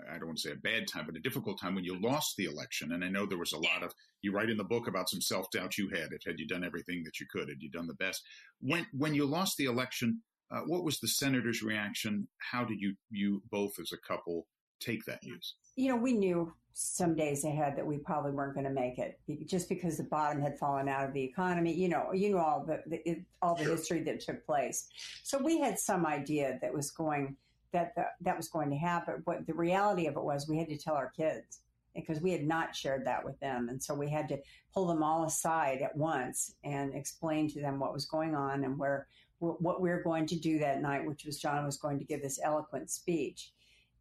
I 0.10 0.18
don't 0.18 0.28
want 0.28 0.38
to 0.40 0.50
say 0.50 0.54
a 0.54 0.56
bad 0.56 0.88
time, 0.88 1.06
but 1.06 1.16
a 1.16 1.20
difficult 1.20 1.60
time 1.60 1.76
when 1.76 1.84
you 1.84 2.00
lost 2.00 2.36
the 2.38 2.46
election. 2.46 2.92
And 2.92 3.04
I 3.04 3.10
know 3.10 3.26
there 3.26 3.38
was 3.38 3.54
a 3.54 3.58
lot 3.58 3.84
of, 3.84 3.94
you 4.22 4.32
write 4.32 4.50
in 4.50 4.58
the 4.58 4.64
book 4.64 4.88
about 4.88 5.10
some 5.10 5.22
self 5.22 5.50
doubt 5.52 5.78
you 5.78 5.90
had. 5.90 6.12
If 6.12 6.24
had 6.26 6.40
you 6.40 6.48
done 6.48 6.64
everything 6.64 7.04
that 7.04 7.20
you 7.20 7.26
could, 7.30 7.50
had 7.50 7.62
you 7.62 7.70
done 7.70 7.88
the 7.88 7.94
best? 7.94 8.24
When, 8.62 8.86
when 8.94 9.14
you 9.14 9.26
lost 9.26 9.58
the 9.58 9.66
election, 9.66 10.22
uh, 10.52 10.62
what 10.62 10.84
was 10.84 11.00
the 11.00 11.08
senator's 11.08 11.62
reaction? 11.62 12.28
How 12.52 12.64
did 12.64 12.80
you, 12.80 12.96
you 13.10 13.44
both 13.52 13.74
as 13.80 13.92
a 13.92 14.08
couple 14.08 14.48
take 14.80 15.06
that 15.06 15.24
news? 15.24 15.56
You 15.76 15.90
know, 15.90 15.96
we 15.96 16.14
knew 16.14 16.54
some 16.74 17.16
days 17.16 17.44
ahead 17.44 17.76
that 17.76 17.86
we 17.86 17.98
probably 17.98 18.32
weren't 18.32 18.54
going 18.54 18.66
to 18.66 18.72
make 18.72 19.00
it 19.00 19.20
just 19.46 19.68
because 19.68 19.98
the 19.98 20.04
bottom 20.04 20.42
had 20.42 20.58
fallen 20.58 20.88
out 20.88 21.06
of 21.06 21.14
the 21.14 21.24
economy. 21.24 21.74
You 21.74 21.90
know, 21.90 22.14
you 22.14 22.32
know 22.32 22.38
all 22.38 22.64
the, 22.66 22.82
the 22.88 23.10
it, 23.10 23.20
all 23.42 23.56
the 23.56 23.66
sure. 23.66 23.76
history 23.76 24.04
that 24.04 24.22
took 24.22 24.46
place. 24.46 24.90
So 25.24 25.38
we 25.38 25.60
had 25.60 25.78
some 25.78 26.06
idea 26.06 26.58
that 26.62 26.74
was 26.74 26.92
going 26.92 27.36
that 27.72 27.94
the, 27.96 28.06
that 28.22 28.38
was 28.38 28.48
going 28.48 28.70
to 28.70 28.78
happen. 28.78 29.24
But 29.26 29.46
the 29.46 29.54
reality 29.54 30.08
of 30.08 30.16
it 30.16 30.24
was 30.24 30.48
we 30.48 30.58
had 30.58 30.70
to 30.70 30.78
tell 30.78 30.96
our 30.96 31.10
kids 31.10 31.62
because 31.96 32.22
we 32.22 32.32
had 32.32 32.46
not 32.46 32.76
shared 32.76 33.06
that 33.06 33.24
with 33.24 33.40
them. 33.40 33.70
And 33.70 33.82
so 33.82 33.94
we 33.94 34.10
had 34.10 34.30
to 34.30 34.38
pull 34.74 34.88
them 34.88 35.04
all 35.04 35.26
aside 35.26 35.82
at 35.82 35.96
once 35.96 36.56
and 36.64 36.94
explain 36.94 37.50
to 37.50 37.62
them 37.62 37.80
what 37.80 37.94
was 37.94 38.06
going 38.06 38.36
on 38.36 38.64
and 38.64 38.78
where, 38.78 39.08
what 39.40 39.82
we 39.82 39.90
were 39.90 40.04
going 40.04 40.26
to 40.28 40.36
do 40.36 40.60
that 40.60 40.82
night, 40.82 41.06
which 41.06 41.26
was 41.26 41.40
John 41.40 41.66
was 41.66 41.78
going 41.78 41.98
to 42.00 42.06
give 42.06 42.22
this 42.22 42.40
eloquent 42.44 42.90
speech. 42.90 43.52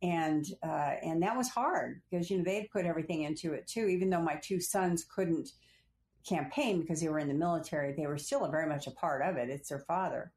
And, 0.03 0.47
uh, 0.63 0.95
and 1.03 1.23
that 1.23 1.37
was 1.37 1.49
hard 1.49 2.01
because, 2.11 2.31
you 2.31 2.39
know, 2.39 2.45
they 2.45 2.57
had 2.57 2.71
put 2.71 2.87
everything 2.87 3.23
into 3.23 3.53
it 3.53 3.67
too, 3.67 3.87
even 3.87 4.11
though 4.11 4.23
my 4.23 4.37
two 4.43 4.61
sons 4.61 5.05
couldn't 5.05 5.51
campaign 6.29 6.81
because 6.81 7.01
they 7.01 7.09
were 7.09 7.19
in 7.19 7.29
the 7.29 7.35
military, 7.35 7.93
they 7.93 8.07
were 8.07 8.19
still 8.19 8.47
very 8.49 8.69
much 8.69 8.87
a 8.87 8.93
part 8.93 9.23
of 9.23 9.37
it. 9.37 9.49
It's 9.49 9.69
their 9.69 9.81
father. 9.81 10.33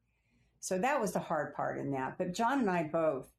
So 0.60 0.78
that 0.78 1.00
was 1.00 1.12
the 1.12 1.18
hard 1.18 1.54
part 1.54 1.78
in 1.78 1.90
that. 1.92 2.18
But 2.18 2.34
John 2.34 2.60
and 2.60 2.70
I 2.70 2.84
both, 2.84 3.32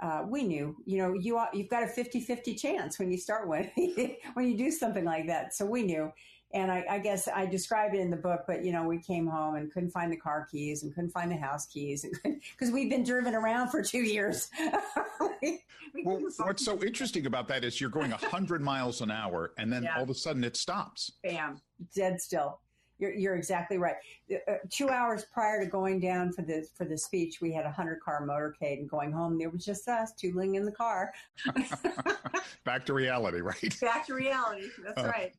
uh, 0.00 0.24
we 0.28 0.44
knew, 0.44 0.76
you 0.86 0.98
know, 0.98 1.14
you 1.14 1.40
you've 1.52 1.68
got 1.68 1.82
a 1.82 1.86
50-50 1.86 2.58
chance 2.58 2.98
when 2.98 3.10
you 3.10 3.18
start 3.18 3.48
when 3.48 4.46
you 4.48 4.56
do 4.56 4.70
something 4.70 5.04
like 5.04 5.26
that. 5.26 5.54
So 5.54 5.66
we 5.66 5.82
knew. 5.82 6.12
And 6.54 6.72
I, 6.72 6.84
I, 6.88 6.98
guess 6.98 7.28
I 7.28 7.44
describe 7.44 7.94
it 7.94 8.00
in 8.00 8.10
the 8.10 8.16
book, 8.16 8.44
but 8.46 8.64
you 8.64 8.72
know, 8.72 8.84
we 8.84 8.98
came 8.98 9.26
home 9.26 9.56
and 9.56 9.70
couldn't 9.70 9.90
find 9.90 10.10
the 10.10 10.16
car 10.16 10.46
keys 10.50 10.82
and 10.82 10.94
couldn't 10.94 11.10
find 11.10 11.30
the 11.30 11.36
house 11.36 11.66
keys 11.66 12.06
because 12.22 12.70
we've 12.72 12.88
been 12.88 13.04
driven 13.04 13.34
around 13.34 13.68
for 13.68 13.82
two 13.82 13.98
years. 13.98 14.48
we, 15.42 15.60
we 15.94 16.04
well, 16.04 16.20
what's 16.38 16.64
so 16.64 16.82
interesting 16.82 17.26
about 17.26 17.48
that 17.48 17.64
is 17.64 17.80
you're 17.80 17.90
going 17.90 18.10
100 18.10 18.62
miles 18.62 19.02
an 19.02 19.10
hour 19.10 19.52
and 19.58 19.70
then 19.70 19.82
yeah. 19.82 19.96
all 19.96 20.04
of 20.04 20.10
a 20.10 20.14
sudden 20.14 20.42
it 20.42 20.56
stops. 20.56 21.12
Bam, 21.22 21.60
dead 21.94 22.20
still. 22.20 22.60
You're, 22.98 23.14
you're 23.14 23.36
exactly 23.36 23.78
right. 23.78 23.94
Uh, 24.30 24.54
two 24.70 24.88
hours 24.88 25.24
prior 25.32 25.62
to 25.62 25.70
going 25.70 26.00
down 26.00 26.32
for 26.32 26.42
the 26.42 26.66
for 26.76 26.84
the 26.84 26.98
speech, 26.98 27.40
we 27.40 27.52
had 27.52 27.64
a 27.64 27.70
hundred 27.70 28.00
car 28.00 28.26
motorcade, 28.26 28.80
and 28.80 28.90
going 28.90 29.12
home 29.12 29.38
there 29.38 29.50
was 29.50 29.64
just 29.64 29.86
us 29.86 30.12
tootling 30.20 30.56
in 30.56 30.64
the 30.64 30.72
car. 30.72 31.12
Back 32.64 32.84
to 32.86 32.94
reality, 32.94 33.40
right? 33.40 33.80
Back 33.80 34.06
to 34.06 34.14
reality. 34.14 34.66
That's 34.84 35.00
uh, 35.00 35.06
right. 35.06 35.32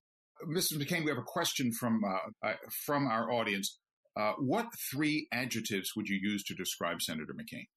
Mrs. 0.47 0.77
McCain, 0.77 1.03
we 1.03 1.09
have 1.09 1.17
a 1.17 1.23
question 1.23 1.71
from 1.71 2.03
uh, 2.03 2.47
uh, 2.47 2.53
from 2.85 3.07
our 3.07 3.31
audience. 3.31 3.77
Uh, 4.15 4.33
what 4.39 4.67
three 4.91 5.27
adjectives 5.31 5.95
would 5.95 6.07
you 6.07 6.17
use 6.21 6.43
to 6.43 6.53
describe 6.53 7.01
Senator 7.01 7.33
McCain? 7.33 7.67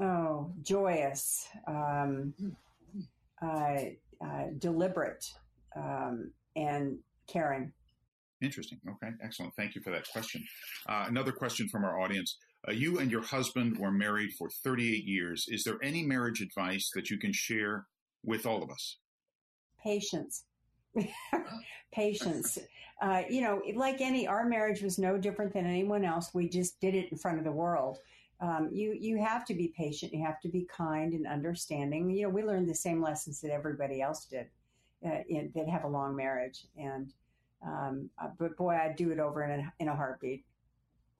Oh, 0.00 0.50
joyous, 0.62 1.46
um, 1.66 2.34
uh, 3.42 3.76
deliberate, 4.58 5.24
um, 5.76 6.32
and 6.56 6.98
caring. 7.26 7.72
Interesting. 8.40 8.80
Okay, 8.88 9.12
excellent. 9.22 9.54
Thank 9.56 9.74
you 9.74 9.82
for 9.82 9.90
that 9.90 10.08
question. 10.10 10.44
Uh, 10.88 11.04
another 11.08 11.32
question 11.32 11.68
from 11.68 11.84
our 11.84 12.00
audience. 12.00 12.38
Uh, 12.66 12.72
you 12.72 12.98
and 12.98 13.10
your 13.10 13.22
husband 13.22 13.78
were 13.78 13.92
married 13.92 14.30
for 14.38 14.48
38 14.64 15.04
years. 15.04 15.46
Is 15.48 15.64
there 15.64 15.78
any 15.82 16.02
marriage 16.02 16.40
advice 16.40 16.90
that 16.94 17.10
you 17.10 17.18
can 17.18 17.32
share 17.32 17.86
with 18.24 18.46
all 18.46 18.62
of 18.62 18.70
us? 18.70 18.98
Patience. 19.82 20.44
Patience. 21.92 22.58
Uh, 23.00 23.22
you 23.28 23.40
know, 23.40 23.60
like 23.74 24.00
any, 24.00 24.26
our 24.26 24.44
marriage 24.44 24.82
was 24.82 24.98
no 24.98 25.18
different 25.18 25.52
than 25.52 25.66
anyone 25.66 26.04
else. 26.04 26.32
We 26.32 26.48
just 26.48 26.80
did 26.80 26.94
it 26.94 27.10
in 27.10 27.18
front 27.18 27.38
of 27.38 27.44
the 27.44 27.52
world. 27.52 27.98
Um, 28.40 28.70
you 28.72 28.96
you 28.98 29.22
have 29.22 29.44
to 29.46 29.54
be 29.54 29.68
patient. 29.68 30.12
You 30.12 30.24
have 30.24 30.40
to 30.40 30.48
be 30.48 30.64
kind 30.64 31.12
and 31.12 31.28
understanding. 31.28 32.10
You 32.10 32.24
know, 32.24 32.28
we 32.28 32.42
learned 32.42 32.68
the 32.68 32.74
same 32.74 33.00
lessons 33.00 33.40
that 33.40 33.52
everybody 33.52 34.02
else 34.02 34.24
did 34.24 34.46
uh, 35.06 35.20
in, 35.28 35.52
that 35.54 35.68
have 35.68 35.84
a 35.84 35.88
long 35.88 36.16
marriage, 36.16 36.66
and 36.76 37.12
um, 37.64 38.10
uh, 38.20 38.28
but 38.38 38.56
boy, 38.56 38.74
I'd 38.74 38.96
do 38.96 39.12
it 39.12 39.20
over 39.20 39.44
in 39.44 39.60
a, 39.60 39.72
in 39.78 39.88
a 39.88 39.94
heartbeat 39.94 40.44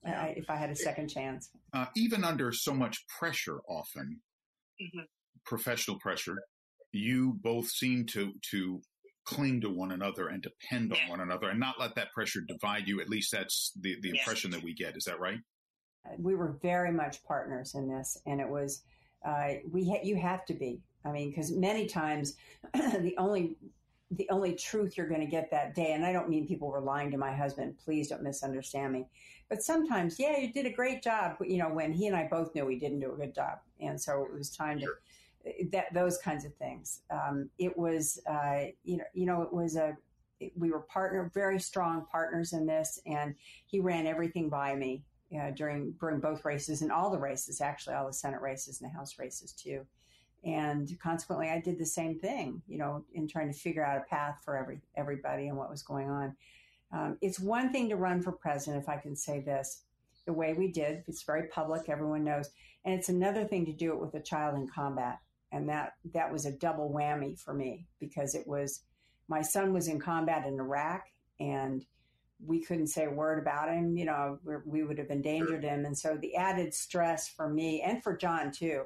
yeah. 0.04 0.26
if 0.26 0.50
I 0.50 0.56
had 0.56 0.70
a 0.70 0.76
second 0.76 1.08
chance. 1.08 1.50
Uh, 1.72 1.86
even 1.96 2.24
under 2.24 2.52
so 2.52 2.74
much 2.74 3.06
pressure, 3.06 3.60
often 3.68 4.20
mm-hmm. 4.80 5.00
professional 5.44 5.98
pressure, 5.98 6.42
you 6.92 7.34
both 7.40 7.68
seem 7.68 8.06
to 8.06 8.32
to 8.50 8.82
cling 9.24 9.60
to 9.60 9.70
one 9.70 9.92
another 9.92 10.28
and 10.28 10.42
depend 10.42 10.92
on 10.92 10.98
one 11.08 11.20
another, 11.20 11.48
and 11.48 11.60
not 11.60 11.78
let 11.78 11.94
that 11.94 12.12
pressure 12.12 12.40
divide 12.40 12.88
you. 12.88 13.00
At 13.00 13.08
least 13.08 13.32
that's 13.32 13.72
the 13.80 13.96
the 14.00 14.10
impression 14.10 14.50
that 14.52 14.62
we 14.62 14.74
get. 14.74 14.96
Is 14.96 15.04
that 15.04 15.20
right? 15.20 15.38
We 16.18 16.34
were 16.34 16.58
very 16.62 16.92
much 16.92 17.22
partners 17.24 17.74
in 17.74 17.88
this, 17.88 18.18
and 18.26 18.40
it 18.40 18.48
was 18.48 18.82
uh, 19.24 19.54
we 19.70 19.88
ha- 19.88 20.02
you 20.02 20.16
have 20.16 20.44
to 20.46 20.54
be. 20.54 20.80
I 21.04 21.10
mean, 21.10 21.30
because 21.30 21.50
many 21.50 21.86
times 21.86 22.36
the 22.74 23.14
only 23.18 23.56
the 24.12 24.28
only 24.30 24.54
truth 24.54 24.96
you're 24.96 25.08
going 25.08 25.20
to 25.20 25.26
get 25.26 25.50
that 25.50 25.74
day. 25.74 25.92
And 25.92 26.04
I 26.04 26.12
don't 26.12 26.28
mean 26.28 26.46
people 26.46 26.68
were 26.68 26.80
lying 26.80 27.10
to 27.12 27.16
my 27.16 27.32
husband. 27.32 27.78
Please 27.82 28.08
don't 28.08 28.22
misunderstand 28.22 28.92
me. 28.92 29.06
But 29.48 29.62
sometimes, 29.62 30.18
yeah, 30.18 30.38
you 30.38 30.52
did 30.52 30.66
a 30.66 30.70
great 30.70 31.02
job. 31.02 31.36
You 31.40 31.58
know, 31.58 31.70
when 31.70 31.92
he 31.92 32.06
and 32.06 32.16
I 32.16 32.28
both 32.30 32.54
knew 32.54 32.64
we 32.64 32.78
didn't 32.78 33.00
do 33.00 33.12
a 33.12 33.16
good 33.16 33.34
job, 33.34 33.58
and 33.80 34.00
so 34.00 34.22
it 34.22 34.32
was 34.32 34.50
time 34.50 34.80
sure. 34.80 34.88
to 34.88 34.94
that 35.70 35.92
those 35.92 36.18
kinds 36.18 36.44
of 36.44 36.54
things. 36.54 37.02
Um, 37.10 37.50
it 37.58 37.76
was, 37.76 38.20
uh, 38.30 38.66
you 38.84 38.98
know, 38.98 39.04
you 39.14 39.26
know, 39.26 39.42
it 39.42 39.52
was 39.52 39.76
a 39.76 39.96
we 40.56 40.70
were 40.70 40.80
partner, 40.80 41.30
very 41.34 41.60
strong 41.60 42.06
partners 42.10 42.52
in 42.52 42.66
this, 42.66 43.00
and 43.06 43.34
he 43.66 43.80
ran 43.80 44.06
everything 44.06 44.48
by 44.48 44.74
me. 44.74 45.04
during 45.54 45.92
during 46.00 46.20
both 46.20 46.44
races 46.44 46.82
and 46.82 46.92
all 46.92 47.10
the 47.10 47.18
races, 47.18 47.60
actually 47.60 47.94
all 47.94 48.06
the 48.06 48.12
Senate 48.12 48.40
races 48.40 48.80
and 48.80 48.90
the 48.90 48.94
House 48.94 49.18
races 49.18 49.52
too. 49.52 49.86
And 50.44 50.98
consequently, 51.00 51.48
I 51.48 51.60
did 51.60 51.78
the 51.78 51.86
same 51.86 52.18
thing, 52.18 52.62
you 52.66 52.78
know, 52.78 53.04
in 53.14 53.28
trying 53.28 53.52
to 53.52 53.58
figure 53.58 53.84
out 53.84 53.98
a 53.98 54.10
path 54.10 54.40
for 54.44 54.56
every 54.56 54.80
everybody 54.96 55.48
and 55.48 55.56
what 55.56 55.70
was 55.70 55.82
going 55.82 56.10
on. 56.10 56.36
Um, 56.92 57.16
it's 57.20 57.40
one 57.40 57.72
thing 57.72 57.88
to 57.88 57.96
run 57.96 58.20
for 58.20 58.32
president, 58.32 58.82
if 58.82 58.88
I 58.88 58.96
can 58.96 59.16
say 59.16 59.40
this, 59.40 59.82
the 60.26 60.32
way 60.32 60.52
we 60.52 60.68
did. 60.68 61.04
It's 61.06 61.22
very 61.22 61.46
public; 61.48 61.88
everyone 61.88 62.24
knows. 62.24 62.50
And 62.84 62.92
it's 62.94 63.08
another 63.08 63.44
thing 63.44 63.64
to 63.66 63.72
do 63.72 63.92
it 63.92 64.00
with 64.00 64.14
a 64.14 64.20
child 64.20 64.56
in 64.56 64.66
combat, 64.66 65.18
and 65.52 65.68
that 65.68 65.92
that 66.12 66.32
was 66.32 66.46
a 66.46 66.52
double 66.52 66.90
whammy 66.90 67.38
for 67.38 67.54
me 67.54 67.86
because 68.00 68.34
it 68.34 68.46
was 68.46 68.80
my 69.28 69.42
son 69.42 69.72
was 69.72 69.88
in 69.88 70.00
combat 70.00 70.46
in 70.46 70.58
Iraq, 70.58 71.04
and 71.38 71.84
we 72.44 72.60
couldn't 72.60 72.88
say 72.88 73.04
a 73.04 73.10
word 73.10 73.38
about 73.38 73.68
him. 73.68 73.96
You 73.96 74.06
know, 74.06 74.38
we 74.66 74.82
would 74.82 74.98
have 74.98 75.10
endangered 75.10 75.62
him, 75.62 75.84
and 75.84 75.96
so 75.96 76.16
the 76.20 76.36
added 76.36 76.74
stress 76.74 77.28
for 77.28 77.48
me 77.48 77.82
and 77.82 78.02
for 78.02 78.16
John 78.16 78.50
too 78.50 78.82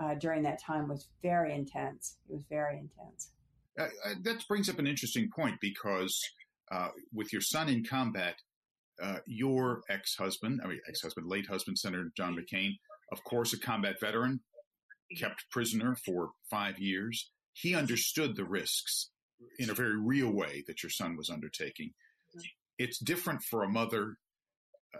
uh, 0.00 0.14
during 0.14 0.42
that 0.44 0.62
time 0.62 0.88
was 0.88 1.06
very 1.22 1.54
intense. 1.54 2.16
It 2.28 2.32
was 2.32 2.44
very 2.48 2.78
intense. 2.78 3.30
Uh, 3.78 3.84
uh, 4.04 4.14
that 4.22 4.46
brings 4.48 4.68
up 4.68 4.78
an 4.78 4.86
interesting 4.86 5.28
point 5.34 5.56
because 5.60 6.20
uh, 6.70 6.88
with 7.12 7.32
your 7.32 7.42
son 7.42 7.68
in 7.68 7.84
combat, 7.84 8.36
uh, 9.02 9.18
your 9.26 9.82
ex-husband, 9.90 10.60
I 10.64 10.68
mean 10.68 10.80
ex-husband, 10.88 11.26
late 11.28 11.46
husband, 11.48 11.78
Senator 11.78 12.12
John 12.16 12.36
McCain, 12.36 12.70
of 13.12 13.22
course, 13.24 13.52
a 13.52 13.58
combat 13.58 13.96
veteran, 14.00 14.40
kept 15.16 15.50
prisoner 15.50 15.96
for 16.04 16.30
five 16.50 16.78
years. 16.78 17.30
He 17.52 17.74
understood 17.74 18.36
the 18.36 18.44
risks 18.44 19.10
in 19.58 19.70
a 19.70 19.74
very 19.74 19.96
real 19.96 20.30
way 20.30 20.64
that 20.66 20.82
your 20.82 20.90
son 20.90 21.16
was 21.16 21.30
undertaking. 21.30 21.92
It's 22.78 22.98
different 22.98 23.42
for 23.42 23.62
a 23.62 23.68
mother 23.68 24.16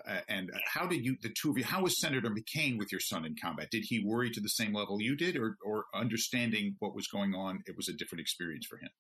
uh, 0.07 0.21
and 0.29 0.51
how 0.67 0.87
did 0.87 1.05
you, 1.05 1.17
the 1.23 1.31
two 1.31 1.51
of 1.51 1.59
you, 1.59 1.65
how 1.65 1.83
was 1.83 2.01
Senator 2.01 2.31
McCain 2.31 2.79
with 2.79 2.91
your 2.91 3.01
son 3.01 3.25
in 3.25 3.37
combat? 3.41 3.71
Did 3.71 3.85
he 3.85 4.05
worry 4.05 4.31
to 4.31 4.41
the 4.41 4.49
same 4.49 4.75
level 4.75 5.01
you 5.01 5.17
did, 5.17 5.37
or, 5.37 5.57
or 5.65 5.87
understanding 5.95 6.77
what 6.79 6.95
was 6.95 7.07
going 7.07 7.35
on, 7.35 7.63
it 7.67 7.77
was 7.77 7.89
a 7.89 7.93
different 7.93 8.21
experience 8.21 8.67
for 8.67 8.77
him? 8.77 8.91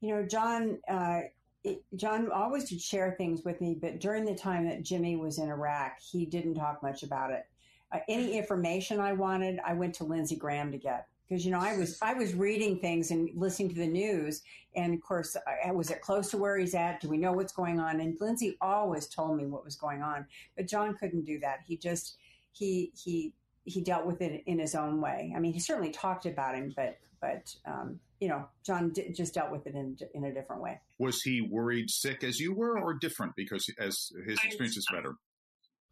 You 0.00 0.14
know, 0.14 0.26
John, 0.26 0.78
uh, 0.88 1.20
it, 1.64 1.82
John 1.94 2.30
always 2.30 2.68
did 2.68 2.80
share 2.80 3.14
things 3.16 3.42
with 3.44 3.60
me, 3.60 3.76
but 3.80 4.00
during 4.00 4.24
the 4.24 4.34
time 4.34 4.68
that 4.68 4.82
Jimmy 4.82 5.16
was 5.16 5.38
in 5.38 5.48
Iraq, 5.48 5.98
he 6.00 6.26
didn't 6.26 6.54
talk 6.54 6.82
much 6.82 7.02
about 7.02 7.30
it. 7.30 7.46
Uh, 7.92 7.98
any 8.08 8.36
information 8.36 8.98
I 9.00 9.12
wanted, 9.12 9.60
I 9.64 9.74
went 9.74 9.94
to 9.96 10.04
Lindsey 10.04 10.36
Graham 10.36 10.72
to 10.72 10.78
get 10.78 11.06
because 11.28 11.44
you 11.44 11.50
know 11.50 11.60
I 11.60 11.76
was 11.76 11.98
I 12.02 12.14
was 12.14 12.34
reading 12.34 12.78
things 12.78 13.10
and 13.10 13.30
listening 13.34 13.68
to 13.70 13.74
the 13.74 13.86
news, 13.86 14.42
and 14.74 14.94
of 14.94 15.00
course, 15.00 15.36
I, 15.64 15.70
was 15.72 15.90
it 15.90 16.00
close 16.00 16.30
to 16.30 16.36
where 16.36 16.58
he's 16.58 16.74
at? 16.74 17.00
Do 17.00 17.08
we 17.08 17.18
know 17.18 17.32
what's 17.32 17.52
going 17.52 17.80
on? 17.80 18.00
And 18.00 18.16
Lindsey 18.20 18.56
always 18.60 19.06
told 19.06 19.36
me 19.36 19.46
what 19.46 19.64
was 19.64 19.76
going 19.76 20.02
on, 20.02 20.26
but 20.56 20.66
John 20.66 20.94
couldn't 20.94 21.24
do 21.24 21.38
that. 21.40 21.60
He 21.66 21.76
just 21.76 22.16
he 22.52 22.92
he 22.96 23.32
he 23.64 23.80
dealt 23.80 24.06
with 24.06 24.22
it 24.22 24.42
in 24.46 24.58
his 24.58 24.74
own 24.74 25.00
way. 25.00 25.32
I 25.36 25.40
mean, 25.40 25.52
he 25.52 25.60
certainly 25.60 25.90
talked 25.90 26.26
about 26.26 26.54
him, 26.54 26.72
but 26.76 26.98
but 27.20 27.54
um, 27.66 27.98
you 28.20 28.28
know, 28.28 28.46
John 28.64 28.90
d- 28.90 29.12
just 29.12 29.34
dealt 29.34 29.50
with 29.50 29.66
it 29.66 29.74
in 29.74 29.96
in 30.14 30.24
a 30.24 30.32
different 30.32 30.62
way. 30.62 30.80
Was 30.98 31.22
he 31.22 31.40
worried 31.40 31.90
sick 31.90 32.22
as 32.22 32.38
you 32.38 32.54
were, 32.54 32.78
or 32.78 32.94
different 32.94 33.34
because 33.36 33.66
as 33.78 34.10
his 34.26 34.38
experience 34.44 34.76
is 34.76 34.86
better? 34.92 35.14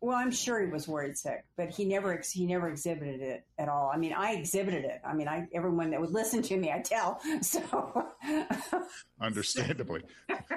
Well, 0.05 0.18
I'm 0.18 0.32
sure 0.32 0.61
he 0.61 0.70
was 0.70 0.86
worried 0.86 1.16
sick, 1.16 1.46
but 1.57 1.70
he 1.70 1.86
never 1.86 2.20
he 2.30 2.44
never 2.44 2.68
exhibited 2.68 3.22
it 3.22 3.46
at 3.59 3.70
all. 3.70 3.90
I 3.90 3.96
mean, 3.96 4.12
I 4.12 4.32
exhibited 4.32 4.84
it. 4.84 5.00
I 5.02 5.14
mean, 5.14 5.28
I 5.28 5.48
everyone 5.55 5.92
that 5.92 6.00
would 6.02 6.11
listen 6.11 6.42
to 6.42 6.59
me, 6.59 6.70
I 6.70 6.80
tell. 6.80 7.22
So, 7.40 8.07
understandably, 9.22 10.02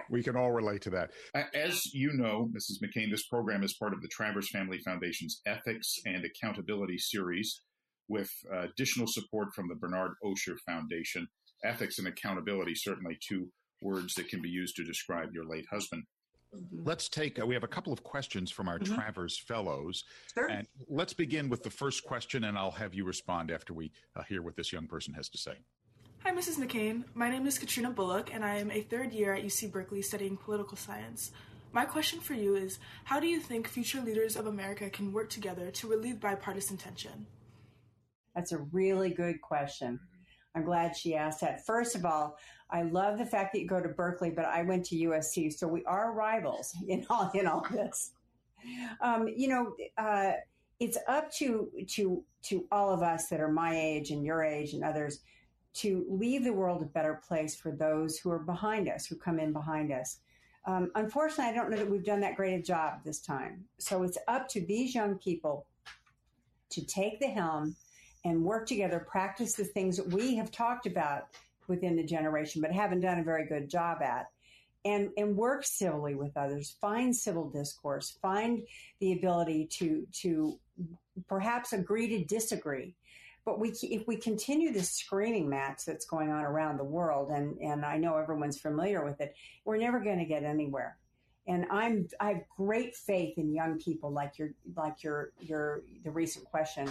we 0.09 0.21
can 0.21 0.35
all 0.35 0.51
relate 0.51 0.81
to 0.81 0.89
that. 0.89 1.11
As 1.55 1.93
you 1.93 2.11
know, 2.11 2.49
Mrs. 2.53 2.83
McCain, 2.83 3.09
this 3.09 3.25
program 3.25 3.63
is 3.63 3.73
part 3.73 3.93
of 3.93 4.01
the 4.01 4.09
Travers 4.09 4.49
Family 4.49 4.79
Foundation's 4.79 5.41
Ethics 5.45 5.95
and 6.05 6.25
Accountability 6.25 6.97
series, 6.97 7.61
with 8.09 8.29
uh, 8.53 8.63
additional 8.63 9.07
support 9.07 9.53
from 9.55 9.69
the 9.69 9.75
Bernard 9.75 10.11
Osher 10.25 10.57
Foundation. 10.65 11.25
Ethics 11.63 11.99
and 11.99 12.07
accountability, 12.07 12.75
certainly 12.75 13.17
two 13.25 13.47
words 13.81 14.13
that 14.15 14.27
can 14.27 14.41
be 14.41 14.49
used 14.49 14.75
to 14.75 14.83
describe 14.83 15.29
your 15.33 15.45
late 15.45 15.67
husband. 15.71 16.03
Mm-hmm. 16.55 16.83
Let's 16.85 17.09
take, 17.09 17.39
uh, 17.39 17.45
we 17.45 17.53
have 17.53 17.63
a 17.63 17.67
couple 17.67 17.91
of 17.91 18.03
questions 18.03 18.51
from 18.51 18.67
our 18.67 18.79
mm-hmm. 18.79 18.95
Travers 18.95 19.37
Fellows. 19.37 20.03
Sure. 20.33 20.49
And 20.49 20.67
let's 20.87 21.13
begin 21.13 21.49
with 21.49 21.63
the 21.63 21.69
first 21.69 22.03
question, 22.03 22.45
and 22.45 22.57
I'll 22.57 22.71
have 22.71 22.93
you 22.93 23.05
respond 23.05 23.51
after 23.51 23.73
we 23.73 23.91
uh, 24.15 24.23
hear 24.23 24.41
what 24.41 24.55
this 24.55 24.71
young 24.71 24.87
person 24.87 25.13
has 25.13 25.29
to 25.29 25.37
say. 25.37 25.53
Hi, 26.23 26.31
Mrs. 26.31 26.57
McCain. 26.57 27.03
My 27.13 27.29
name 27.29 27.47
is 27.47 27.59
Katrina 27.59 27.91
Bullock, 27.91 28.33
and 28.33 28.43
I 28.43 28.57
am 28.57 28.71
a 28.71 28.81
third 28.81 29.13
year 29.13 29.33
at 29.33 29.43
UC 29.43 29.71
Berkeley 29.71 30.01
studying 30.01 30.35
political 30.35 30.77
science. 30.77 31.31
My 31.73 31.85
question 31.85 32.19
for 32.19 32.33
you 32.33 32.55
is 32.55 32.79
How 33.03 33.19
do 33.19 33.27
you 33.27 33.39
think 33.39 33.67
future 33.67 34.01
leaders 34.01 34.35
of 34.35 34.47
America 34.47 34.89
can 34.89 35.13
work 35.13 35.29
together 35.29 35.69
to 35.71 35.87
relieve 35.87 36.19
bipartisan 36.19 36.77
tension? 36.77 37.27
That's 38.35 38.51
a 38.51 38.57
really 38.57 39.09
good 39.09 39.41
question. 39.41 39.99
I'm 40.57 40.65
glad 40.65 40.97
she 40.97 41.15
asked 41.15 41.41
that. 41.41 41.65
First 41.65 41.95
of 41.95 42.03
all, 42.03 42.37
I 42.71 42.81
love 42.81 43.19
the 43.19 43.25
fact 43.25 43.53
that 43.53 43.61
you 43.61 43.67
go 43.67 43.79
to 43.79 43.89
Berkeley, 43.89 44.31
but 44.31 44.45
I 44.45 44.63
went 44.63 44.85
to 44.85 44.95
USC, 44.95 45.53
so 45.53 45.67
we 45.67 45.85
are 45.85 46.13
rivals 46.13 46.75
in 46.87 47.05
all 47.09 47.31
in 47.33 47.45
all 47.47 47.65
this. 47.71 48.11
Um, 49.01 49.27
you 49.27 49.47
know, 49.47 49.75
uh, 49.97 50.33
it's 50.79 50.97
up 51.07 51.31
to 51.33 51.69
to 51.89 52.23
to 52.43 52.65
all 52.71 52.91
of 52.91 53.03
us 53.03 53.27
that 53.27 53.39
are 53.39 53.51
my 53.51 53.79
age 53.79 54.09
and 54.09 54.25
your 54.25 54.43
age 54.43 54.73
and 54.73 54.83
others 54.83 55.19
to 55.75 56.05
leave 56.09 56.43
the 56.43 56.53
world 56.53 56.81
a 56.81 56.85
better 56.85 57.21
place 57.27 57.55
for 57.55 57.71
those 57.71 58.17
who 58.17 58.31
are 58.31 58.39
behind 58.39 58.89
us, 58.89 59.05
who 59.05 59.15
come 59.15 59.39
in 59.39 59.53
behind 59.53 59.91
us. 59.91 60.21
Um, 60.65 60.89
unfortunately, 60.95 61.45
I 61.45 61.53
don't 61.53 61.69
know 61.69 61.77
that 61.77 61.89
we've 61.89 62.03
done 62.03 62.19
that 62.21 62.35
great 62.35 62.55
a 62.55 62.61
job 62.63 63.03
this 63.05 63.19
time. 63.19 63.63
So 63.77 64.01
it's 64.01 64.17
up 64.27 64.49
to 64.49 64.65
these 64.65 64.95
young 64.95 65.19
people 65.19 65.67
to 66.71 66.83
take 66.83 67.19
the 67.19 67.27
helm 67.27 67.75
and 68.25 68.43
work 68.43 68.67
together, 68.67 68.99
practice 68.99 69.53
the 69.53 69.63
things 69.63 69.97
that 69.97 70.07
we 70.07 70.35
have 70.35 70.51
talked 70.51 70.85
about 70.85 71.27
within 71.67 71.95
the 71.95 72.03
generation, 72.03 72.61
but 72.61 72.71
haven't 72.71 73.01
done 73.01 73.19
a 73.19 73.23
very 73.23 73.45
good 73.45 73.69
job 73.69 74.01
at. 74.01 74.27
And, 74.85 75.09
and 75.17 75.35
work 75.35 75.65
civilly 75.65 76.15
with 76.15 76.37
others, 76.37 76.77
find 76.79 77.13
civil 77.13 77.49
discourse, 77.49 78.17
find 78.21 78.63
the 78.99 79.13
ability 79.13 79.67
to, 79.79 80.07
to 80.21 80.57
perhaps 81.27 81.73
agree 81.73 82.07
to 82.07 82.23
disagree. 82.23 82.95
But 83.43 83.59
we, 83.59 83.73
if 83.81 84.07
we 84.07 84.15
continue 84.15 84.71
this 84.71 84.89
screaming 84.89 85.49
match 85.49 85.83
that's 85.85 86.05
going 86.05 86.31
on 86.31 86.43
around 86.43 86.77
the 86.77 86.85
world, 86.85 87.31
and, 87.31 87.57
and 87.59 87.83
I 87.83 87.97
know 87.97 88.17
everyone's 88.17 88.59
familiar 88.59 89.03
with 89.03 89.19
it, 89.19 89.35
we're 89.65 89.77
never 89.77 89.99
going 89.99 90.19
to 90.19 90.25
get 90.25 90.43
anywhere. 90.43 90.97
And 91.47 91.65
I'm 91.71 92.09
I 92.19 92.29
have 92.33 92.41
great 92.57 92.93
faith 92.93 93.37
in 93.37 93.53
young 93.53 93.79
people 93.79 94.11
like 94.11 94.37
your 94.37 94.49
like 94.75 95.01
your 95.01 95.31
your 95.39 95.81
the 96.03 96.11
recent 96.11 96.43
question 96.43 96.89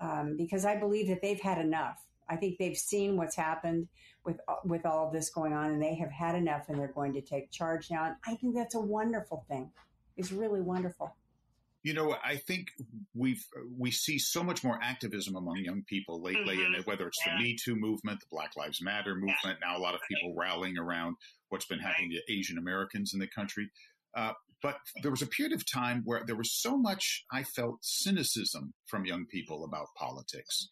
um, 0.00 0.36
because 0.36 0.64
I 0.64 0.76
believe 0.76 1.08
that 1.08 1.22
they've 1.22 1.40
had 1.40 1.58
enough. 1.58 2.02
I 2.28 2.36
think 2.36 2.58
they've 2.58 2.76
seen 2.76 3.16
what's 3.16 3.36
happened 3.36 3.88
with 4.24 4.40
with 4.64 4.84
all 4.84 5.06
of 5.06 5.12
this 5.12 5.30
going 5.30 5.52
on, 5.52 5.70
and 5.70 5.82
they 5.82 5.94
have 5.94 6.10
had 6.10 6.34
enough, 6.34 6.68
and 6.68 6.78
they're 6.78 6.88
going 6.88 7.14
to 7.14 7.20
take 7.20 7.50
charge 7.50 7.90
now. 7.90 8.04
And 8.04 8.16
I 8.26 8.34
think 8.36 8.54
that's 8.54 8.74
a 8.74 8.80
wonderful 8.80 9.44
thing. 9.48 9.70
It's 10.16 10.32
really 10.32 10.60
wonderful. 10.60 11.14
You 11.82 11.94
know, 11.94 12.16
I 12.24 12.36
think 12.36 12.72
we've 13.14 13.44
we 13.78 13.92
see 13.92 14.18
so 14.18 14.42
much 14.42 14.64
more 14.64 14.78
activism 14.82 15.36
among 15.36 15.58
young 15.58 15.84
people 15.86 16.20
lately, 16.20 16.56
mm-hmm. 16.56 16.74
and 16.74 16.84
whether 16.84 17.06
it's 17.06 17.18
yeah. 17.24 17.36
the 17.36 17.42
Me 17.42 17.56
Too 17.56 17.76
movement, 17.76 18.20
the 18.20 18.26
Black 18.28 18.56
Lives 18.56 18.82
Matter 18.82 19.14
movement, 19.14 19.38
yeah. 19.44 19.54
now 19.62 19.78
a 19.78 19.80
lot 19.80 19.94
of 19.94 20.00
people 20.08 20.34
rallying 20.36 20.78
around 20.78 21.14
what's 21.48 21.66
been 21.66 21.78
happening 21.78 22.10
right. 22.10 22.22
to 22.26 22.32
Asian 22.32 22.58
Americans 22.58 23.14
in 23.14 23.20
the 23.20 23.28
country. 23.28 23.70
Uh, 24.16 24.32
but 24.62 24.76
there 25.02 25.10
was 25.10 25.22
a 25.22 25.26
period 25.26 25.54
of 25.54 25.70
time 25.70 26.02
where 26.04 26.22
there 26.26 26.36
was 26.36 26.52
so 26.52 26.76
much 26.76 27.24
I 27.32 27.42
felt 27.42 27.78
cynicism 27.82 28.74
from 28.86 29.04
young 29.04 29.26
people 29.26 29.64
about 29.64 29.88
politics 29.96 30.68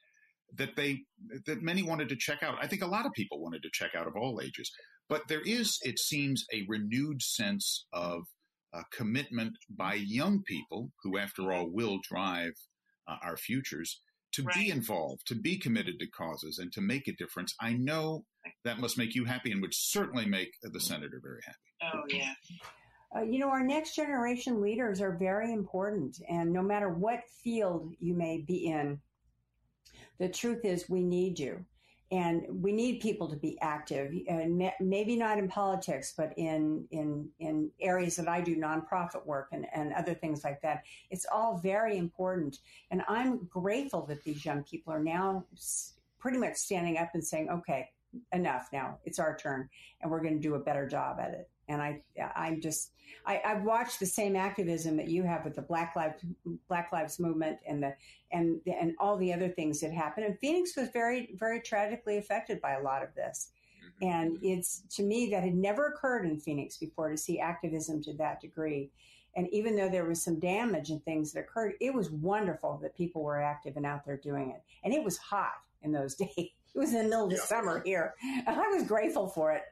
that 0.57 0.77
they 0.77 1.03
that 1.47 1.63
many 1.63 1.83
wanted 1.83 2.09
to 2.09 2.17
check 2.17 2.43
out. 2.43 2.57
I 2.61 2.67
think 2.67 2.83
a 2.83 2.87
lot 2.87 3.07
of 3.07 3.13
people 3.13 3.41
wanted 3.41 3.63
to 3.63 3.71
check 3.73 3.95
out 3.95 4.07
of 4.07 4.17
all 4.17 4.41
ages. 4.43 4.71
But 5.09 5.29
there 5.29 5.43
is, 5.43 5.79
it 5.83 5.99
seems, 5.99 6.47
a 6.53 6.65
renewed 6.67 7.21
sense 7.23 7.87
of 7.93 8.23
uh, 8.73 8.83
commitment 8.91 9.57
by 9.69 9.95
young 9.95 10.43
people 10.43 10.91
who, 11.03 11.19
after 11.19 11.53
all, 11.53 11.69
will 11.71 11.99
drive 12.03 12.53
uh, 13.07 13.17
our 13.23 13.37
futures 13.37 14.01
to 14.33 14.43
right. 14.43 14.57
be 14.57 14.71
involved, 14.71 15.27
to 15.27 15.35
be 15.35 15.59
committed 15.59 15.99
to 16.01 16.07
causes, 16.07 16.59
and 16.59 16.73
to 16.73 16.81
make 16.81 17.07
a 17.07 17.13
difference. 17.13 17.55
I 17.61 17.75
know 17.75 18.25
that 18.65 18.81
must 18.81 18.99
make 18.99 19.15
you 19.15 19.25
happy 19.25 19.53
and 19.53 19.61
would 19.61 19.75
certainly 19.75 20.27
make 20.27 20.55
the 20.63 20.81
senator 20.81 21.21
very 21.23 21.41
happy. 21.45 21.95
Oh, 21.95 22.03
yeah. 22.09 22.33
Uh, 23.17 23.23
you 23.23 23.39
know, 23.39 23.49
our 23.49 23.63
next 23.63 23.95
generation 23.95 24.61
leaders 24.61 25.01
are 25.01 25.13
very 25.13 25.53
important. 25.53 26.21
And 26.29 26.53
no 26.53 26.63
matter 26.63 26.89
what 26.89 27.21
field 27.43 27.93
you 28.01 28.15
may 28.15 28.39
be 28.39 28.67
in, 28.67 29.01
the 30.19 30.29
truth 30.29 30.65
is 30.65 30.89
we 30.89 31.03
need 31.03 31.39
you. 31.39 31.65
And 32.11 32.45
we 32.63 32.71
need 32.71 33.01
people 33.01 33.29
to 33.29 33.35
be 33.35 33.59
active, 33.61 34.13
and 34.29 34.71
maybe 34.79 35.17
not 35.17 35.39
in 35.39 35.49
politics, 35.49 36.13
but 36.17 36.33
in, 36.37 36.87
in, 36.93 37.29
in 37.41 37.71
areas 37.81 38.15
that 38.17 38.29
I 38.29 38.41
do 38.41 38.57
nonprofit 38.57 39.25
work 39.27 39.49
and, 39.53 39.67
and 39.75 39.93
other 39.95 40.15
things 40.15 40.45
like 40.45 40.61
that. 40.61 40.85
It's 41.11 41.27
all 41.33 41.57
very 41.57 41.97
important. 41.97 42.59
And 42.91 43.03
I'm 43.09 43.47
grateful 43.47 44.07
that 44.07 44.23
these 44.23 44.45
young 44.45 44.63
people 44.63 44.93
are 44.93 45.03
now 45.03 45.47
pretty 46.21 46.39
much 46.39 46.57
standing 46.57 46.99
up 46.99 47.09
and 47.15 47.25
saying, 47.25 47.49
okay, 47.51 47.89
enough 48.33 48.69
now. 48.73 48.99
It's 49.05 49.19
our 49.19 49.37
turn, 49.37 49.69
and 50.01 50.11
we're 50.11 50.23
going 50.23 50.37
to 50.37 50.41
do 50.41 50.55
a 50.55 50.61
better 50.61 50.87
job 50.87 51.19
at 51.19 51.31
it. 51.31 51.49
And 51.69 51.81
I, 51.81 52.03
I'm 52.37 52.61
just, 52.61 52.93
I, 53.27 53.41
I've 53.45 53.63
watched 53.63 54.01
the 54.01 54.07
same 54.07 54.37
activism 54.37 54.97
that 54.97 55.09
you 55.09 55.23
have 55.23 55.45
with 55.45 55.57
the 55.57 55.63
Black 55.63 55.97
Lives 55.97 56.23
Black 56.69 56.93
Lives 56.93 57.19
Movement 57.19 57.59
and 57.67 57.83
the 57.83 57.95
and 58.33 58.61
and 58.67 58.95
all 58.99 59.17
the 59.17 59.33
other 59.33 59.49
things 59.49 59.81
that 59.81 59.93
happened. 59.93 60.27
And 60.27 60.39
Phoenix 60.39 60.77
was 60.77 60.89
very 60.91 61.35
very 61.39 61.61
tragically 61.61 62.19
affected 62.19 62.61
by 62.61 62.75
a 62.75 62.83
lot 62.83 63.03
of 63.03 63.15
this. 63.15 63.51
Mm-hmm. 64.03 64.13
And 64.13 64.39
it's 64.43 64.83
to 64.97 65.03
me 65.03 65.31
that 65.31 65.43
had 65.43 65.55
never 65.55 65.87
occurred 65.87 66.27
in 66.27 66.39
Phoenix 66.39 66.77
before 66.77 67.11
to 67.11 67.17
see 67.17 67.41
activism 67.41 68.03
to 68.03 68.13
that 68.15 68.41
degree. 68.41 68.91
And 69.37 69.49
even 69.53 69.75
though 69.75 69.89
there 69.89 70.05
was 70.05 70.23
some 70.23 70.39
damage 70.39 70.91
and 70.91 71.03
things 71.05 71.33
that 71.33 71.41
occurred, 71.41 71.75
it 71.81 71.93
was 71.93 72.11
wonderful 72.11 72.79
that 72.83 72.97
people 72.97 73.23
were 73.23 73.41
active 73.41 73.77
and 73.77 73.85
out 73.85 74.05
there 74.05 74.17
doing 74.17 74.51
it. 74.51 74.63
And 74.85 74.95
it 74.95 75.03
was 75.03 75.19
hot 75.19 75.55
in 75.83 75.93
those 75.93 76.15
days. 76.15 76.31
It 76.75 76.79
was 76.79 76.91
in 76.93 76.99
the 76.99 77.05
middle 77.05 77.25
of 77.25 77.31
the 77.31 77.37
yeah. 77.37 77.43
summer 77.43 77.83
here. 77.85 78.15
And 78.23 78.49
I 78.49 78.69
was 78.69 78.85
grateful 78.85 79.29
for 79.29 79.53
it. 79.53 79.63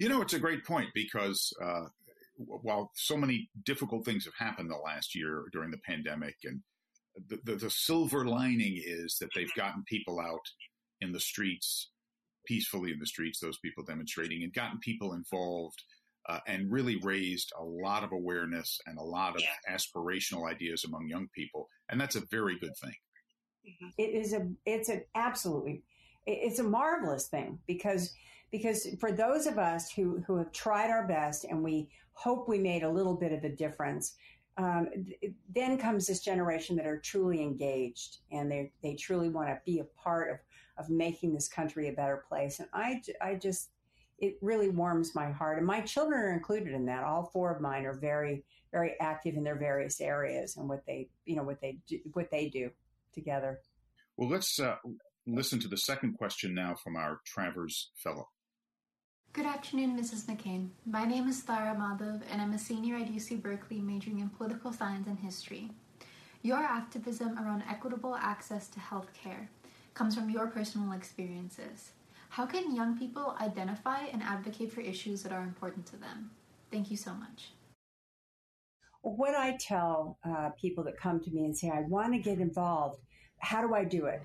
You 0.00 0.08
know, 0.08 0.22
it's 0.22 0.32
a 0.32 0.38
great 0.38 0.64
point 0.64 0.88
because 0.94 1.52
uh, 1.62 1.84
while 2.38 2.90
so 2.94 3.18
many 3.18 3.50
difficult 3.66 4.06
things 4.06 4.24
have 4.24 4.34
happened 4.38 4.70
the 4.70 4.76
last 4.82 5.14
year 5.14 5.44
during 5.52 5.70
the 5.70 5.76
pandemic, 5.86 6.36
and 6.42 6.62
the, 7.28 7.38
the, 7.44 7.56
the 7.56 7.70
silver 7.70 8.24
lining 8.24 8.80
is 8.82 9.18
that 9.20 9.28
they've 9.34 9.52
gotten 9.54 9.84
people 9.86 10.18
out 10.18 10.40
in 11.02 11.12
the 11.12 11.20
streets 11.20 11.90
peacefully 12.46 12.92
in 12.92 12.98
the 12.98 13.06
streets, 13.06 13.40
those 13.40 13.58
people 13.58 13.84
demonstrating, 13.84 14.42
and 14.42 14.54
gotten 14.54 14.78
people 14.80 15.12
involved. 15.12 15.82
Uh, 16.28 16.38
and 16.46 16.70
really 16.70 16.96
raised 16.96 17.50
a 17.58 17.64
lot 17.64 18.04
of 18.04 18.12
awareness 18.12 18.78
and 18.86 18.98
a 18.98 19.02
lot 19.02 19.34
of 19.34 19.40
yeah. 19.40 19.74
aspirational 19.74 20.48
ideas 20.48 20.84
among 20.84 21.08
young 21.08 21.26
people, 21.34 21.66
and 21.88 21.98
that's 21.98 22.14
a 22.14 22.22
very 22.30 22.58
good 22.58 22.76
thing. 22.76 22.94
Mm-hmm. 23.66 23.88
It 23.96 24.14
is 24.14 24.34
a 24.34 24.46
it's 24.66 24.90
an 24.90 25.02
absolutely 25.14 25.82
it's 26.26 26.58
a 26.58 26.62
marvelous 26.62 27.28
thing 27.28 27.58
because 27.66 28.12
because 28.50 28.88
for 28.98 29.12
those 29.12 29.46
of 29.46 29.58
us 29.58 29.90
who, 29.90 30.22
who 30.26 30.36
have 30.36 30.52
tried 30.52 30.90
our 30.90 31.06
best 31.06 31.44
and 31.44 31.62
we 31.62 31.88
hope 32.12 32.48
we 32.48 32.58
made 32.58 32.82
a 32.82 32.90
little 32.90 33.14
bit 33.14 33.32
of 33.32 33.44
a 33.44 33.48
difference, 33.48 34.14
um, 34.56 34.88
then 35.54 35.78
comes 35.78 36.06
this 36.06 36.20
generation 36.20 36.76
that 36.76 36.86
are 36.86 36.98
truly 36.98 37.40
engaged 37.40 38.18
and 38.30 38.50
they, 38.50 38.72
they 38.82 38.94
truly 38.94 39.28
want 39.28 39.48
to 39.48 39.58
be 39.64 39.78
a 39.78 39.84
part 39.84 40.30
of, 40.30 40.38
of 40.84 40.90
making 40.90 41.32
this 41.32 41.48
country 41.48 41.88
a 41.88 41.92
better 41.92 42.24
place. 42.28 42.58
And 42.58 42.68
I, 42.72 43.00
I 43.22 43.36
just, 43.36 43.70
it 44.18 44.36
really 44.42 44.68
warms 44.68 45.14
my 45.14 45.30
heart. 45.30 45.58
And 45.58 45.66
my 45.66 45.80
children 45.80 46.20
are 46.20 46.32
included 46.32 46.74
in 46.74 46.84
that. 46.86 47.04
All 47.04 47.30
four 47.32 47.54
of 47.54 47.62
mine 47.62 47.86
are 47.86 47.98
very, 47.98 48.44
very 48.70 48.94
active 49.00 49.36
in 49.36 49.44
their 49.44 49.56
various 49.56 50.00
areas 50.00 50.56
and 50.56 50.68
what 50.68 50.84
they, 50.86 51.08
you 51.24 51.36
know, 51.36 51.42
what 51.42 51.60
they 51.60 51.78
do, 51.88 51.98
what 52.12 52.30
they 52.30 52.48
do 52.48 52.70
together. 53.14 53.60
Well, 54.16 54.28
let's 54.28 54.60
uh, 54.60 54.76
listen 55.26 55.58
to 55.60 55.68
the 55.68 55.78
second 55.78 56.18
question 56.18 56.54
now 56.54 56.74
from 56.74 56.96
our 56.96 57.20
Travers 57.24 57.90
Fellow. 57.96 58.28
Good 59.32 59.46
afternoon, 59.46 59.96
Mrs. 59.96 60.24
McCain. 60.24 60.70
My 60.84 61.04
name 61.04 61.28
is 61.28 61.40
Thara 61.40 61.76
Madhav, 61.76 62.22
and 62.32 62.42
I'm 62.42 62.52
a 62.52 62.58
senior 62.58 62.96
at 62.96 63.06
UC 63.06 63.40
Berkeley 63.40 63.80
majoring 63.80 64.18
in 64.18 64.28
political 64.28 64.72
science 64.72 65.06
and 65.06 65.20
history. 65.20 65.70
Your 66.42 66.58
activism 66.58 67.38
around 67.38 67.62
equitable 67.70 68.16
access 68.16 68.66
to 68.70 68.80
health 68.80 69.14
care 69.14 69.48
comes 69.94 70.16
from 70.16 70.30
your 70.30 70.48
personal 70.48 70.90
experiences. 70.90 71.92
How 72.30 72.44
can 72.44 72.74
young 72.74 72.98
people 72.98 73.36
identify 73.40 74.00
and 74.12 74.20
advocate 74.20 74.72
for 74.72 74.80
issues 74.80 75.22
that 75.22 75.30
are 75.30 75.44
important 75.44 75.86
to 75.86 75.96
them? 75.96 76.32
Thank 76.72 76.90
you 76.90 76.96
so 76.96 77.14
much. 77.14 77.52
What 79.02 79.36
I 79.36 79.56
tell 79.60 80.18
uh, 80.24 80.48
people 80.60 80.82
that 80.82 80.98
come 80.98 81.20
to 81.20 81.30
me 81.30 81.44
and 81.44 81.56
say, 81.56 81.70
I 81.70 81.82
want 81.82 82.14
to 82.14 82.18
get 82.18 82.40
involved, 82.40 82.98
how 83.38 83.64
do 83.64 83.76
I 83.76 83.84
do 83.84 84.06
it? 84.06 84.22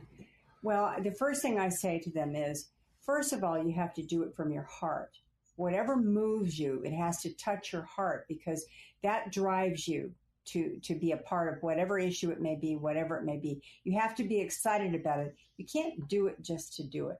Well, 0.63 0.95
the 0.99 1.11
first 1.11 1.43
thing 1.43 1.59
I 1.59 1.69
say 1.69 1.99
to 1.99 2.09
them 2.09 2.35
is, 2.35 2.69
First 3.05 3.33
of 3.33 3.43
all, 3.43 3.63
you 3.63 3.71
have 3.73 3.93
to 3.93 4.03
do 4.03 4.23
it 4.23 4.35
from 4.35 4.51
your 4.51 4.63
heart. 4.63 5.17
Whatever 5.57 5.95
moves 5.95 6.59
you, 6.59 6.81
it 6.83 6.91
has 6.91 7.21
to 7.21 7.33
touch 7.35 7.71
your 7.71 7.83
heart 7.83 8.25
because 8.27 8.65
that 9.03 9.31
drives 9.31 9.87
you 9.87 10.11
to 10.45 10.79
to 10.83 10.95
be 10.95 11.11
a 11.11 11.17
part 11.17 11.51
of 11.51 11.61
whatever 11.63 11.97
issue 11.97 12.31
it 12.31 12.41
may 12.41 12.55
be, 12.55 12.75
whatever 12.75 13.17
it 13.17 13.23
may 13.23 13.37
be. 13.37 13.61
You 13.83 13.97
have 13.99 14.15
to 14.15 14.23
be 14.23 14.39
excited 14.39 14.95
about 14.95 15.19
it. 15.19 15.35
You 15.57 15.65
can't 15.65 16.07
do 16.07 16.27
it 16.27 16.41
just 16.41 16.75
to 16.77 16.83
do 16.83 17.09
it. 17.09 17.19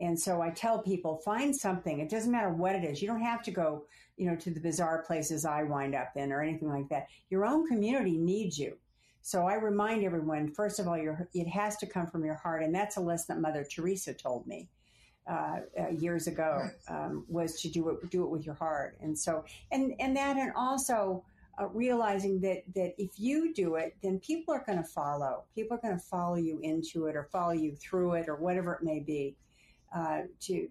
And 0.00 0.18
so 0.18 0.40
I 0.40 0.50
tell 0.50 0.80
people, 0.80 1.18
find 1.24 1.54
something. 1.54 1.98
It 1.98 2.08
doesn't 2.08 2.30
matter 2.30 2.50
what 2.50 2.76
it 2.76 2.84
is. 2.84 3.02
You 3.02 3.08
don't 3.08 3.20
have 3.20 3.42
to 3.42 3.50
go, 3.50 3.84
you 4.16 4.30
know, 4.30 4.36
to 4.36 4.50
the 4.50 4.60
bizarre 4.60 5.02
places 5.02 5.44
I 5.44 5.64
wind 5.64 5.96
up 5.96 6.12
in 6.14 6.32
or 6.32 6.40
anything 6.40 6.68
like 6.68 6.88
that. 6.90 7.08
Your 7.30 7.44
own 7.44 7.66
community 7.66 8.16
needs 8.16 8.58
you. 8.58 8.76
So 9.22 9.46
I 9.46 9.54
remind 9.54 10.04
everyone, 10.04 10.52
first 10.52 10.78
of 10.78 10.86
all, 10.86 10.94
it 11.34 11.48
has 11.48 11.76
to 11.78 11.86
come 11.86 12.06
from 12.06 12.24
your 12.24 12.36
heart. 12.36 12.62
And 12.62 12.72
that's 12.72 12.96
a 12.96 13.00
lesson 13.00 13.34
that 13.34 13.42
Mother 13.42 13.64
Teresa 13.64 14.14
told 14.14 14.46
me 14.46 14.68
uh, 15.28 15.60
uh, 15.78 15.88
years 15.90 16.26
ago 16.26 16.68
um, 16.88 17.24
was 17.28 17.60
to 17.60 17.68
do 17.68 17.88
it 17.90 18.10
do 18.10 18.24
it 18.24 18.30
with 18.30 18.46
your 18.46 18.54
heart, 18.54 18.96
and 19.00 19.18
so 19.18 19.44
and 19.72 19.94
and 20.00 20.16
that 20.16 20.36
and 20.36 20.52
also. 20.56 21.24
Uh, 21.60 21.66
realizing 21.70 22.40
that 22.40 22.62
that 22.72 22.94
if 22.98 23.10
you 23.18 23.52
do 23.52 23.74
it, 23.74 23.96
then 24.00 24.20
people 24.20 24.54
are 24.54 24.62
going 24.64 24.78
to 24.78 24.84
follow. 24.84 25.42
People 25.56 25.76
are 25.76 25.80
going 25.80 25.98
to 25.98 26.04
follow 26.04 26.36
you 26.36 26.60
into 26.62 27.06
it, 27.06 27.16
or 27.16 27.24
follow 27.32 27.50
you 27.50 27.74
through 27.74 28.12
it, 28.12 28.28
or 28.28 28.36
whatever 28.36 28.74
it 28.74 28.82
may 28.84 29.00
be, 29.00 29.34
uh, 29.92 30.20
to 30.38 30.68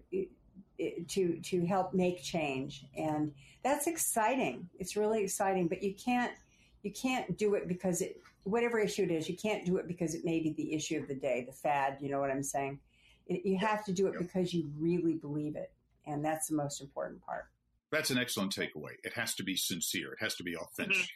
to 1.08 1.38
to 1.40 1.66
help 1.66 1.92
make 1.92 2.22
change. 2.22 2.86
And 2.96 3.32
that's 3.62 3.86
exciting. 3.86 4.68
It's 4.78 4.96
really 4.96 5.22
exciting. 5.22 5.68
But 5.68 5.82
you 5.82 5.94
can't 5.94 6.32
you 6.82 6.92
can't 6.92 7.36
do 7.36 7.54
it 7.54 7.68
because 7.68 8.00
it 8.00 8.20
whatever 8.44 8.78
issue 8.78 9.02
it 9.02 9.10
is. 9.10 9.28
You 9.28 9.36
can't 9.36 9.66
do 9.66 9.76
it 9.76 9.86
because 9.86 10.14
it 10.14 10.24
may 10.24 10.40
be 10.40 10.52
the 10.52 10.74
issue 10.74 10.98
of 10.98 11.08
the 11.08 11.14
day, 11.14 11.44
the 11.44 11.52
fad. 11.52 11.98
You 12.00 12.10
know 12.10 12.20
what 12.20 12.30
I'm 12.30 12.42
saying? 12.42 12.78
It, 13.28 13.44
you 13.44 13.58
have 13.58 13.84
to 13.84 13.92
do 13.92 14.06
it 14.06 14.14
because 14.18 14.52
you 14.52 14.70
really 14.78 15.14
believe 15.14 15.56
it. 15.56 15.70
And 16.06 16.24
that's 16.24 16.48
the 16.48 16.56
most 16.56 16.80
important 16.80 17.24
part. 17.24 17.44
That's 17.92 18.10
an 18.10 18.18
excellent 18.18 18.54
takeaway. 18.54 18.92
It 19.04 19.12
has 19.14 19.34
to 19.36 19.44
be 19.44 19.56
sincere. 19.56 20.12
It 20.12 20.18
has 20.20 20.34
to 20.36 20.42
be 20.42 20.56
authentic. 20.56 21.08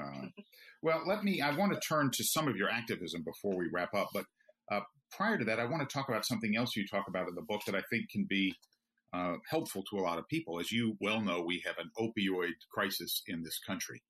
Mm-hmm. 0.00 0.24
Uh, 0.24 0.28
well, 0.82 1.02
let 1.06 1.24
me, 1.24 1.40
I 1.40 1.56
want 1.56 1.72
to 1.72 1.80
turn 1.80 2.10
to 2.12 2.24
some 2.24 2.48
of 2.48 2.56
your 2.56 2.68
activism 2.68 3.22
before 3.22 3.56
we 3.56 3.68
wrap 3.72 3.94
up. 3.94 4.10
But 4.12 4.24
uh, 4.70 4.80
prior 5.10 5.38
to 5.38 5.44
that, 5.44 5.60
I 5.60 5.64
want 5.64 5.88
to 5.88 5.92
talk 5.92 6.08
about 6.08 6.26
something 6.26 6.56
else 6.56 6.76
you 6.76 6.86
talk 6.86 7.06
about 7.08 7.28
in 7.28 7.34
the 7.34 7.42
book 7.42 7.62
that 7.66 7.74
I 7.74 7.82
think 7.90 8.10
can 8.10 8.24
be 8.28 8.54
uh, 9.12 9.34
helpful 9.48 9.84
to 9.90 9.98
a 9.98 10.02
lot 10.02 10.18
of 10.18 10.28
people. 10.28 10.58
As 10.58 10.72
you 10.72 10.96
well 11.00 11.20
know, 11.20 11.42
we 11.42 11.62
have 11.66 11.76
an 11.78 11.90
opioid 11.98 12.54
crisis 12.72 13.22
in 13.26 13.42
this 13.42 13.58
country, 13.66 14.02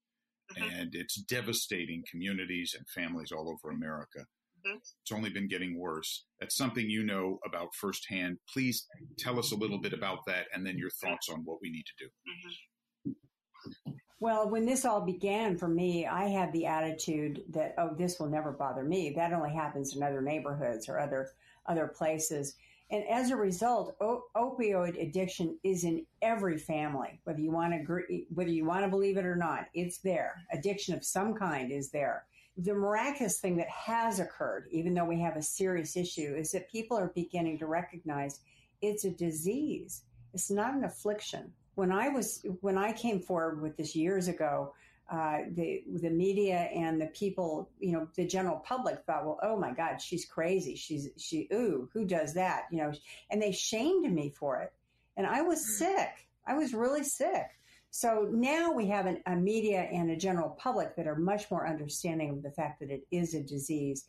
mm-hmm. 0.57 0.81
and 0.81 0.95
it's 0.95 1.21
devastating 1.23 2.05
communities 2.11 2.75
and 2.77 2.87
families 2.89 3.33
all 3.33 3.49
over 3.49 3.75
America. 3.75 4.27
Mm-hmm. 4.67 4.79
It's 5.03 5.13
only 5.13 5.31
been 5.31 5.49
getting 5.49 5.79
worse. 5.79 6.25
That's 6.41 6.57
something 6.57 6.89
you 6.89 7.05
know 7.05 7.39
about 7.47 7.75
firsthand. 7.75 8.39
Please 8.53 8.87
tell 9.19 9.39
us 9.39 9.53
a 9.53 9.57
little 9.57 9.79
bit 9.79 9.93
about 9.93 10.25
that 10.27 10.47
and 10.55 10.67
then 10.67 10.79
your 10.79 10.91
thoughts 10.91 11.29
on 11.29 11.43
what 11.45 11.59
we 11.61 11.71
need 11.71 11.85
to 11.87 12.05
do. 12.05 12.07
Mm-hmm. 12.07 13.93
Well, 14.21 14.49
when 14.49 14.65
this 14.65 14.85
all 14.85 15.01
began 15.01 15.59
for 15.59 15.67
me, 15.67 16.07
I 16.07 16.27
had 16.27 16.53
the 16.53 16.67
attitude 16.67 17.43
that, 17.51 17.75
oh, 17.77 17.93
this 17.99 18.21
will 18.21 18.29
never 18.29 18.53
bother 18.53 18.85
me. 18.85 19.13
That 19.17 19.33
only 19.33 19.53
happens 19.53 19.97
in 19.97 20.03
other 20.03 20.23
neighborhoods 20.23 20.89
or 20.89 21.01
other, 21.01 21.31
other 21.67 21.89
places. 21.89 22.55
And 22.93 23.05
as 23.09 23.31
a 23.31 23.37
result, 23.37 23.97
o- 24.01 24.23
opioid 24.37 25.03
addiction 25.03 25.59
is 25.65 25.83
in 25.83 26.07
every 26.21 26.57
family, 26.57 27.21
whether 27.25 27.41
you 27.41 27.51
want 27.51 27.73
to 27.73 27.81
agree, 27.81 28.27
whether 28.33 28.51
you 28.51 28.65
want 28.65 28.85
to 28.85 28.91
believe 28.91 29.17
it 29.17 29.25
or 29.25 29.35
not. 29.35 29.67
It's 29.75 29.99
there. 29.99 30.35
Addiction 30.53 30.95
of 30.95 31.05
some 31.05 31.35
kind 31.35 31.73
is 31.73 31.91
there 31.91 32.27
the 32.57 32.75
miraculous 32.75 33.41
thing 33.41 33.57
that 33.57 33.69
has 33.69 34.21
occurred, 34.21 34.69
even 34.71 34.95
though 34.95 35.05
we 35.05 35.21
have 35.21 35.37
a 35.37 35.43
serious 35.43 35.97
issue, 35.97 36.35
is 36.37 36.53
that 36.53 36.71
people 36.71 36.99
are 36.99 37.13
beginning 37.15 37.59
to 37.59 37.67
recognize 37.67 38.41
it's 38.83 39.05
a 39.05 39.11
disease. 39.11 40.03
It's 40.35 40.51
not 40.51 40.75
an 40.75 40.85
affliction. 40.85 41.53
When 41.75 41.91
I 41.91 42.09
was 42.09 42.45
when 42.61 42.77
I 42.77 42.93
came 42.93 43.21
forward 43.21 43.63
with 43.63 43.77
this 43.77 43.97
years 43.97 44.29
ago, 44.29 44.75
uh, 45.11 45.39
the 45.55 45.83
the 46.01 46.11
media 46.11 46.69
and 46.75 47.01
the 47.01 47.07
people, 47.07 47.71
you 47.81 47.93
know, 47.93 48.09
the 48.17 48.27
general 48.27 48.59
public 48.59 49.03
thought, 49.07 49.25
well, 49.25 49.39
oh 49.43 49.57
my 49.59 49.73
God, 49.73 50.01
she's 50.01 50.27
crazy. 50.27 50.77
She's 50.77 51.09
she 51.17 51.49
ooh, 51.53 51.89
who 51.93 52.05
does 52.05 52.35
that? 52.35 52.65
You 52.71 52.79
know, 52.79 52.93
and 53.31 53.41
they 53.41 53.53
shamed 53.53 54.13
me 54.13 54.31
for 54.31 54.61
it. 54.61 54.73
And 55.17 55.27
I 55.27 55.43
was 55.43 55.61
mm. 55.61 55.79
sick. 55.79 56.29
I 56.47 56.55
was 56.55 56.75
really 56.75 57.05
sick. 57.05 57.47
So 57.95 58.27
now 58.33 58.73
we 58.73 58.87
have 58.87 59.05
an, 59.05 59.23
a 59.27 59.37
media 59.37 59.81
and 59.81 60.11
a 60.11 60.17
general 60.17 60.49
public 60.59 60.97
that 60.97 61.07
are 61.07 61.15
much 61.15 61.51
more 61.51 61.69
understanding 61.69 62.31
of 62.31 62.43
the 62.43 62.51
fact 62.51 62.81
that 62.81 62.91
it 62.91 63.07
is 63.11 63.35
a 63.35 63.43
disease. 63.43 64.07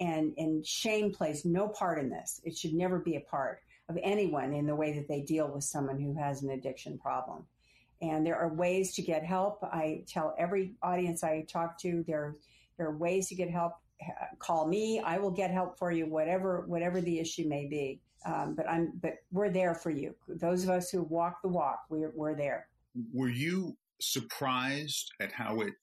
And, 0.00 0.32
and 0.38 0.66
shame 0.66 1.12
plays 1.12 1.44
no 1.44 1.68
part 1.68 1.98
in 1.98 2.08
this. 2.08 2.40
It 2.44 2.56
should 2.56 2.72
never 2.72 2.98
be 2.98 3.16
a 3.16 3.20
part 3.20 3.60
of 3.90 3.98
anyone 4.02 4.54
in 4.54 4.66
the 4.66 4.74
way 4.74 4.94
that 4.94 5.06
they 5.06 5.20
deal 5.20 5.48
with 5.52 5.64
someone 5.64 6.00
who 6.00 6.14
has 6.14 6.42
an 6.42 6.50
addiction 6.52 6.96
problem. 6.96 7.44
And 8.00 8.26
there 8.26 8.38
are 8.38 8.54
ways 8.54 8.94
to 8.94 9.02
get 9.02 9.22
help. 9.22 9.62
I 9.64 10.04
tell 10.08 10.34
every 10.38 10.72
audience 10.82 11.22
I 11.22 11.42
talk 11.42 11.78
to 11.80 12.02
there, 12.06 12.36
there 12.78 12.86
are 12.86 12.96
ways 12.96 13.28
to 13.28 13.34
get 13.34 13.50
help. 13.50 13.74
Call 14.38 14.66
me. 14.66 15.00
I 15.00 15.18
will 15.18 15.30
get 15.30 15.50
help 15.50 15.78
for 15.78 15.92
you, 15.92 16.06
whatever, 16.06 16.64
whatever 16.66 17.02
the 17.02 17.18
issue 17.18 17.46
may 17.46 17.66
be. 17.66 18.00
Um, 18.24 18.54
but 18.54 18.66
I'm, 18.66 18.92
but 19.02 19.16
we're 19.30 19.50
there 19.50 19.74
for 19.74 19.90
you. 19.90 20.14
Those 20.26 20.64
of 20.64 20.70
us 20.70 20.90
who 20.90 21.02
walk 21.02 21.42
the 21.42 21.48
walk, 21.48 21.80
we're, 21.90 22.12
we're 22.14 22.34
there 22.34 22.68
were 23.12 23.28
you 23.28 23.76
surprised 24.00 25.12
at 25.20 25.32
how 25.32 25.60
it 25.60 25.74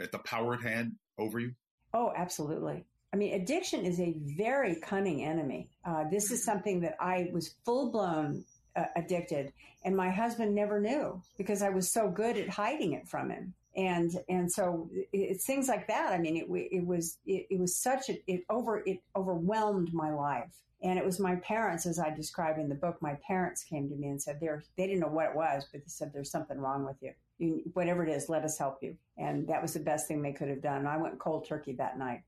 at 0.00 0.12
the 0.12 0.18
power 0.18 0.54
it 0.54 0.62
had 0.62 0.92
over 1.18 1.38
you? 1.38 1.52
Oh, 1.94 2.12
absolutely. 2.16 2.84
I 3.12 3.16
mean, 3.16 3.34
addiction 3.34 3.84
is 3.84 4.00
a 4.00 4.16
very 4.38 4.76
cunning 4.76 5.22
enemy. 5.22 5.68
Uh, 5.84 6.04
this 6.10 6.30
is 6.30 6.44
something 6.44 6.80
that 6.80 6.96
I 6.98 7.28
was 7.32 7.54
full 7.64 7.90
blown 7.90 8.44
uh, 8.74 8.84
addicted, 8.96 9.52
and 9.84 9.94
my 9.94 10.10
husband 10.10 10.54
never 10.54 10.80
knew 10.80 11.20
because 11.36 11.60
I 11.62 11.68
was 11.68 11.92
so 11.92 12.08
good 12.08 12.38
at 12.38 12.48
hiding 12.48 12.94
it 12.94 13.06
from 13.06 13.28
him. 13.30 13.52
And 13.76 14.10
and 14.28 14.52
so 14.52 14.90
it's 15.12 15.46
things 15.46 15.68
like 15.68 15.88
that. 15.88 16.12
I 16.12 16.18
mean, 16.18 16.36
it 16.36 16.46
it 16.70 16.86
was 16.86 17.18
it, 17.24 17.46
it 17.50 17.58
was 17.58 17.76
such 17.76 18.10
a 18.10 18.18
it 18.30 18.42
over 18.50 18.82
it 18.86 18.98
overwhelmed 19.16 19.90
my 19.92 20.12
life. 20.12 20.54
And 20.84 20.98
it 20.98 21.04
was 21.04 21.20
my 21.20 21.36
parents, 21.36 21.86
as 21.86 22.00
I 22.00 22.10
describe 22.10 22.58
in 22.58 22.68
the 22.68 22.74
book. 22.74 22.96
My 23.00 23.16
parents 23.26 23.62
came 23.62 23.88
to 23.88 23.94
me 23.94 24.08
and 24.08 24.20
said 24.20 24.40
they 24.40 24.48
they 24.76 24.86
didn't 24.86 25.00
know 25.00 25.08
what 25.08 25.30
it 25.30 25.36
was, 25.36 25.66
but 25.72 25.80
they 25.80 25.88
said 25.88 26.10
there's 26.12 26.30
something 26.30 26.58
wrong 26.58 26.84
with 26.84 26.96
you. 27.00 27.12
you. 27.38 27.62
Whatever 27.72 28.04
it 28.04 28.10
is, 28.10 28.28
let 28.28 28.44
us 28.44 28.58
help 28.58 28.78
you. 28.82 28.96
And 29.16 29.48
that 29.48 29.62
was 29.62 29.74
the 29.74 29.80
best 29.80 30.08
thing 30.08 30.20
they 30.20 30.32
could 30.32 30.48
have 30.48 30.62
done. 30.62 30.86
I 30.86 30.96
went 30.98 31.18
cold 31.18 31.46
turkey 31.48 31.74
that 31.78 31.98
night. 31.98 32.22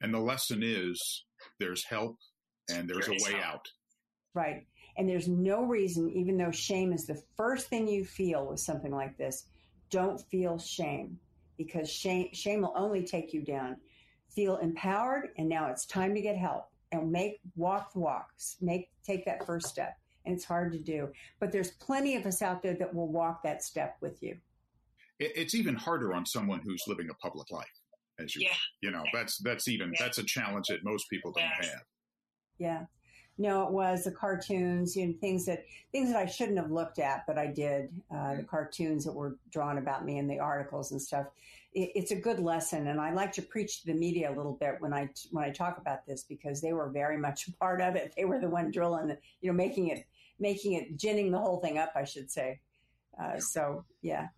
And 0.00 0.14
the 0.14 0.20
lesson 0.20 0.62
is 0.62 1.24
there's 1.58 1.84
help 1.84 2.16
and 2.72 2.88
there's 2.88 3.08
a 3.08 3.12
way 3.12 3.40
out. 3.42 3.68
Right. 4.34 4.66
And 4.96 5.08
there's 5.08 5.28
no 5.28 5.62
reason, 5.64 6.10
even 6.10 6.36
though 6.36 6.50
shame 6.50 6.92
is 6.92 7.06
the 7.06 7.22
first 7.36 7.68
thing 7.68 7.88
you 7.88 8.04
feel 8.04 8.46
with 8.46 8.60
something 8.60 8.92
like 8.92 9.16
this, 9.16 9.46
don't 9.92 10.20
feel 10.30 10.58
shame 10.58 11.18
because 11.56 11.88
shame, 11.88 12.30
shame 12.32 12.62
will 12.62 12.74
only 12.74 13.04
take 13.04 13.32
you 13.32 13.42
down. 13.42 13.76
Feel 14.34 14.56
empowered, 14.56 15.28
and 15.38 15.48
now 15.48 15.68
it's 15.68 15.84
time 15.84 16.14
to 16.14 16.20
get 16.20 16.36
help 16.36 16.64
and 16.90 17.12
make 17.12 17.38
walk 17.54 17.92
the 17.92 18.00
walks, 18.00 18.56
make 18.60 18.88
take 19.04 19.24
that 19.26 19.46
first 19.46 19.68
step. 19.68 19.94
And 20.24 20.34
it's 20.34 20.44
hard 20.44 20.72
to 20.72 20.78
do, 20.78 21.08
but 21.40 21.52
there's 21.52 21.72
plenty 21.72 22.16
of 22.16 22.26
us 22.26 22.42
out 22.42 22.62
there 22.62 22.74
that 22.74 22.94
will 22.94 23.08
walk 23.08 23.42
that 23.42 23.62
step 23.62 23.96
with 24.00 24.22
you. 24.22 24.36
It's 25.18 25.54
even 25.54 25.74
harder 25.74 26.14
on 26.14 26.24
someone 26.24 26.60
who's 26.64 26.82
living 26.86 27.08
a 27.10 27.14
public 27.14 27.50
life, 27.50 27.66
as 28.18 28.34
you, 28.34 28.42
yeah. 28.42 28.54
you 28.80 28.90
know, 28.90 29.04
that's 29.12 29.38
that's 29.38 29.68
even 29.68 29.92
yeah. 29.92 30.04
that's 30.04 30.18
a 30.18 30.24
challenge 30.24 30.66
that 30.68 30.84
most 30.84 31.10
people 31.10 31.32
don't 31.32 31.44
yeah. 31.44 31.66
have. 31.66 31.82
Yeah. 32.58 32.82
No, 33.38 33.66
it 33.66 33.72
was 33.72 34.04
the 34.04 34.12
cartoons, 34.12 34.94
you 34.94 35.06
know, 35.06 35.14
things 35.20 35.46
that 35.46 35.64
things 35.90 36.12
that 36.12 36.18
I 36.18 36.26
shouldn't 36.26 36.58
have 36.58 36.70
looked 36.70 36.98
at, 36.98 37.26
but 37.26 37.38
I 37.38 37.46
did. 37.46 37.88
Uh, 38.14 38.36
the 38.36 38.42
cartoons 38.42 39.04
that 39.04 39.12
were 39.12 39.36
drawn 39.50 39.78
about 39.78 40.04
me 40.04 40.18
and 40.18 40.30
the 40.30 40.38
articles 40.38 40.92
and 40.92 41.00
stuff. 41.00 41.26
It, 41.72 41.92
it's 41.94 42.10
a 42.10 42.16
good 42.16 42.40
lesson, 42.40 42.88
and 42.88 43.00
I 43.00 43.12
like 43.12 43.32
to 43.32 43.42
preach 43.42 43.80
to 43.80 43.86
the 43.86 43.94
media 43.94 44.30
a 44.30 44.36
little 44.36 44.52
bit 44.52 44.76
when 44.80 44.92
I 44.92 45.08
when 45.30 45.44
I 45.44 45.50
talk 45.50 45.78
about 45.78 46.06
this 46.06 46.24
because 46.24 46.60
they 46.60 46.74
were 46.74 46.90
very 46.90 47.16
much 47.16 47.48
a 47.48 47.52
part 47.52 47.80
of 47.80 47.96
it. 47.96 48.12
They 48.16 48.26
were 48.26 48.38
the 48.38 48.50
one 48.50 48.70
drilling, 48.70 49.16
you 49.40 49.50
know, 49.50 49.56
making 49.56 49.88
it 49.88 50.04
making 50.38 50.74
it 50.74 50.96
ginning 50.98 51.30
the 51.30 51.38
whole 51.38 51.60
thing 51.60 51.78
up, 51.78 51.92
I 51.96 52.04
should 52.04 52.30
say. 52.30 52.60
Uh, 53.20 53.38
so 53.38 53.84
yeah, 54.02 54.28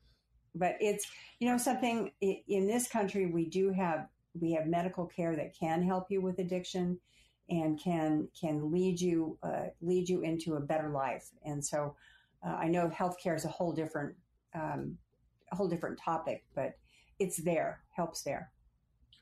but 0.55 0.76
it's 0.80 1.07
you 1.40 1.49
know 1.49 1.59
something 1.59 2.12
in 2.20 2.66
this 2.66 2.86
country 2.86 3.26
we 3.26 3.47
do 3.47 3.70
have 3.70 4.07
we 4.40 4.53
have 4.53 4.66
medical 4.66 5.07
care 5.07 5.34
that 5.36 5.57
can 5.59 5.82
help 5.82 6.11
you 6.11 6.20
with 6.20 6.38
addiction 6.38 6.99
and 7.51 7.78
can 7.78 8.28
can 8.38 8.72
lead 8.72 9.01
you 9.01 9.38
uh, 9.42 9.66
lead 9.80 10.09
you 10.09 10.22
into 10.22 10.55
a 10.55 10.61
better 10.61 10.90
life. 10.90 11.30
And 11.45 11.64
so, 11.64 11.95
uh, 12.47 12.53
I 12.53 12.68
know 12.68 12.88
healthcare 12.88 13.36
is 13.36 13.45
a 13.45 13.49
whole 13.49 13.72
different 13.72 14.14
um, 14.55 14.99
a 15.53 15.57
whole 15.57 15.68
different 15.68 15.99
topic, 15.99 16.45
but 16.55 16.74
it's 17.18 17.36
there, 17.42 17.80
helps 17.90 18.22
there. 18.22 18.51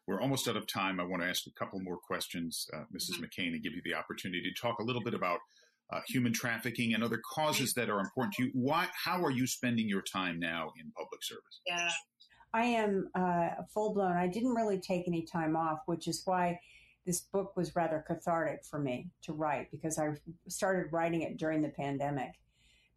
We're 0.06 0.20
almost 0.20 0.48
out 0.48 0.56
of 0.56 0.66
time. 0.66 0.98
I 0.98 1.04
want 1.04 1.22
to 1.22 1.28
ask 1.28 1.46
a 1.46 1.52
couple 1.52 1.78
more 1.80 1.96
questions, 1.96 2.66
uh, 2.74 2.84
missus 2.90 3.16
mm-hmm. 3.16 3.24
McCain, 3.24 3.52
and 3.52 3.62
give 3.62 3.72
you 3.72 3.82
the 3.84 3.94
opportunity 3.94 4.42
to 4.42 4.60
talk 4.60 4.78
a 4.80 4.82
little 4.82 5.02
bit 5.02 5.14
about 5.14 5.38
uh, 5.92 6.00
human 6.08 6.32
trafficking 6.32 6.94
and 6.94 7.04
other 7.04 7.20
causes 7.34 7.74
that 7.74 7.88
are 7.90 8.00
important 8.00 8.34
to 8.34 8.44
you. 8.44 8.50
Why? 8.54 8.88
How 8.94 9.22
are 9.22 9.30
you 9.30 9.46
spending 9.46 9.88
your 9.88 10.02
time 10.02 10.40
now 10.40 10.72
in 10.80 10.90
public 10.92 11.22
service? 11.22 11.60
Yeah. 11.66 11.90
I 12.54 12.64
am 12.64 13.08
uh, 13.14 13.48
full 13.72 13.94
blown. 13.94 14.12
I 14.16 14.26
didn't 14.26 14.54
really 14.54 14.78
take 14.78 15.06
any 15.06 15.22
time 15.22 15.56
off, 15.56 15.80
which 15.86 16.06
is 16.06 16.22
why 16.24 16.58
this 17.07 17.20
book 17.20 17.57
was 17.57 17.74
rather 17.74 18.05
cathartic 18.07 18.64
for 18.64 18.78
me 18.78 19.11
to 19.22 19.32
write 19.32 19.70
because 19.70 19.98
I 19.98 20.11
started 20.48 20.92
writing 20.92 21.22
it 21.22 21.36
during 21.36 21.62
the 21.62 21.68
pandemic. 21.68 22.34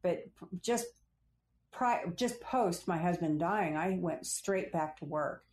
But 0.01 0.25
just 0.61 0.85
just 2.15 2.39
post 2.39 2.87
my 2.87 2.97
husband 2.97 3.39
dying, 3.39 3.75
I 3.75 3.97
went 3.99 4.25
straight 4.25 4.71
back 4.71 4.97
to 4.97 5.05
work. 5.05 5.43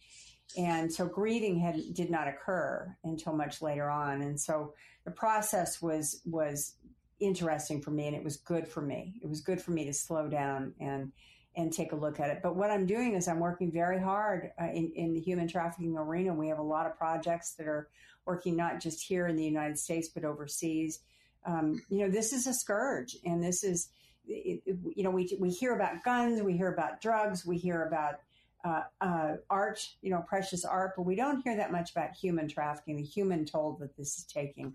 And 0.57 0.93
so 0.93 1.07
grieving 1.07 1.59
had 1.59 1.81
did 1.95 2.11
not 2.11 2.29
occur 2.29 2.97
until 3.05 3.33
much 3.33 3.63
later 3.63 3.91
on. 3.91 4.23
And 4.23 4.39
so 4.39 4.75
the 5.05 5.11
process 5.11 5.81
was 5.81 6.21
was 6.25 6.77
interesting 7.19 7.81
for 7.81 7.91
me 7.91 8.09
and 8.09 8.17
it 8.17 8.25
was 8.25 8.37
good 8.37 8.69
for 8.69 8.83
me. 8.83 9.15
It 9.23 9.29
was 9.29 9.41
good 9.41 9.61
for 9.61 9.71
me 9.71 9.85
to 9.87 9.93
slow 9.93 10.29
down 10.29 10.75
and 10.81 11.13
and 11.57 11.73
take 11.73 11.93
a 11.93 11.97
look 11.97 12.19
at 12.21 12.31
it. 12.31 12.41
But 12.43 12.57
what 12.57 12.71
I'm 12.71 12.87
doing 12.87 13.15
is 13.15 13.29
I'm 13.29 13.41
working 13.41 13.71
very 13.71 14.01
hard 14.01 14.53
uh, 14.61 14.67
in, 14.67 14.93
in 14.95 15.15
the 15.15 15.21
human 15.21 15.49
trafficking 15.49 15.97
arena. 15.97 16.33
We 16.33 16.49
have 16.49 16.59
a 16.59 16.63
lot 16.63 16.87
of 16.87 16.97
projects 16.97 17.53
that 17.55 17.67
are 17.67 17.89
working 18.25 18.57
not 18.57 18.81
just 18.81 19.03
here 19.03 19.27
in 19.27 19.37
the 19.37 19.45
United 19.45 19.79
States, 19.79 20.09
but 20.09 20.25
overseas. 20.25 21.01
Um, 21.45 21.83
you 21.89 21.99
know, 21.99 22.11
this 22.11 22.33
is 22.33 22.47
a 22.47 22.55
scourge 22.55 23.17
and 23.25 23.43
this 23.43 23.65
is, 23.65 23.89
it, 24.27 24.63
it, 24.65 24.77
you 24.95 25.03
know, 25.03 25.11
we, 25.11 25.37
we 25.39 25.51
hear 25.51 25.75
about 25.75 26.05
guns, 26.05 26.41
we 26.41 26.57
hear 26.57 26.73
about 26.73 27.01
drugs, 27.01 27.45
we 27.45 27.59
hear 27.59 27.85
about 27.85 28.21
uh, 28.65 28.83
uh, 29.01 29.37
art, 29.51 29.87
you 30.03 30.11
know, 30.11 30.25
precious 30.27 30.65
art, 30.65 30.93
but 30.97 31.03
we 31.03 31.17
don't 31.17 31.43
hear 31.43 31.57
that 31.57 31.73
much 31.73 31.91
about 31.91 32.15
human 32.15 32.47
trafficking, 32.49 32.97
the 32.97 33.03
human 33.03 33.45
toll 33.45 33.77
that 33.81 33.97
this 33.97 34.19
is 34.19 34.25
taking. 34.25 34.73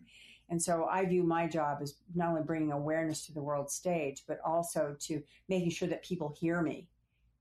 And 0.49 0.61
so 0.61 0.85
I 0.89 1.05
view 1.05 1.23
my 1.23 1.47
job 1.47 1.79
as 1.81 1.95
not 2.15 2.29
only 2.29 2.43
bringing 2.43 2.71
awareness 2.71 3.25
to 3.25 3.33
the 3.33 3.41
world 3.41 3.69
stage, 3.69 4.23
but 4.27 4.39
also 4.45 4.95
to 5.01 5.21
making 5.49 5.71
sure 5.71 5.87
that 5.89 6.03
people 6.03 6.33
hear 6.39 6.61
me. 6.61 6.87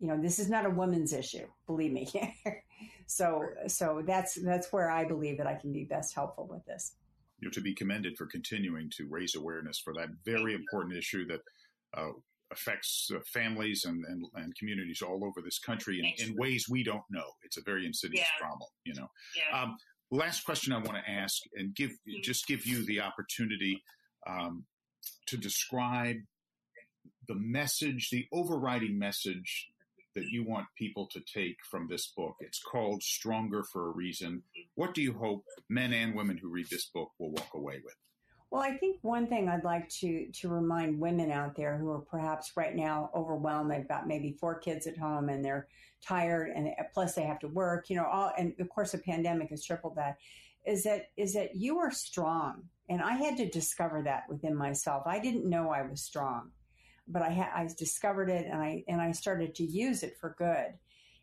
You 0.00 0.08
know, 0.08 0.20
this 0.20 0.38
is 0.38 0.50
not 0.50 0.66
a 0.66 0.70
woman's 0.70 1.12
issue, 1.12 1.46
believe 1.66 1.92
me. 1.92 2.08
so, 3.06 3.44
so 3.66 4.02
that's 4.06 4.34
that's 4.34 4.72
where 4.72 4.90
I 4.90 5.04
believe 5.04 5.38
that 5.38 5.46
I 5.46 5.54
can 5.54 5.72
be 5.72 5.84
best 5.84 6.14
helpful 6.14 6.46
with 6.50 6.64
this. 6.66 6.96
You're 7.38 7.50
to 7.52 7.60
be 7.60 7.74
commended 7.74 8.16
for 8.18 8.26
continuing 8.26 8.90
to 8.96 9.06
raise 9.08 9.36
awareness 9.36 9.78
for 9.78 9.94
that 9.94 10.08
very 10.24 10.54
important 10.54 10.96
issue 10.96 11.26
that 11.28 11.40
uh, 11.96 12.12
affects 12.50 13.10
uh, 13.14 13.20
families 13.26 13.84
and, 13.84 14.04
and, 14.06 14.24
and, 14.34 14.54
communities 14.56 15.02
all 15.02 15.24
over 15.24 15.42
this 15.42 15.58
country 15.58 15.98
in, 15.98 16.26
in, 16.26 16.36
ways 16.36 16.66
we 16.68 16.84
don't 16.84 17.02
know. 17.10 17.24
It's 17.42 17.56
a 17.56 17.62
very 17.62 17.86
insidious 17.86 18.20
yeah. 18.20 18.40
problem, 18.40 18.68
you 18.84 18.94
know. 18.94 19.08
Yeah. 19.36 19.62
Um, 19.62 19.76
last 20.10 20.44
question 20.44 20.72
I 20.72 20.78
want 20.78 20.96
to 21.04 21.10
ask 21.10 21.42
and 21.54 21.74
give 21.74 21.90
mm-hmm. 21.90 22.22
just 22.22 22.46
give 22.46 22.66
you 22.66 22.84
the 22.84 23.00
opportunity 23.00 23.82
um, 24.26 24.64
to 25.26 25.36
describe 25.36 26.16
the 27.28 27.34
message, 27.34 28.10
the 28.10 28.26
overriding 28.32 28.98
message 28.98 29.68
that 30.14 30.26
you 30.30 30.44
want 30.44 30.66
people 30.78 31.06
to 31.12 31.20
take 31.20 31.56
from 31.70 31.88
this 31.88 32.12
book. 32.16 32.36
It's 32.40 32.60
called 32.60 33.02
Stronger 33.02 33.62
for 33.62 33.88
a 33.88 33.90
Reason. 33.90 34.42
What 34.74 34.94
do 34.94 35.02
you 35.02 35.12
hope 35.12 35.44
men 35.68 35.92
and 35.92 36.14
women 36.14 36.38
who 36.38 36.48
read 36.48 36.68
this 36.70 36.86
book 36.86 37.10
will 37.18 37.32
walk 37.32 37.50
away 37.54 37.80
with? 37.84 37.94
Well, 38.56 38.64
I 38.64 38.74
think 38.78 38.96
one 39.02 39.26
thing 39.26 39.50
I'd 39.50 39.64
like 39.64 39.86
to 40.00 40.28
to 40.32 40.48
remind 40.48 40.98
women 40.98 41.30
out 41.30 41.54
there 41.56 41.76
who 41.76 41.90
are 41.90 42.00
perhaps 42.00 42.52
right 42.56 42.74
now 42.74 43.10
overwhelmed, 43.14 43.70
they've 43.70 43.86
got 43.86 44.08
maybe 44.08 44.32
four 44.32 44.58
kids 44.58 44.86
at 44.86 44.96
home 44.96 45.28
and 45.28 45.44
they're 45.44 45.68
tired 46.00 46.48
and 46.56 46.68
uh, 46.68 46.84
plus 46.94 47.14
they 47.14 47.24
have 47.24 47.38
to 47.40 47.48
work, 47.48 47.90
you 47.90 47.96
know, 47.96 48.06
all 48.06 48.32
and 48.38 48.54
of 48.58 48.70
course 48.70 48.92
the 48.92 48.98
pandemic 48.98 49.50
has 49.50 49.62
tripled 49.62 49.96
that. 49.96 50.16
Is 50.64 50.84
that 50.84 51.10
is 51.18 51.34
that 51.34 51.54
you 51.54 51.76
are 51.80 51.90
strong. 51.90 52.62
And 52.88 53.02
I 53.02 53.16
had 53.16 53.36
to 53.36 53.50
discover 53.50 54.00
that 54.04 54.22
within 54.26 54.56
myself. 54.56 55.02
I 55.04 55.18
didn't 55.18 55.44
know 55.44 55.68
I 55.68 55.82
was 55.82 56.00
strong, 56.00 56.50
but 57.06 57.20
I 57.20 57.32
ha- 57.32 57.52
I 57.54 57.68
discovered 57.76 58.30
it 58.30 58.46
and 58.46 58.58
I 58.58 58.84
and 58.88 59.02
I 59.02 59.12
started 59.12 59.54
to 59.56 59.64
use 59.64 60.02
it 60.02 60.16
for 60.18 60.34
good. 60.38 60.78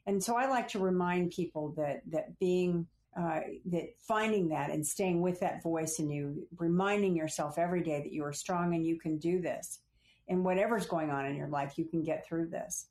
And 0.06 0.24
so 0.24 0.38
I 0.38 0.46
like 0.46 0.68
to 0.68 0.80
remind 0.80 1.32
people 1.32 1.74
that 1.78 2.04
that 2.12 2.38
being 2.38 2.86
uh, 3.20 3.40
that 3.66 3.94
finding 4.00 4.50
that 4.50 4.72
and 4.72 4.86
staying 4.86 5.22
with 5.22 5.40
that 5.40 5.62
voice 5.62 6.00
in 6.00 6.10
you, 6.10 6.48
reminding 6.58 7.16
yourself 7.16 7.58
every 7.58 7.84
day 7.84 8.02
that 8.02 8.12
you 8.12 8.24
are 8.24 8.34
strong 8.34 8.74
and 8.74 8.86
you 8.86 9.00
can 9.00 9.18
do 9.18 9.42
this. 9.42 9.80
And 10.28 10.44
whatever's 10.44 10.86
going 10.86 11.12
on 11.12 11.26
in 11.26 11.36
your 11.36 11.50
life, 11.50 11.74
you 11.78 11.86
can 11.86 12.04
get 12.04 12.26
through 12.26 12.48
this. 12.48 12.88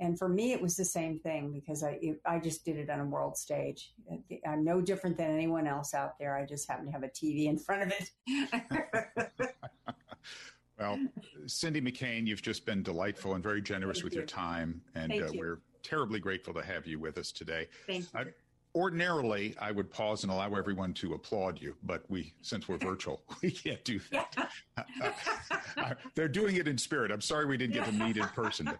And 0.00 0.18
for 0.18 0.28
me, 0.28 0.52
it 0.52 0.60
was 0.60 0.76
the 0.76 0.84
same 0.84 1.18
thing 1.18 1.52
because 1.52 1.82
I 1.82 1.98
it, 2.02 2.20
I 2.26 2.38
just 2.38 2.64
did 2.64 2.76
it 2.76 2.90
on 2.90 3.00
a 3.00 3.04
world 3.04 3.36
stage. 3.36 3.92
I'm 4.46 4.64
no 4.64 4.80
different 4.80 5.16
than 5.16 5.30
anyone 5.30 5.66
else 5.66 5.94
out 5.94 6.18
there. 6.18 6.36
I 6.36 6.44
just 6.44 6.68
happen 6.68 6.86
to 6.86 6.92
have 6.92 7.04
a 7.04 7.08
TV 7.08 7.46
in 7.46 7.58
front 7.58 7.82
of 7.84 7.92
it. 8.26 9.54
well, 10.78 10.98
Cindy 11.46 11.80
McCain, 11.80 12.26
you've 12.26 12.42
just 12.42 12.66
been 12.66 12.82
delightful 12.82 13.34
and 13.34 13.42
very 13.42 13.62
generous 13.62 13.98
Thank 13.98 14.04
with 14.04 14.12
you. 14.14 14.20
your 14.20 14.26
time, 14.26 14.82
and 14.96 15.12
uh, 15.12 15.28
we're 15.34 15.60
terribly 15.84 16.18
grateful 16.18 16.52
to 16.54 16.62
have 16.62 16.86
you 16.86 16.98
with 16.98 17.16
us 17.16 17.30
today. 17.30 17.68
Thank 17.86 18.04
you. 18.12 18.20
Uh, 18.20 18.24
ordinarily 18.74 19.54
I 19.60 19.70
would 19.70 19.90
pause 19.90 20.24
and 20.24 20.32
allow 20.32 20.54
everyone 20.54 20.94
to 20.94 21.14
applaud 21.14 21.60
you, 21.60 21.76
but 21.84 22.02
we, 22.08 22.34
since 22.42 22.68
we're 22.68 22.78
virtual, 22.78 23.22
we 23.42 23.50
can't 23.50 23.84
do 23.84 24.00
that. 24.10 24.34
Uh, 25.76 25.92
they're 26.14 26.28
doing 26.28 26.54
it 26.56 26.68
in 26.68 26.78
spirit. 26.78 27.10
I'm 27.10 27.20
sorry 27.20 27.46
we 27.46 27.56
didn't 27.56 27.74
get 27.74 27.84
to 27.86 27.92
meet 27.92 28.16
in 28.16 28.24
person. 28.28 28.66
But, 28.66 28.78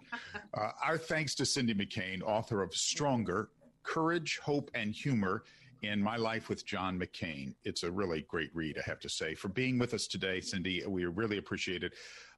uh, 0.54 0.70
our 0.82 0.96
thanks 0.96 1.34
to 1.36 1.44
Cindy 1.44 1.74
McCain, 1.74 2.22
author 2.22 2.62
of 2.62 2.72
Stronger, 2.72 3.50
Courage, 3.82 4.38
Hope, 4.42 4.70
and 4.74 4.94
Humor 4.94 5.42
in 5.82 6.02
My 6.02 6.16
Life 6.16 6.48
with 6.48 6.64
John 6.64 6.98
McCain. 6.98 7.54
It's 7.64 7.82
a 7.82 7.90
really 7.90 8.22
great 8.28 8.50
read, 8.54 8.78
I 8.78 8.82
have 8.88 9.00
to 9.00 9.08
say. 9.08 9.34
For 9.34 9.48
being 9.48 9.78
with 9.78 9.92
us 9.92 10.06
today, 10.06 10.40
Cindy, 10.40 10.82
we 10.86 11.04
really 11.06 11.38
appreciate 11.38 11.82
it. 11.82 11.94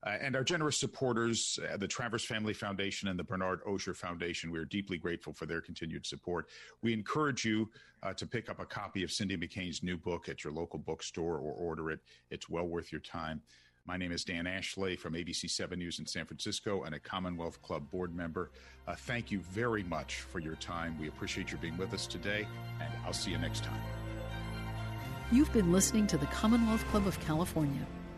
Uh, 0.07 0.17
and 0.21 0.37
our 0.37 0.45
generous 0.45 0.79
supporters, 0.79 1.59
uh, 1.73 1.77
the 1.77 1.89
Travers 1.89 2.25
Family 2.25 2.55
Foundation 2.55 3.09
and 3.09 3.19
the 3.19 3.25
Bernard 3.25 3.61
Osher 3.65 3.95
Foundation, 3.95 4.53
we 4.53 4.59
are 4.59 4.65
deeply 4.65 4.99
grateful 4.99 5.33
for 5.33 5.47
their 5.47 5.61
continued 5.61 6.07
support. 6.07 6.49
We 6.81 6.93
encourage 6.93 7.45
you 7.45 7.69
uh, 8.05 8.13
to 8.15 8.27
pick 8.27 8.49
up 8.49 8.61
a 8.61 8.65
copy 8.65 9.03
of 9.03 9.11
Cindy 9.11 9.37
McCain's 9.37 9.83
new 9.83 9.97
book 9.97 10.29
at 10.29 10.45
your 10.45 10.53
local 10.53 10.79
bookstore 10.79 11.39
or 11.39 11.53
order 11.53 11.91
it. 11.91 11.99
It's 12.31 12.49
well 12.49 12.67
worth 12.69 12.93
your 12.93 13.01
time. 13.01 13.43
My 13.85 13.97
name 13.97 14.13
is 14.13 14.25
Dan 14.25 14.47
Ashley 14.47 14.95
from 14.95 15.15
ABC 15.15 15.51
7 15.51 15.77
News 15.77 15.99
in 15.99 16.07
San 16.07 16.25
Francisco 16.25 16.85
and 16.85 16.95
a 16.95 17.01
Commonwealth 17.01 17.61
Club 17.63 17.91
board 17.91 18.15
member. 18.15 18.53
Uh, 18.87 18.95
thank 18.95 19.33
you 19.33 19.41
very 19.41 19.83
much 19.83 20.21
for 20.21 20.39
your 20.39 20.57
time. 20.57 20.97
We 21.01 21.09
appreciate 21.09 21.51
your 21.51 21.59
being 21.59 21.77
with 21.77 21.93
us 21.93 22.07
today, 22.07 22.47
and 22.81 22.93
I'll 23.05 23.13
see 23.13 23.33
you 23.33 23.39
next 23.39 23.65
time. 23.65 23.81
You've 25.33 25.53
been 25.53 25.73
listening 25.73 26.07
to 26.09 26.19
the 26.19 26.27
Commonwealth 26.27 26.87
Club 26.89 27.09
of 27.09 27.19
California. 27.21 27.85